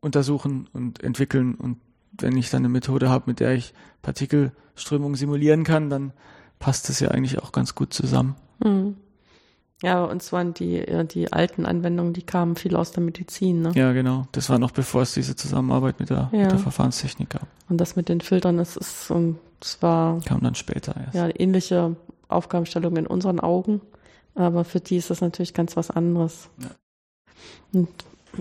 untersuchen 0.00 0.68
und 0.72 1.02
entwickeln 1.02 1.54
und 1.54 1.78
wenn 2.18 2.36
ich 2.36 2.50
dann 2.50 2.62
eine 2.62 2.68
Methode 2.68 3.08
habe, 3.08 3.24
mit 3.26 3.40
der 3.40 3.54
ich 3.54 3.72
Partikelströmung 4.02 5.16
simulieren 5.16 5.64
kann, 5.64 5.88
dann 5.88 6.12
passt 6.58 6.88
das 6.88 7.00
ja 7.00 7.08
eigentlich 7.08 7.42
auch 7.42 7.52
ganz 7.52 7.74
gut 7.74 7.92
zusammen. 7.92 8.36
Mhm. 8.62 8.96
Ja, 9.82 10.04
und 10.04 10.22
zwar 10.22 10.44
die, 10.44 10.76
äh, 10.78 11.04
die 11.04 11.32
alten 11.32 11.66
Anwendungen, 11.66 12.12
die 12.12 12.22
kamen 12.22 12.56
viel 12.56 12.76
aus 12.76 12.92
der 12.92 13.02
Medizin, 13.02 13.62
ne? 13.62 13.72
Ja, 13.74 13.92
genau. 13.92 14.26
Das 14.32 14.48
war 14.48 14.58
noch 14.58 14.70
bevor 14.70 15.02
es 15.02 15.14
diese 15.14 15.34
Zusammenarbeit 15.34 15.98
mit 15.98 16.10
der, 16.10 16.30
ja. 16.32 16.42
mit 16.42 16.52
der 16.52 16.58
Verfahrenstechnik 16.58 17.30
gab. 17.30 17.46
Und 17.68 17.78
das 17.78 17.96
mit 17.96 18.08
den 18.08 18.20
Filtern, 18.20 18.58
das 18.58 18.76
ist, 18.76 19.10
und 19.10 19.38
zwar. 19.60 20.20
Kam 20.20 20.40
dann 20.40 20.54
später 20.54 20.94
erst. 20.96 21.14
Ja, 21.14 21.28
ähnliche 21.36 21.96
Aufgabenstellung 22.28 22.96
in 22.96 23.06
unseren 23.06 23.40
Augen. 23.40 23.80
Aber 24.34 24.64
für 24.64 24.80
die 24.80 24.96
ist 24.96 25.10
das 25.10 25.20
natürlich 25.20 25.52
ganz 25.52 25.76
was 25.76 25.90
anderes. 25.90 26.48
Ja. 26.58 26.70
Und 27.72 27.88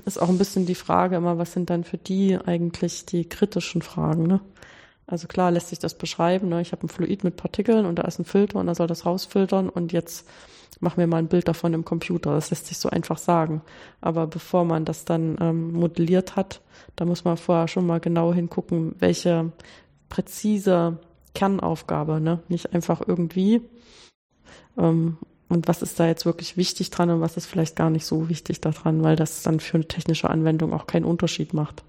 ist 0.06 0.22
auch 0.22 0.30
ein 0.30 0.38
bisschen 0.38 0.66
die 0.66 0.76
Frage 0.76 1.18
immer, 1.18 1.38
was 1.38 1.54
sind 1.54 1.70
dann 1.70 1.84
für 1.84 1.98
die 1.98 2.38
eigentlich 2.38 3.06
die 3.06 3.28
kritischen 3.28 3.82
Fragen, 3.82 4.24
ne? 4.24 4.42
Also 5.08 5.28
klar 5.28 5.52
lässt 5.52 5.70
sich 5.70 5.80
das 5.80 5.98
beschreiben. 5.98 6.48
Ne? 6.48 6.62
Ich 6.62 6.72
habe 6.72 6.86
ein 6.86 6.90
Fluid 6.90 7.26
mit 7.26 7.36
Partikeln 7.36 7.86
und 7.86 8.00
da 8.00 8.04
ist 8.04 8.20
ein 8.20 8.24
Filter 8.24 8.60
und 8.60 8.68
da 8.68 8.76
soll 8.76 8.88
das 8.88 9.06
rausfiltern 9.06 9.68
und 9.68 9.92
jetzt 9.92 10.26
machen 10.82 10.98
wir 10.98 11.08
mal 11.08 11.18
ein 11.18 11.28
Bild 11.28 11.48
davon 11.48 11.74
im 11.74 11.86
Computer. 11.86 12.34
Das 12.34 12.50
lässt 12.50 12.68
sich 12.68 12.78
so 12.78 12.90
einfach 12.90 13.18
sagen. 13.18 13.62
Aber 14.02 14.28
bevor 14.28 14.66
man 14.66 14.84
das 14.84 15.06
dann 15.06 15.38
ähm, 15.40 15.72
modelliert 15.72 16.36
hat, 16.36 16.62
da 16.96 17.06
muss 17.06 17.24
man 17.24 17.38
vorher 17.38 17.68
schon 17.68 17.86
mal 17.88 18.00
genau 18.00 18.34
hingucken, 18.34 18.96
welche 19.00 19.52
präzise 20.10 21.00
Kernaufgabe, 21.34 22.20
ne? 22.20 22.40
Nicht 22.50 22.74
einfach 22.74 23.02
irgendwie. 23.08 23.62
Ähm, 24.78 25.18
und 25.48 25.68
was 25.68 25.82
ist 25.82 26.00
da 26.00 26.08
jetzt 26.08 26.26
wirklich 26.26 26.58
wichtig 26.58 26.90
dran 26.90 27.10
und 27.10 27.22
was 27.22 27.38
ist 27.38 27.46
vielleicht 27.46 27.76
gar 27.76 27.90
nicht 27.90 28.06
so 28.06 28.30
wichtig 28.30 28.62
daran, 28.62 29.04
weil 29.04 29.16
das 29.16 29.44
dann 29.44 29.60
für 29.60 29.76
eine 29.76 29.88
technische 29.88 30.30
Anwendung 30.30 30.74
auch 30.74 30.88
keinen 30.88 31.06
Unterschied 31.06 31.54
macht. 31.54 31.84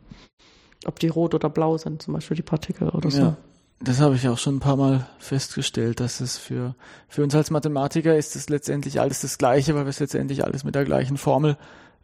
Ob 0.84 0.98
die 0.98 1.08
rot 1.08 1.34
oder 1.34 1.48
blau 1.48 1.78
sind, 1.78 2.02
zum 2.02 2.14
Beispiel 2.14 2.36
die 2.36 2.42
Partikel 2.42 2.88
oder 2.88 3.08
ja. 3.08 3.24
so. 3.24 3.36
Das 3.84 4.00
habe 4.00 4.14
ich 4.14 4.28
auch 4.28 4.38
schon 4.38 4.56
ein 4.56 4.60
paar 4.60 4.76
Mal 4.76 5.08
festgestellt, 5.18 5.98
dass 5.98 6.20
es 6.20 6.38
für, 6.38 6.76
für 7.08 7.24
uns 7.24 7.34
als 7.34 7.50
Mathematiker 7.50 8.16
ist 8.16 8.36
es 8.36 8.48
letztendlich 8.48 9.00
alles 9.00 9.22
das 9.22 9.38
Gleiche, 9.38 9.74
weil 9.74 9.86
wir 9.86 9.90
es 9.90 9.98
letztendlich 9.98 10.44
alles 10.44 10.62
mit 10.62 10.76
der 10.76 10.84
gleichen 10.84 11.16
Formel 11.16 11.56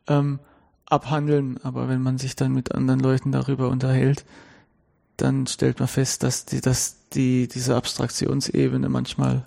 ähm, 0.08 0.40
abhandeln. 0.86 1.60
Aber 1.62 1.88
wenn 1.88 2.02
man 2.02 2.18
sich 2.18 2.34
dann 2.34 2.52
mit 2.52 2.74
anderen 2.74 2.98
Leuten 2.98 3.30
darüber 3.30 3.68
unterhält, 3.68 4.24
dann 5.18 5.46
stellt 5.46 5.78
man 5.78 5.86
fest, 5.86 6.24
dass 6.24 6.46
die, 6.46 6.60
dass 6.60 7.08
die, 7.10 7.46
diese 7.46 7.76
Abstraktionsebene 7.76 8.88
manchmal 8.88 9.46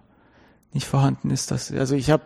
nicht 0.71 0.87
vorhanden 0.87 1.31
ist. 1.31 1.51
Dass, 1.51 1.69
also 1.69 1.95
ich 1.95 2.11
habe, 2.11 2.23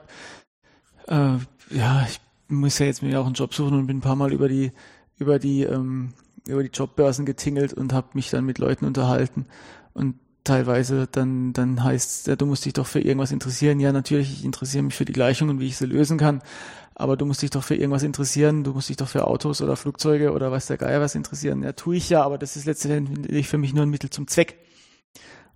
äh, 1.07 1.37
ja, 1.71 2.05
ich 2.07 2.21
muss 2.47 2.77
ja 2.77 2.85
jetzt 2.85 3.01
mir 3.01 3.19
auch 3.19 3.25
einen 3.25 3.33
Job 3.33 3.55
suchen 3.55 3.79
und 3.79 3.87
bin 3.87 3.97
ein 3.97 4.01
paar 4.01 4.15
Mal 4.15 4.33
über 4.33 4.49
die, 4.49 4.71
über 5.17 5.39
die, 5.39 5.63
ähm, 5.63 6.13
über 6.47 6.61
die 6.61 6.69
Jobbörsen 6.71 7.25
getingelt 7.25 7.73
und 7.73 7.91
habe 7.91 8.09
mich 8.13 8.29
dann 8.29 8.45
mit 8.45 8.59
Leuten 8.59 8.85
unterhalten. 8.85 9.47
Und 9.95 10.15
teilweise 10.43 11.07
dann, 11.11 11.53
dann 11.53 11.83
heißt 11.83 12.27
ja, 12.27 12.35
du 12.35 12.45
musst 12.45 12.65
dich 12.65 12.73
doch 12.73 12.85
für 12.85 12.99
irgendwas 12.99 13.31
interessieren. 13.31 13.79
Ja, 13.79 13.91
natürlich, 13.91 14.31
ich 14.31 14.45
interessiere 14.45 14.83
mich 14.83 14.93
für 14.93 15.05
die 15.05 15.13
Gleichungen, 15.13 15.59
wie 15.59 15.67
ich 15.67 15.77
sie 15.77 15.87
lösen 15.87 16.17
kann. 16.17 16.41
Aber 16.93 17.17
du 17.17 17.25
musst 17.25 17.41
dich 17.41 17.49
doch 17.49 17.63
für 17.63 17.75
irgendwas 17.75 18.03
interessieren. 18.03 18.63
Du 18.63 18.73
musst 18.73 18.89
dich 18.89 18.97
doch 18.97 19.09
für 19.09 19.27
Autos 19.27 19.61
oder 19.61 19.75
Flugzeuge 19.75 20.31
oder 20.31 20.51
weiß 20.51 20.67
der 20.67 20.77
Geier 20.77 21.01
was 21.01 21.15
interessieren. 21.15 21.63
Ja, 21.63 21.73
tue 21.73 21.95
ich 21.97 22.09
ja, 22.09 22.23
aber 22.23 22.37
das 22.37 22.55
ist 22.55 22.65
letztendlich 22.65 23.47
für 23.47 23.57
mich 23.57 23.73
nur 23.73 23.83
ein 23.83 23.89
Mittel 23.89 24.09
zum 24.09 24.27
Zweck. 24.27 24.59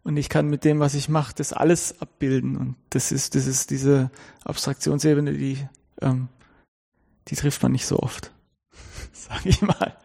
Und 0.03 0.17
ich 0.17 0.29
kann 0.29 0.47
mit 0.47 0.63
dem, 0.63 0.79
was 0.79 0.95
ich 0.95 1.09
mache, 1.09 1.35
das 1.35 1.53
alles 1.53 2.01
abbilden. 2.01 2.57
Und 2.57 2.75
das 2.89 3.11
ist, 3.11 3.35
das 3.35 3.45
ist 3.45 3.69
diese 3.69 4.09
Abstraktionsebene, 4.43 5.33
die, 5.33 5.65
ähm, 6.01 6.29
die 7.27 7.35
trifft 7.35 7.61
man 7.61 7.73
nicht 7.73 7.85
so 7.85 7.99
oft. 7.99 8.31
Sag 9.13 9.45
ich 9.45 9.61
mal. 9.61 9.95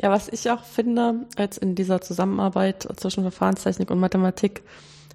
Ja, 0.00 0.10
was 0.10 0.28
ich 0.28 0.48
auch 0.50 0.62
finde, 0.62 1.26
als 1.36 1.58
in 1.58 1.74
dieser 1.74 2.00
Zusammenarbeit 2.00 2.88
zwischen 2.96 3.22
Verfahrenstechnik 3.22 3.90
und 3.90 3.98
Mathematik, 3.98 4.62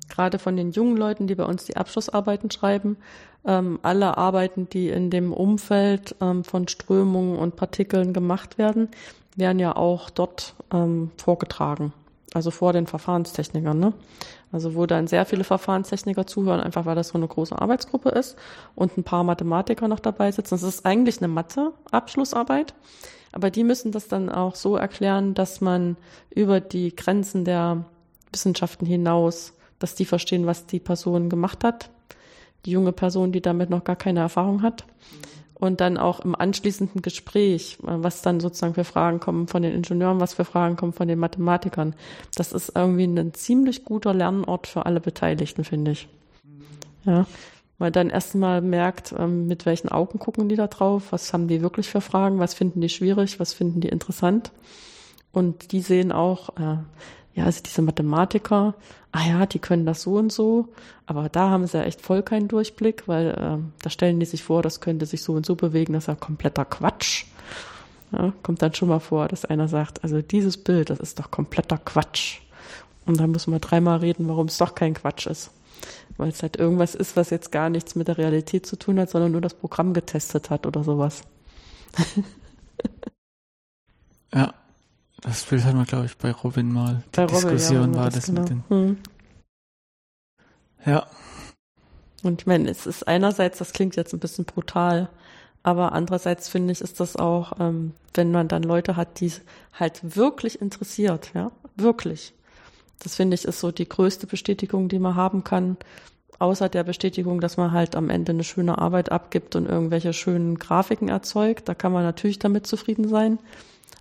gerade 0.09 0.39
von 0.39 0.57
den 0.57 0.71
jungen 0.71 0.97
Leuten, 0.97 1.27
die 1.27 1.35
bei 1.35 1.45
uns 1.45 1.63
die 1.65 1.77
Abschlussarbeiten 1.77 2.51
schreiben, 2.51 2.97
ähm, 3.45 3.79
alle 3.81 4.17
Arbeiten, 4.17 4.67
die 4.69 4.89
in 4.89 5.09
dem 5.09 5.31
Umfeld 5.31 6.15
ähm, 6.21 6.43
von 6.43 6.67
Strömungen 6.67 7.37
und 7.37 7.55
Partikeln 7.55 8.13
gemacht 8.13 8.57
werden, 8.57 8.89
werden 9.37 9.59
ja 9.59 9.75
auch 9.75 10.09
dort 10.09 10.53
ähm, 10.71 11.11
vorgetragen. 11.17 11.93
Also 12.33 12.51
vor 12.51 12.73
den 12.73 12.87
Verfahrenstechnikern, 12.87 13.79
ne? 13.79 13.93
Also 14.51 14.75
wo 14.75 14.85
dann 14.85 15.07
sehr 15.07 15.25
viele 15.25 15.43
Verfahrenstechniker 15.43 16.27
zuhören, 16.27 16.59
einfach 16.59 16.85
weil 16.85 16.95
das 16.95 17.09
so 17.09 17.17
eine 17.17 17.27
große 17.27 17.59
Arbeitsgruppe 17.59 18.09
ist 18.09 18.37
und 18.75 18.97
ein 18.97 19.03
paar 19.03 19.23
Mathematiker 19.23 19.87
noch 19.87 19.99
dabei 19.99 20.31
sitzen. 20.31 20.55
Es 20.55 20.63
ist 20.63 20.85
eigentlich 20.85 21.19
eine 21.19 21.27
Mathe-Abschlussarbeit. 21.27 22.73
Aber 23.33 23.49
die 23.49 23.63
müssen 23.63 23.91
das 23.91 24.07
dann 24.07 24.29
auch 24.29 24.55
so 24.55 24.77
erklären, 24.77 25.33
dass 25.33 25.59
man 25.59 25.97
über 26.29 26.61
die 26.61 26.95
Grenzen 26.95 27.43
der 27.43 27.85
Wissenschaften 28.31 28.85
hinaus, 28.85 29.53
dass 29.79 29.95
die 29.95 30.05
verstehen, 30.05 30.45
was 30.45 30.67
die 30.67 30.79
Person 30.79 31.29
gemacht 31.29 31.63
hat. 31.63 31.89
Die 32.65 32.71
junge 32.71 32.93
Person, 32.93 33.31
die 33.31 33.41
damit 33.41 33.69
noch 33.69 33.83
gar 33.83 33.95
keine 33.95 34.21
Erfahrung 34.21 34.61
hat. 34.61 34.85
Und 35.55 35.81
dann 35.81 35.97
auch 35.97 36.19
im 36.19 36.35
anschließenden 36.35 37.01
Gespräch, 37.01 37.77
was 37.81 38.21
dann 38.21 38.39
sozusagen 38.39 38.75
für 38.75 38.83
Fragen 38.83 39.19
kommen 39.19 39.47
von 39.47 39.63
den 39.63 39.73
Ingenieuren, 39.73 40.19
was 40.19 40.33
für 40.35 40.45
Fragen 40.45 40.75
kommen 40.75 40.93
von 40.93 41.07
den 41.07 41.19
Mathematikern. 41.19 41.95
Das 42.35 42.53
ist 42.53 42.73
irgendwie 42.75 43.05
ein 43.05 43.33
ziemlich 43.33 43.83
guter 43.83 44.13
Lernort 44.13 44.67
für 44.67 44.85
alle 44.85 44.99
Beteiligten, 44.99 45.63
finde 45.63 45.91
ich. 45.91 46.07
Ja, 47.05 47.25
weil 47.83 47.91
dann 47.91 48.09
erstmal 48.09 48.61
merkt, 48.61 49.13
ähm, 49.19 49.45
mit 49.45 49.65
welchen 49.65 49.89
Augen 49.89 50.17
gucken 50.17 50.47
die 50.47 50.55
da 50.55 50.67
drauf, 50.67 51.11
was 51.11 51.33
haben 51.33 51.49
die 51.49 51.61
wirklich 51.61 51.89
für 51.89 51.99
Fragen, 51.99 52.39
was 52.39 52.53
finden 52.53 52.79
die 52.79 52.87
schwierig, 52.87 53.41
was 53.41 53.51
finden 53.51 53.81
die 53.81 53.89
interessant. 53.89 54.53
Und 55.33 55.73
die 55.73 55.81
sehen 55.81 56.13
auch, 56.13 56.55
äh, 56.55 56.77
ja, 57.33 57.43
also 57.43 57.61
diese 57.61 57.81
Mathematiker, 57.81 58.75
ah 59.11 59.27
ja, 59.27 59.45
die 59.45 59.59
können 59.59 59.85
das 59.85 60.01
so 60.01 60.13
und 60.13 60.31
so, 60.31 60.69
aber 61.07 61.27
da 61.27 61.49
haben 61.49 61.67
sie 61.67 61.77
ja 61.77 61.83
echt 61.83 61.99
voll 61.99 62.23
keinen 62.23 62.47
Durchblick, 62.47 63.09
weil 63.09 63.31
äh, 63.31 63.57
da 63.81 63.89
stellen 63.89 64.21
die 64.21 64.27
sich 64.27 64.43
vor, 64.43 64.61
das 64.61 64.79
könnte 64.79 65.05
sich 65.05 65.21
so 65.21 65.33
und 65.33 65.45
so 65.45 65.55
bewegen, 65.55 65.91
das 65.91 66.05
ist 66.05 66.07
ja 66.07 66.15
kompletter 66.15 66.63
Quatsch. 66.63 67.25
Ja, 68.13 68.31
kommt 68.43 68.61
dann 68.61 68.73
schon 68.73 68.87
mal 68.87 69.01
vor, 69.01 69.27
dass 69.27 69.43
einer 69.43 69.67
sagt, 69.67 70.05
also 70.05 70.21
dieses 70.21 70.55
Bild, 70.55 70.89
das 70.89 71.01
ist 71.01 71.19
doch 71.19 71.31
kompletter 71.31 71.79
Quatsch. 71.79 72.39
Und 73.05 73.19
dann 73.19 73.31
müssen 73.31 73.51
wir 73.51 73.59
dreimal 73.59 73.97
reden, 73.97 74.29
warum 74.29 74.45
es 74.45 74.57
doch 74.57 74.73
kein 74.73 74.93
Quatsch 74.93 75.27
ist 75.27 75.51
weil 76.17 76.29
es 76.29 76.41
halt 76.41 76.57
irgendwas 76.57 76.95
ist, 76.95 77.15
was 77.15 77.29
jetzt 77.29 77.51
gar 77.51 77.69
nichts 77.69 77.95
mit 77.95 78.07
der 78.07 78.17
Realität 78.17 78.65
zu 78.65 78.75
tun 78.75 78.99
hat, 78.99 79.09
sondern 79.09 79.31
nur 79.31 79.41
das 79.41 79.53
Programm 79.53 79.93
getestet 79.93 80.49
hat 80.49 80.65
oder 80.65 80.83
sowas. 80.83 81.21
ja, 84.33 84.53
das 85.21 85.43
Bild 85.43 85.63
hatten 85.63 85.77
wir, 85.77 85.85
glaube 85.85 86.05
ich, 86.05 86.17
bei 86.17 86.31
Robin 86.31 86.71
mal. 86.71 87.03
Die 87.05 87.17
Bei 87.17 87.25
Robin, 87.25 87.49
Diskussion 87.49 87.93
ja, 87.93 87.99
war 87.99 88.09
das 88.09 88.25
genau. 88.25 88.41
mit 88.41 88.49
den. 88.49 88.63
Hm. 88.69 88.97
Ja, 90.85 91.07
Und 92.23 92.41
ich 92.41 92.47
meine, 92.47 92.69
es 92.69 92.85
ist 92.85 93.07
einerseits, 93.07 93.59
das 93.59 93.73
klingt 93.73 93.95
jetzt 93.95 94.13
ein 94.13 94.19
bisschen 94.19 94.45
brutal, 94.45 95.09
aber 95.61 95.93
andererseits 95.93 96.49
finde 96.49 96.73
ich, 96.73 96.81
ist 96.81 96.99
das 96.99 97.15
auch, 97.15 97.53
ähm, 97.59 97.93
wenn 98.13 98.31
man 98.31 98.47
dann 98.47 98.63
Leute 98.63 98.95
hat, 98.97 99.19
die 99.19 99.27
es 99.27 99.41
halt 99.73 100.15
wirklich 100.17 100.61
interessiert, 100.61 101.31
ja, 101.33 101.51
wirklich. 101.75 102.33
Das 103.03 103.15
finde 103.15 103.35
ich 103.35 103.45
ist 103.45 103.59
so 103.59 103.71
die 103.71 103.87
größte 103.87 104.27
Bestätigung, 104.27 104.87
die 104.87 104.99
man 104.99 105.15
haben 105.15 105.43
kann, 105.43 105.77
außer 106.39 106.69
der 106.69 106.83
Bestätigung, 106.83 107.41
dass 107.41 107.57
man 107.57 107.71
halt 107.71 107.95
am 107.95 108.09
Ende 108.09 108.31
eine 108.31 108.43
schöne 108.43 108.77
Arbeit 108.77 109.11
abgibt 109.11 109.55
und 109.55 109.67
irgendwelche 109.67 110.13
schönen 110.13 110.57
Grafiken 110.57 111.09
erzeugt. 111.09 111.67
Da 111.69 111.73
kann 111.73 111.91
man 111.91 112.03
natürlich 112.03 112.39
damit 112.39 112.67
zufrieden 112.67 113.07
sein. 113.07 113.39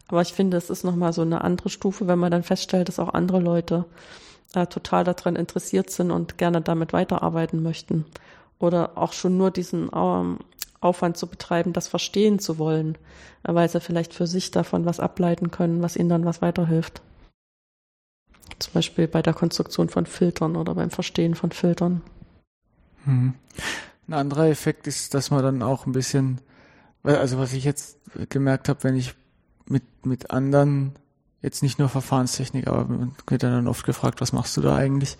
Aber 0.08 0.22
ich 0.22 0.32
finde, 0.32 0.56
es 0.56 0.70
ist 0.70 0.84
nochmal 0.84 1.12
so 1.12 1.22
eine 1.22 1.42
andere 1.42 1.68
Stufe, 1.68 2.06
wenn 2.06 2.18
man 2.18 2.30
dann 2.30 2.42
feststellt, 2.42 2.88
dass 2.88 2.98
auch 2.98 3.14
andere 3.14 3.40
Leute 3.40 3.84
äh, 4.54 4.66
total 4.66 5.04
daran 5.04 5.36
interessiert 5.36 5.90
sind 5.90 6.10
und 6.10 6.38
gerne 6.38 6.60
damit 6.60 6.92
weiterarbeiten 6.92 7.62
möchten. 7.62 8.04
Oder 8.58 8.92
auch 8.96 9.12
schon 9.12 9.38
nur 9.38 9.50
diesen 9.50 9.90
ähm, 9.94 10.38
Aufwand 10.80 11.16
zu 11.16 11.26
betreiben, 11.26 11.72
das 11.72 11.88
verstehen 11.88 12.38
zu 12.38 12.58
wollen, 12.58 12.98
äh, 13.44 13.54
weil 13.54 13.68
sie 13.68 13.80
vielleicht 13.80 14.14
für 14.14 14.26
sich 14.26 14.50
davon 14.50 14.84
was 14.84 15.00
ableiten 15.00 15.50
können, 15.50 15.82
was 15.82 15.96
ihnen 15.96 16.08
dann 16.08 16.24
was 16.24 16.42
weiterhilft. 16.42 17.02
Zum 18.62 18.74
Beispiel 18.74 19.08
bei 19.08 19.22
der 19.22 19.34
Konstruktion 19.34 19.88
von 19.88 20.06
Filtern 20.06 20.54
oder 20.54 20.76
beim 20.76 20.90
Verstehen 20.90 21.34
von 21.34 21.50
Filtern. 21.50 22.00
Mhm. 23.04 23.34
Ein 24.06 24.14
anderer 24.14 24.46
Effekt 24.46 24.86
ist, 24.86 25.14
dass 25.14 25.32
man 25.32 25.42
dann 25.42 25.62
auch 25.62 25.86
ein 25.86 25.92
bisschen, 25.92 26.40
also 27.02 27.38
was 27.38 27.52
ich 27.52 27.64
jetzt 27.64 27.98
gemerkt 28.28 28.68
habe, 28.68 28.84
wenn 28.84 28.94
ich 28.94 29.14
mit, 29.66 29.82
mit 30.04 30.30
anderen, 30.30 30.92
jetzt 31.40 31.62
nicht 31.64 31.80
nur 31.80 31.88
Verfahrenstechnik, 31.88 32.68
aber 32.68 32.84
man 32.84 33.16
wird 33.26 33.42
dann 33.42 33.66
oft 33.66 33.84
gefragt, 33.84 34.20
was 34.20 34.32
machst 34.32 34.56
du 34.56 34.60
da 34.60 34.76
eigentlich? 34.76 35.18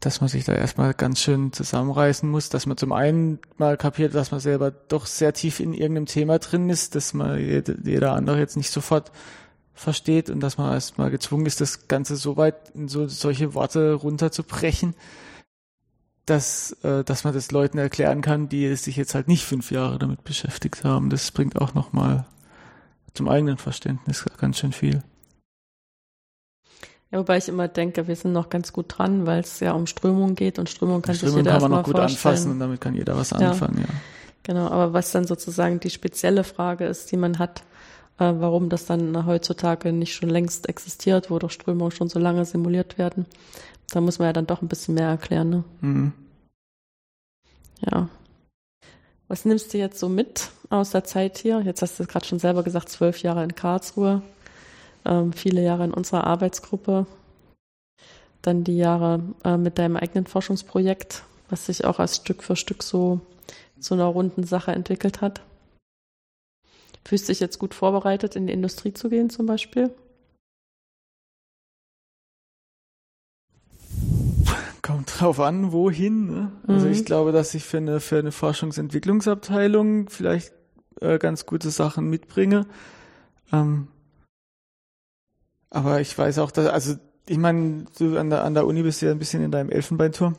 Dass 0.00 0.20
man 0.20 0.28
sich 0.28 0.44
da 0.44 0.52
erstmal 0.52 0.92
ganz 0.92 1.20
schön 1.20 1.54
zusammenreißen 1.54 2.28
muss, 2.28 2.50
dass 2.50 2.66
man 2.66 2.76
zum 2.76 2.92
einen 2.92 3.38
mal 3.56 3.78
kapiert, 3.78 4.14
dass 4.14 4.30
man 4.30 4.40
selber 4.40 4.70
doch 4.70 5.06
sehr 5.06 5.32
tief 5.32 5.58
in 5.58 5.72
irgendeinem 5.72 6.06
Thema 6.06 6.38
drin 6.38 6.68
ist, 6.68 6.96
dass 6.96 7.14
man 7.14 7.38
jede, 7.38 7.78
jeder 7.82 8.12
andere 8.12 8.38
jetzt 8.38 8.58
nicht 8.58 8.70
sofort 8.70 9.10
versteht 9.74 10.30
und 10.30 10.40
dass 10.40 10.58
man 10.58 10.72
erstmal 10.72 11.10
gezwungen 11.10 11.46
ist, 11.46 11.60
das 11.60 11.88
Ganze 11.88 12.16
so 12.16 12.36
weit 12.36 12.70
in 12.74 12.88
so 12.88 13.08
solche 13.08 13.54
Worte 13.54 13.94
runterzubrechen, 13.94 14.94
dass, 16.26 16.72
äh, 16.84 17.02
dass 17.04 17.24
man 17.24 17.34
das 17.34 17.50
Leuten 17.50 17.78
erklären 17.78 18.20
kann, 18.22 18.48
die 18.48 18.74
sich 18.76 18.96
jetzt 18.96 19.14
halt 19.14 19.28
nicht 19.28 19.44
fünf 19.44 19.70
Jahre 19.70 19.98
damit 19.98 20.24
beschäftigt 20.24 20.84
haben. 20.84 21.10
Das 21.10 21.30
bringt 21.32 21.60
auch 21.60 21.74
nochmal 21.74 22.26
zum 23.14 23.28
eigenen 23.28 23.58
Verständnis 23.58 24.24
ganz 24.38 24.58
schön 24.58 24.72
viel. 24.72 25.02
Ja, 27.10 27.18
wobei 27.18 27.36
ich 27.36 27.48
immer 27.48 27.68
denke, 27.68 28.08
wir 28.08 28.16
sind 28.16 28.32
noch 28.32 28.48
ganz 28.48 28.72
gut 28.72 28.86
dran, 28.96 29.26
weil 29.26 29.40
es 29.40 29.60
ja 29.60 29.72
um 29.72 29.86
Strömung 29.86 30.34
geht 30.34 30.58
und 30.58 30.70
Strömung 30.70 31.02
kann 31.02 31.12
Die 31.14 31.18
sich 31.20 31.28
Strömung 31.28 31.44
jeder 31.44 31.52
kann 31.52 31.60
man 31.62 31.70
noch 31.72 31.82
gut 31.84 31.96
vorstellen. 31.96 32.32
anfassen 32.34 32.52
und 32.52 32.58
damit 32.58 32.80
kann 32.80 32.94
jeder 32.94 33.16
was 33.16 33.30
Ja. 33.30 33.50
anfangen, 33.50 33.78
ja. 33.80 33.88
Genau, 34.44 34.68
aber 34.68 34.92
was 34.92 35.12
dann 35.12 35.26
sozusagen 35.26 35.78
die 35.78 35.90
spezielle 35.90 36.42
Frage 36.42 36.86
ist, 36.86 37.12
die 37.12 37.16
man 37.16 37.38
hat, 37.38 37.62
äh, 38.18 38.32
warum 38.36 38.68
das 38.68 38.86
dann 38.86 39.26
heutzutage 39.26 39.92
nicht 39.92 40.14
schon 40.14 40.30
längst 40.30 40.68
existiert, 40.68 41.30
wo 41.30 41.38
doch 41.38 41.50
Strömungen 41.50 41.92
schon 41.92 42.08
so 42.08 42.18
lange 42.18 42.44
simuliert 42.44 42.98
werden, 42.98 43.26
da 43.90 44.00
muss 44.00 44.18
man 44.18 44.26
ja 44.26 44.32
dann 44.32 44.46
doch 44.46 44.62
ein 44.62 44.68
bisschen 44.68 44.94
mehr 44.94 45.08
erklären. 45.08 45.50
Ne? 45.50 45.64
Mhm. 45.80 46.12
Ja. 47.80 48.08
Was 49.28 49.44
nimmst 49.44 49.72
du 49.72 49.78
jetzt 49.78 49.98
so 49.98 50.08
mit 50.08 50.50
aus 50.70 50.90
der 50.90 51.04
Zeit 51.04 51.38
hier? 51.38 51.60
Jetzt 51.60 51.82
hast 51.82 51.98
du 51.98 52.04
gerade 52.04 52.26
schon 52.26 52.38
selber 52.38 52.62
gesagt, 52.62 52.88
zwölf 52.88 53.22
Jahre 53.22 53.44
in 53.44 53.54
Karlsruhe, 53.54 54.22
ähm, 55.04 55.32
viele 55.32 55.62
Jahre 55.62 55.84
in 55.84 55.94
unserer 55.94 56.24
Arbeitsgruppe, 56.24 57.06
dann 58.42 58.64
die 58.64 58.76
Jahre 58.76 59.20
äh, 59.44 59.56
mit 59.56 59.78
deinem 59.78 59.96
eigenen 59.96 60.26
Forschungsprojekt, 60.26 61.24
was 61.48 61.66
sich 61.66 61.84
auch 61.84 61.98
als 61.98 62.16
Stück 62.16 62.42
für 62.42 62.56
Stück 62.56 62.82
so 62.82 63.20
zu 63.78 63.94
einer 63.94 64.04
runden 64.04 64.44
Sache 64.44 64.72
entwickelt 64.72 65.20
hat. 65.20 65.40
Fühlst 67.04 67.28
dich 67.28 67.40
jetzt 67.40 67.58
gut 67.58 67.74
vorbereitet, 67.74 68.36
in 68.36 68.46
die 68.46 68.52
Industrie 68.52 68.92
zu 68.92 69.08
gehen 69.08 69.28
zum 69.30 69.46
Beispiel? 69.46 69.90
Kommt 74.82 75.20
drauf 75.20 75.38
an, 75.40 75.72
wohin. 75.72 76.26
Ne? 76.26 76.52
Also 76.66 76.86
Mhm. 76.86 76.92
ich 76.92 77.04
glaube, 77.04 77.32
dass 77.32 77.54
ich 77.54 77.64
für 77.64 77.76
eine, 77.76 78.00
für 78.00 78.18
eine 78.18 78.32
Forschungsentwicklungsabteilung 78.32 80.08
vielleicht 80.08 80.52
äh, 81.00 81.18
ganz 81.18 81.46
gute 81.46 81.70
Sachen 81.70 82.08
mitbringe. 82.08 82.66
Ähm, 83.52 83.88
aber 85.70 86.00
ich 86.00 86.16
weiß 86.16 86.38
auch, 86.38 86.50
dass, 86.50 86.66
also 86.66 86.96
ich 87.26 87.38
meine, 87.38 87.84
du 87.98 88.18
an 88.18 88.30
der, 88.30 88.44
an 88.44 88.54
der 88.54 88.66
Uni 88.66 88.82
bist 88.82 89.00
du 89.00 89.06
ja 89.06 89.12
ein 89.12 89.18
bisschen 89.18 89.42
in 89.42 89.52
deinem 89.52 89.70
Elfenbeinturm. 89.70 90.36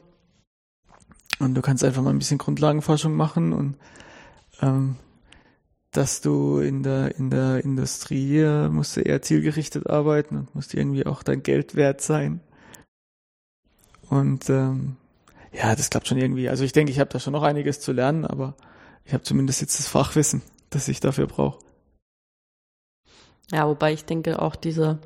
Und 1.39 1.55
du 1.55 1.61
kannst 1.61 1.83
einfach 1.83 2.01
mal 2.01 2.11
ein 2.11 2.19
bisschen 2.19 2.37
Grundlagenforschung 2.37 3.13
machen 3.15 3.53
und 3.53 3.77
ähm, 4.61 4.97
dass 5.93 6.21
du 6.21 6.59
in 6.59 6.83
der, 6.83 7.15
in 7.15 7.29
der 7.29 7.63
Industrie 7.63 8.39
äh, 8.39 8.67
musst 8.67 8.97
du 8.97 9.01
eher 9.01 9.21
zielgerichtet 9.21 9.87
arbeiten 9.87 10.37
und 10.37 10.55
musst 10.55 10.73
irgendwie 10.73 11.05
auch 11.05 11.23
dein 11.23 11.43
Geld 11.43 11.75
wert 11.75 12.01
sein. 12.01 12.41
Und 14.09 14.49
ähm, 14.49 14.97
ja, 15.51 15.75
das 15.75 15.89
klappt 15.89 16.07
schon 16.07 16.17
irgendwie. 16.17 16.49
Also 16.49 16.63
ich 16.63 16.73
denke, 16.73 16.91
ich 16.91 16.99
habe 16.99 17.11
da 17.11 17.19
schon 17.19 17.33
noch 17.33 17.43
einiges 17.43 17.79
zu 17.79 17.91
lernen, 17.91 18.25
aber 18.25 18.55
ich 19.05 19.13
habe 19.13 19.23
zumindest 19.23 19.61
jetzt 19.61 19.79
das 19.79 19.87
Fachwissen, 19.87 20.41
das 20.69 20.87
ich 20.87 20.99
dafür 20.99 21.27
brauche. 21.27 21.59
Ja, 23.51 23.67
wobei 23.67 23.93
ich 23.93 24.05
denke, 24.05 24.41
auch 24.41 24.55
diese 24.55 24.99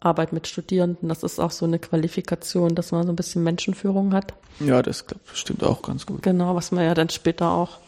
Arbeit 0.00 0.32
mit 0.32 0.48
Studierenden, 0.48 1.08
das 1.08 1.22
ist 1.22 1.38
auch 1.38 1.52
so 1.52 1.66
eine 1.66 1.78
Qualifikation, 1.78 2.74
dass 2.74 2.90
man 2.90 3.06
so 3.06 3.12
ein 3.12 3.16
bisschen 3.16 3.44
Menschenführung 3.44 4.12
hat. 4.12 4.34
Ja, 4.58 4.82
das 4.82 5.06
klappt 5.06 5.26
bestimmt 5.26 5.62
auch 5.62 5.82
ganz 5.82 6.04
gut. 6.06 6.22
Genau, 6.22 6.56
was 6.56 6.72
man 6.72 6.84
ja 6.84 6.94
dann 6.94 7.10
später 7.10 7.52
auch 7.52 7.78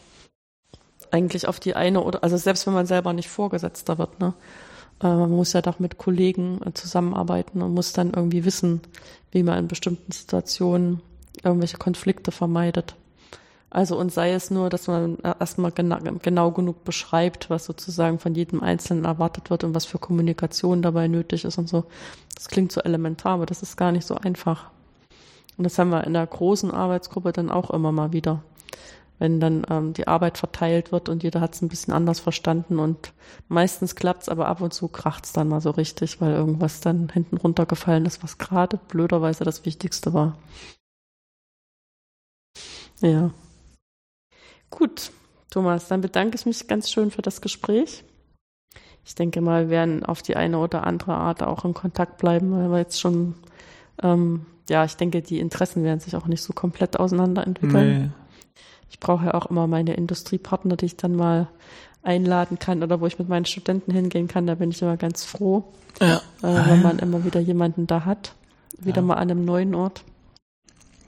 eigentlich 1.15 1.47
auf 1.47 1.61
die 1.61 1.77
eine 1.77 2.03
oder, 2.03 2.25
also 2.25 2.37
selbst 2.37 2.67
wenn 2.67 2.75
man 2.75 2.87
selber 2.87 3.13
nicht 3.13 3.29
Vorgesetzter 3.29 3.99
wird, 3.99 4.19
ne? 4.19 4.35
äh, 5.01 5.07
Man 5.07 5.31
muss 5.31 5.53
ja 5.53 5.63
doch 5.63 5.79
mit 5.79 5.97
Kollegen 5.97 6.61
äh, 6.67 6.75
zusammenarbeiten 6.75 7.63
und 7.63 7.73
muss 7.73 7.93
dann 7.93 8.13
irgendwie 8.13 8.45
wissen, 8.45 8.81
wie 9.31 9.45
man 9.45 9.59
in 9.61 9.69
bestimmten 9.69 10.11
Situationen 10.11 11.01
irgendwelche 11.45 11.79
Konflikte 11.79 12.33
vermeidet. 12.33 12.97
Also 13.71 13.99
und 13.99 14.13
sei 14.13 14.33
es 14.33 14.51
nur, 14.51 14.71
dass 14.71 14.89
man 14.89 15.19
äh, 15.21 15.35
erstmal 15.39 15.71
genau, 15.71 15.99
genau 16.21 16.51
genug 16.51 16.85
beschreibt, 16.85 17.49
was 17.49 17.65
sozusagen 17.65 18.19
von 18.19 18.35
jedem 18.35 18.61
Einzelnen 18.61 19.05
erwartet 19.05 19.51
wird 19.51 19.63
und 19.63 19.75
was 19.75 19.85
für 19.85 19.99
Kommunikation 19.99 20.83
dabei 20.83 21.07
nötig 21.07 21.45
ist 21.45 21.59
und 21.59 21.69
so. 21.69 21.85
Das 22.35 22.49
klingt 22.49 22.73
so 22.73 22.81
elementar, 22.81 23.35
aber 23.35 23.47
das 23.47 23.63
ist 23.63 23.77
gar 23.77 23.93
nicht 23.93 24.07
so 24.07 24.17
einfach. 24.17 24.71
Und 25.57 25.63
das 25.65 25.79
haben 25.79 25.91
wir 25.91 26.05
in 26.05 26.15
der 26.15 26.27
großen 26.27 26.73
Arbeitsgruppe 26.73 27.33
dann 27.33 27.51
auch 27.51 27.71
immer 27.71 27.93
mal 27.93 28.13
wieder. 28.13 28.43
Wenn 29.25 29.41
dann 29.41 29.67
ähm, 29.71 29.95
die 29.95 30.07
Arbeit 30.07 30.37
verteilt 30.37 30.93
wird 30.93 31.09
und 31.09 31.23
jeder 31.23 31.41
hat 31.41 31.55
es 31.55 31.63
ein 31.63 31.71
bisschen 31.71 31.95
anders 31.95 32.21
verstanden 32.21 32.79
und 32.79 33.15
meistens 33.49 33.97
klappt's, 33.97 34.29
aber 34.29 34.49
ab 34.49 34.61
und 34.61 34.75
zu 34.75 34.87
kracht's 34.87 35.33
dann 35.33 35.49
mal 35.49 35.63
so 35.63 35.71
richtig, 35.71 36.21
weil 36.21 36.35
irgendwas 36.35 36.83
dann 36.83 37.09
hinten 37.09 37.39
runtergefallen 37.39 38.05
ist, 38.05 38.23
was 38.23 38.37
gerade 38.37 38.77
blöderweise 38.77 39.43
das 39.43 39.65
Wichtigste 39.65 40.13
war. 40.13 40.37
Ja. 43.01 43.31
Gut, 44.69 45.11
Thomas, 45.49 45.89
dann 45.89 46.03
bedanke 46.03 46.37
ich 46.37 46.45
mich 46.45 46.69
ganz 46.69 46.91
schön 46.91 47.11
für 47.11 47.23
das 47.23 47.41
Gespräch. 47.41 48.05
Ich 49.07 49.15
denke 49.15 49.41
mal, 49.41 49.65
wir 49.65 49.71
werden 49.71 50.05
auf 50.05 50.21
die 50.21 50.37
eine 50.37 50.59
oder 50.59 50.87
andere 50.87 51.15
Art 51.15 51.43
auch 51.43 51.65
in 51.65 51.73
Kontakt 51.73 52.19
bleiben, 52.19 52.53
weil 52.53 52.71
wir 52.71 52.79
jetzt 52.79 53.01
schon, 53.01 53.37
ähm, 54.03 54.45
ja, 54.69 54.85
ich 54.85 54.99
denke, 54.99 55.23
die 55.23 55.41
Interessen 55.41 55.83
werden 55.83 56.01
sich 56.01 56.15
auch 56.15 56.27
nicht 56.27 56.43
so 56.43 56.53
komplett 56.53 57.01
auseinanderentwickeln. 57.01 58.03
Nee. 58.03 58.24
Ich 58.91 59.01
brauche 59.01 59.27
ja 59.27 59.35
auch 59.35 59.47
immer 59.47 59.67
meine 59.67 59.95
Industriepartner, 59.95 60.77
die 60.77 60.87
ich 60.87 60.97
dann 60.97 61.15
mal 61.17 61.49
einladen 62.03 62.59
kann 62.59 62.83
oder 62.83 63.01
wo 63.01 63.07
ich 63.07 63.19
mit 63.19 63.29
meinen 63.29 63.45
Studenten 63.47 63.93
hingehen 63.93 64.29
kann. 64.29 64.47
Da 64.47 64.55
bin 64.57 64.71
ich 64.71 64.83
immer 64.83 64.97
ganz 64.97 65.25
froh, 65.25 65.65
Ja. 66.01 66.17
äh, 66.43 66.69
wenn 66.69 66.83
man 66.83 66.99
immer 66.99 67.25
wieder 67.25 67.41
jemanden 67.41 67.87
da 67.87 68.05
hat. 68.05 68.35
Wieder 68.79 69.01
Ja. 69.01 69.07
mal 69.07 69.15
an 69.15 69.31
einem 69.31 69.45
neuen 69.45 69.75
Ort. 69.75 70.05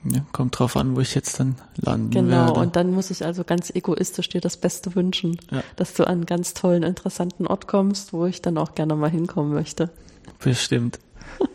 ja. 0.09 0.21
Kommt 0.31 0.57
drauf 0.57 0.77
an, 0.77 0.95
wo 0.95 1.01
ich 1.01 1.13
jetzt 1.15 1.39
dann 1.39 1.55
landen 1.75 2.11
Genau, 2.11 2.47
werde. 2.47 2.59
und 2.61 2.75
dann 2.75 2.93
muss 2.93 3.11
ich 3.11 3.25
also 3.25 3.43
ganz 3.43 3.69
egoistisch 3.69 4.29
dir 4.29 4.39
das 4.41 4.55
Beste 4.57 4.95
wünschen, 4.95 5.37
Ja. 5.51 5.63
dass 5.75 5.93
du 5.93 6.03
an 6.05 6.13
einen 6.13 6.25
ganz 6.25 6.53
tollen, 6.53 6.83
interessanten 6.83 7.45
Ort 7.45 7.67
kommst, 7.67 8.13
wo 8.13 8.25
ich 8.25 8.41
dann 8.41 8.57
auch 8.57 8.73
gerne 8.73 8.95
mal 8.95 9.09
hinkommen 9.09 9.53
möchte. 9.53 9.89
Bestimmt. 10.39 10.99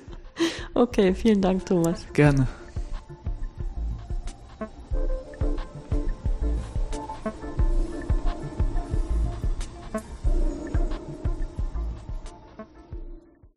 Okay, 0.75 1.15
vielen 1.15 1.43
Dank, 1.43 1.67
Thomas. 1.67 2.07
Gerne. 2.15 2.47